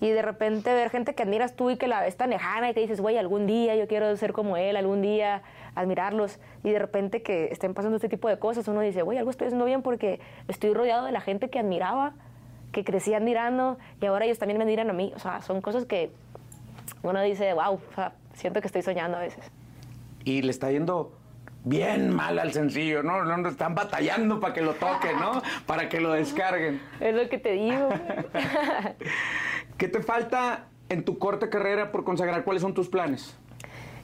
Y 0.00 0.10
de 0.10 0.22
repente 0.22 0.72
ver 0.74 0.90
gente 0.90 1.14
que 1.14 1.22
admiras 1.22 1.56
tú 1.56 1.70
y 1.70 1.76
que 1.76 1.88
la 1.88 2.02
ves 2.02 2.16
tan 2.16 2.30
lejana 2.30 2.70
y 2.70 2.74
te 2.74 2.80
dices, 2.80 3.00
güey, 3.00 3.16
algún 3.16 3.46
día 3.46 3.76
yo 3.76 3.88
quiero 3.88 4.14
ser 4.16 4.32
como 4.32 4.56
él, 4.56 4.76
algún 4.76 5.00
día 5.00 5.42
admirarlos. 5.74 6.38
Y 6.64 6.70
de 6.70 6.78
repente 6.78 7.22
que 7.22 7.46
estén 7.46 7.72
pasando 7.72 7.96
este 7.96 8.08
tipo 8.08 8.28
de 8.28 8.38
cosas, 8.38 8.68
uno 8.68 8.80
dice, 8.80 9.02
güey, 9.02 9.18
algo 9.18 9.30
estoy 9.30 9.46
haciendo 9.46 9.64
bien 9.64 9.82
porque 9.82 10.20
estoy 10.48 10.74
rodeado 10.74 11.06
de 11.06 11.12
la 11.12 11.20
gente 11.20 11.48
que 11.48 11.58
admiraba, 11.58 12.12
que 12.72 12.84
crecí 12.84 13.14
admirando 13.14 13.78
y 14.00 14.06
ahora 14.06 14.26
ellos 14.26 14.38
también 14.38 14.58
me 14.58 14.64
admiran 14.64 14.90
a 14.90 14.92
mí. 14.92 15.12
O 15.16 15.18
sea, 15.18 15.40
son 15.40 15.62
cosas 15.62 15.86
que 15.86 16.10
uno 17.02 17.20
dice, 17.22 17.54
wow, 17.54 17.74
o 17.74 17.94
sea, 17.94 18.12
siento 18.34 18.60
que 18.60 18.66
estoy 18.66 18.82
soñando 18.82 19.16
a 19.16 19.20
veces. 19.20 19.50
Y 20.24 20.42
le 20.42 20.50
está 20.50 20.70
yendo 20.70 21.12
bien 21.66 22.14
mal 22.14 22.38
al 22.38 22.52
sencillo, 22.52 23.02
¿no? 23.02 23.24
No, 23.24 23.48
Están 23.48 23.74
batallando 23.74 24.40
para 24.40 24.54
que 24.54 24.62
lo 24.62 24.74
toquen, 24.74 25.18
¿no? 25.18 25.42
Para 25.66 25.88
que 25.88 26.00
lo 26.00 26.12
descarguen. 26.12 26.80
Es 27.00 27.14
lo 27.14 27.28
que 27.28 27.38
te 27.38 27.52
digo. 27.52 27.88
¿Qué 29.76 29.88
te 29.88 30.00
falta 30.00 30.66
en 30.88 31.04
tu 31.04 31.18
corta 31.18 31.50
carrera 31.50 31.90
por 31.90 32.04
consagrar? 32.04 32.44
¿Cuáles 32.44 32.62
son 32.62 32.72
tus 32.72 32.88
planes? 32.88 33.36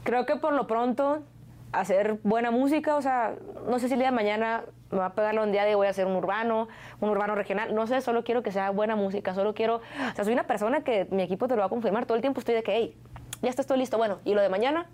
Creo 0.02 0.26
que 0.26 0.36
por 0.36 0.52
lo 0.52 0.66
pronto 0.66 1.22
hacer 1.70 2.18
buena 2.24 2.50
música, 2.50 2.96
o 2.96 3.02
sea, 3.02 3.36
no 3.68 3.78
sé 3.78 3.86
si 3.86 3.94
el 3.94 4.00
día 4.00 4.10
de 4.10 4.16
mañana 4.16 4.64
me 4.90 4.98
va 4.98 5.06
a 5.06 5.14
pegar 5.14 5.32
la 5.32 5.42
ondea 5.42 5.64
de 5.64 5.74
voy 5.74 5.86
a 5.86 5.90
hacer 5.90 6.04
un 6.04 6.16
urbano, 6.16 6.68
un 7.00 7.08
urbano 7.08 7.34
regional, 7.34 7.74
no 7.74 7.86
sé, 7.86 8.00
solo 8.02 8.24
quiero 8.24 8.42
que 8.42 8.50
sea 8.50 8.70
buena 8.70 8.94
música, 8.94 9.32
solo 9.32 9.54
quiero, 9.54 9.76
o 9.76 10.14
sea, 10.14 10.24
soy 10.24 10.34
una 10.34 10.46
persona 10.46 10.82
que 10.82 11.06
mi 11.10 11.22
equipo 11.22 11.48
te 11.48 11.54
lo 11.54 11.60
va 11.60 11.66
a 11.66 11.70
confirmar, 11.70 12.04
todo 12.04 12.16
el 12.16 12.20
tiempo 12.20 12.40
estoy 12.40 12.56
de 12.56 12.62
que, 12.62 12.74
hey, 12.74 12.96
ya 13.40 13.48
está, 13.48 13.62
estoy 13.62 13.78
listo, 13.78 13.96
bueno, 13.96 14.18
y 14.26 14.34
lo 14.34 14.42
de 14.42 14.50
mañana, 14.50 14.86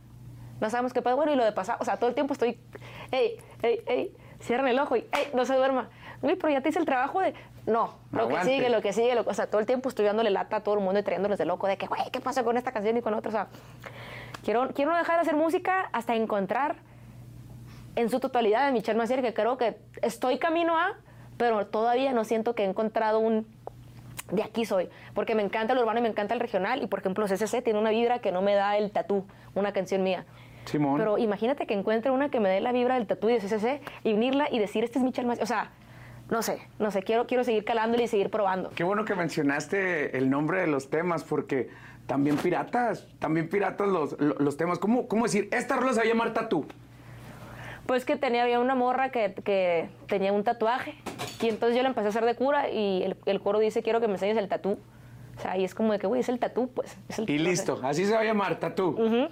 no 0.61 0.71
sabemos 0.71 0.93
qué 0.93 1.03
pasa, 1.03 1.15
bueno, 1.17 1.33
y 1.33 1.37
lo 1.37 1.45
de 1.45 1.53
pasado, 1.53 1.79
o 1.81 1.85
sea, 1.85 1.97
todo 1.97 2.09
el 2.09 2.15
tiempo 2.15 2.33
estoy, 2.33 2.59
hey, 3.11 3.37
hey, 3.63 3.81
hey, 3.87 4.17
cierran 4.41 4.69
el 4.69 4.79
ojo 4.79 4.97
y, 4.97 5.07
hey, 5.13 5.31
no 5.35 5.45
se 5.45 5.55
duerma, 5.55 5.89
Uy, 6.21 6.35
pero 6.35 6.53
ya 6.53 6.61
te 6.61 6.69
hice 6.71 6.81
el 6.81 6.85
trabajo 6.85 7.21
de, 7.21 7.33
no, 7.67 7.95
lo 8.11 8.23
Aguante. 8.23 8.49
que 8.49 8.55
sigue, 8.57 8.71
lo 8.71 8.83
que 8.83 8.93
sigue, 8.93 9.15
lo- 9.15 9.23
o 9.25 9.35
sea, 9.35 9.47
todo 9.49 9.61
el 9.61 9.67
tiempo 9.67 9.89
estoy 9.89 10.05
dándole 10.05 10.31
lata 10.31 10.57
a 10.57 10.61
todo 10.63 10.75
el 10.75 10.81
mundo 10.81 10.99
y 10.99 11.03
trayéndoles 11.05 11.39
de 11.39 11.45
loco, 11.45 11.69
de 11.69 11.77
que, 11.77 11.87
güey, 11.87 12.01
¿qué 12.11 12.21
pasa 12.21 12.43
con 12.43 12.57
esta 12.57 12.73
canción 12.73 12.97
y 12.97 13.03
con 13.03 13.15
otra? 13.15 13.29
O 13.29 13.33
sea, 13.33 13.47
quiero, 14.45 14.69
quiero 14.75 14.91
no 14.91 14.97
dejar 14.99 15.17
de 15.17 15.23
hacer 15.23 15.37
música 15.37 15.89
hasta 15.93 16.17
encontrar 16.17 16.77
en 17.95 18.11
su 18.11 18.19
totalidad 18.21 18.67
a 18.67 18.71
Michelle 18.73 18.99
Maciel, 18.99 19.23
que 19.23 19.33
creo 19.35 19.57
que 19.59 19.79
estoy 20.03 20.39
camino 20.39 20.77
a, 20.77 20.97
pero 21.37 21.67
todavía 21.69 22.13
no 22.13 22.25
siento 22.25 22.55
que 22.57 22.65
he 22.65 22.67
encontrado 22.69 23.21
un 23.21 23.47
de 24.33 24.43
aquí 24.43 24.67
soy, 24.67 24.91
porque 25.15 25.35
me 25.35 25.43
encanta 25.43 25.73
el 25.73 25.79
urbano 25.79 26.01
y 26.01 26.03
me 26.03 26.09
encanta 26.09 26.35
el 26.35 26.41
regional, 26.41 26.83
y 26.83 26.87
por 26.87 26.99
ejemplo 26.99 27.27
CCC 27.27 27.63
tiene 27.63 27.79
una 27.79 27.91
vibra 27.91 28.19
que 28.19 28.31
no 28.33 28.43
me 28.43 28.55
da 28.55 28.77
el 28.77 28.91
tatú, 28.91 29.25
una 29.55 29.73
canción 29.73 30.03
mía. 30.03 30.27
Simón. 30.69 30.99
Pero 30.99 31.19
imagínate 31.19 31.67
que 31.67 31.75
encuentre 31.75 32.11
una 32.11 32.31
que 32.31 32.41
me 32.41 32.49
dé 32.49 32.61
la 32.61 32.73
vibra 32.73 32.95
del 32.95 33.07
tatú 33.07 33.29
y 33.29 33.33
de 33.35 33.39
CCC 33.41 33.81
y 34.05 34.13
unirla 34.13 34.49
y 34.51 34.59
decir, 34.59 34.85
este 34.85 34.99
es 34.99 35.05
Michelle 35.05 35.27
Maciel, 35.27 35.43
o 35.45 35.47
sea, 35.47 35.71
no 36.31 36.43
sé, 36.43 36.59
no 36.79 36.91
sé, 36.91 37.03
quiero, 37.03 37.27
quiero 37.27 37.43
seguir 37.45 37.65
calándole 37.65 38.05
y 38.05 38.09
seguir 38.09 38.31
probando. 38.31 38.71
Qué 38.75 38.85
bueno 38.85 39.05
que 39.05 39.15
mencionaste 39.15 40.17
el 40.19 40.29
nombre 40.31 40.61
de 40.61 40.67
los 40.67 40.91
temas, 40.91 41.25
porque 41.25 41.71
también 42.07 42.37
piratas, 42.37 43.07
también 43.19 43.49
piratas 43.49 43.89
los, 43.89 44.21
lo- 44.21 44.35
los 44.39 44.57
temas. 44.57 44.79
¿Cómo, 44.79 45.09
¿Cómo 45.09 45.25
decir? 45.25 45.49
Esta 45.53 45.77
rola 45.77 45.93
se 45.95 46.01
va 46.01 46.05
a 46.05 46.09
llamar 46.09 46.33
Tatú. 46.35 46.67
Pues 47.87 48.05
que 48.05 48.17
tenía 48.17 48.43
había 48.43 48.61
una 48.61 48.75
morra 48.75 49.11
que, 49.11 49.33
que 49.45 49.89
tenía 50.09 50.33
un 50.33 50.45
tatuaje 50.45 50.95
y 51.41 51.49
entonces 51.49 51.75
yo 51.77 51.83
la 51.83 51.89
empecé 51.89 52.07
a 52.07 52.11
hacer 52.11 52.25
de 52.27 52.35
cura 52.35 52.69
y 52.69 53.03
el, 53.03 53.17
el 53.25 53.41
coro 53.41 53.59
dice 53.59 53.83
quiero 53.83 54.01
que 54.01 54.09
me 54.09 54.15
enseñes 54.15 54.37
el 54.37 54.49
tatú. 54.49 54.79
O 55.39 55.41
sea, 55.41 55.57
y 55.57 55.65
es 55.65 55.75
como 55.75 55.93
de 55.93 55.99
que, 56.01 56.07
güey, 56.09 56.21
es 56.21 56.29
el 56.29 56.39
tatú, 56.39 56.69
pues. 56.75 56.99
es 57.09 57.19
el- 57.21 57.31
Y 57.31 57.39
no 57.39 57.45
sé. 57.45 57.51
listo, 57.51 57.81
así 57.83 58.05
se 58.05 58.13
va 58.13 58.21
a 58.21 58.25
llamar 58.25 58.57
Tatú. 58.59 58.89
Ujú. 58.89 59.29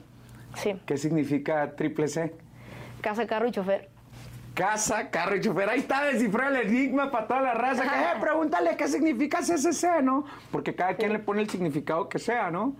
Sí, 0.57 0.75
¿Qué 0.87 0.97
significa 0.97 1.75
triple 1.77 2.09
C? 2.09 2.35
casa, 3.01 3.27
carro 3.27 3.47
y 3.47 3.53
chofer. 3.53 3.89
Casa, 4.55 5.11
carro 5.11 5.37
y 5.37 5.41
chofer. 5.41 5.69
Ahí 5.69 5.81
está, 5.81 6.03
descifró 6.05 6.49
el 6.49 6.57
enigma 6.57 7.11
para 7.11 7.27
toda 7.29 7.41
la 7.43 7.55
raza. 7.55 7.83
Que, 7.83 7.89
eh, 7.89 8.07
pregúntale 8.21 8.77
qué 8.77 8.89
significa 8.89 9.41
CCC, 9.41 10.03
¿no? 10.03 10.25
Porque 10.51 10.75
cada 10.75 10.95
quien 10.97 11.13
le 11.13 11.19
pone 11.19 11.43
el 11.43 11.51
significado 11.51 12.09
que 12.09 12.19
sea, 12.19 12.51
¿no? 12.51 12.75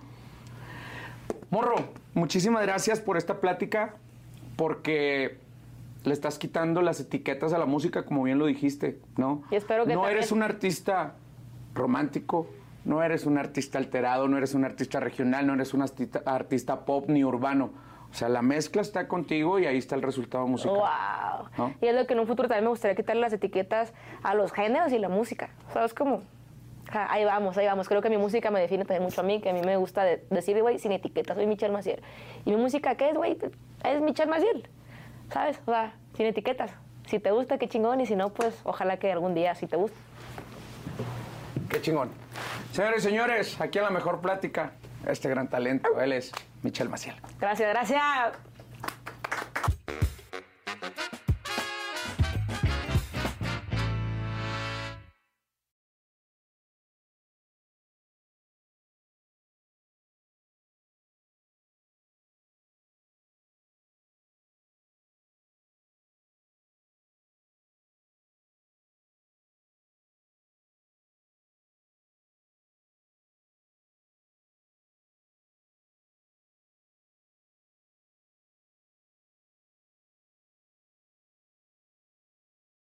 Morro, 1.51 1.77
muchísimas 2.15 2.63
gracias 2.63 2.99
por 3.01 3.17
esta 3.17 3.41
plática, 3.41 3.95
porque 4.57 5.39
le 6.05 6.13
estás 6.13 6.39
quitando 6.39 6.83
las 6.83 6.99
etiquetas 6.99 7.53
a 7.53 7.59
la 7.59 7.67
música, 7.67 8.05
como 8.05 8.23
bien 8.25 8.39
lo 8.39 8.47
dijiste, 8.47 8.99
¿no? 9.17 9.43
Y 9.51 9.57
espero 9.57 9.85
que 9.85 9.95
no 9.95 10.01
también- 10.01 10.19
eres 10.19 10.33
un 10.33 10.43
artista 10.43 11.15
romántico, 11.75 12.49
no 12.87 13.03
eres 13.03 13.27
un 13.27 13.37
artista 13.37 13.77
alterado, 13.79 14.27
no 14.29 14.39
eres 14.39 14.55
un 14.55 14.65
artista 14.65 14.99
regional, 15.01 15.47
no 15.47 15.53
eres 15.55 15.75
un 15.75 15.83
artista, 15.83 16.23
artista 16.25 16.85
pop 16.87 17.05
ni 17.09 17.23
urbano. 17.25 17.73
O 18.11 18.15
sea, 18.15 18.29
la 18.31 18.41
mezcla 18.41 18.81
está 18.81 19.09
contigo 19.09 19.59
y 19.59 19.67
ahí 19.67 19.77
está 19.77 19.95
el 19.97 20.03
resultado 20.03 20.47
musical. 20.47 20.77
¡Wow! 20.77 21.49
¿No? 21.59 21.75
Y 21.83 21.87
es 21.89 21.95
lo 21.95 22.07
que 22.07 22.15
en 22.15 22.21
un 22.21 22.27
futuro 22.27 22.49
también 22.49 22.65
me 22.65 22.71
gustaría 22.71 22.95
quitarle 22.95 23.21
las 23.21 23.33
etiquetas 23.33 23.93
a 24.23 24.35
los 24.35 24.53
géneros 24.53 24.93
y 24.93 24.99
la 24.99 25.09
música. 25.11 25.51
¿Sabes 25.73 25.93
cómo? 25.93 26.23
Ja, 26.91 27.13
Ahí 27.13 27.25
vamos, 27.25 27.59
ahí 27.59 27.67
vamos. 27.67 27.89
Creo 27.89 28.01
que 28.01 28.09
mi 28.09 28.17
música 28.17 28.51
me 28.53 28.61
define 28.61 28.85
también 28.85 29.03
mucho 29.03 29.21
a 29.21 29.25
mí, 29.25 29.41
que 29.41 29.51
a 29.51 29.53
mí 29.53 29.61
me 29.61 29.77
gusta 29.77 30.05
de- 30.05 30.25
decir, 30.31 30.63
güey, 30.63 30.79
sin 30.79 30.93
etiquetas, 30.93 31.37
soy 31.37 31.47
Michelle 31.49 31.73
Maciel. 31.73 32.01
¿Y 32.45 32.51
mi 32.53 32.57
música 32.57 32.95
qué 32.95 33.11
es, 33.11 33.17
güey? 33.17 33.37
Es 33.85 34.01
Michelle 34.01 34.31
Maciel. 34.31 34.69
¿Sabes? 35.31 35.61
O 35.67 35.73
sea, 35.73 35.95
sin 36.15 36.27
etiquetas. 36.27 36.71
Si 37.09 37.19
te 37.19 37.33
gusta, 37.33 37.59
qué 37.59 37.69
chingón, 37.69 38.01
y 38.01 38.07
si 38.07 38.15
no, 38.15 38.31
pues 38.33 38.61
ojalá 38.65 38.99
que 38.99 39.11
algún 39.11 39.35
día 39.35 39.55
sí 39.57 39.67
te 39.67 39.77
guste. 39.77 39.97
Chingón. 41.81 42.11
Señores 42.73 43.05
y 43.05 43.09
señores, 43.09 43.61
aquí 43.61 43.79
a 43.79 43.83
la 43.83 43.91
mejor 43.91 44.21
plática, 44.21 44.73
este 45.07 45.29
gran 45.29 45.49
talento, 45.49 46.01
él 46.01 46.13
es 46.13 46.33
Michel 46.63 46.89
Maciel. 46.89 47.17
Gracias, 47.41 47.69
gracias. 47.69 48.56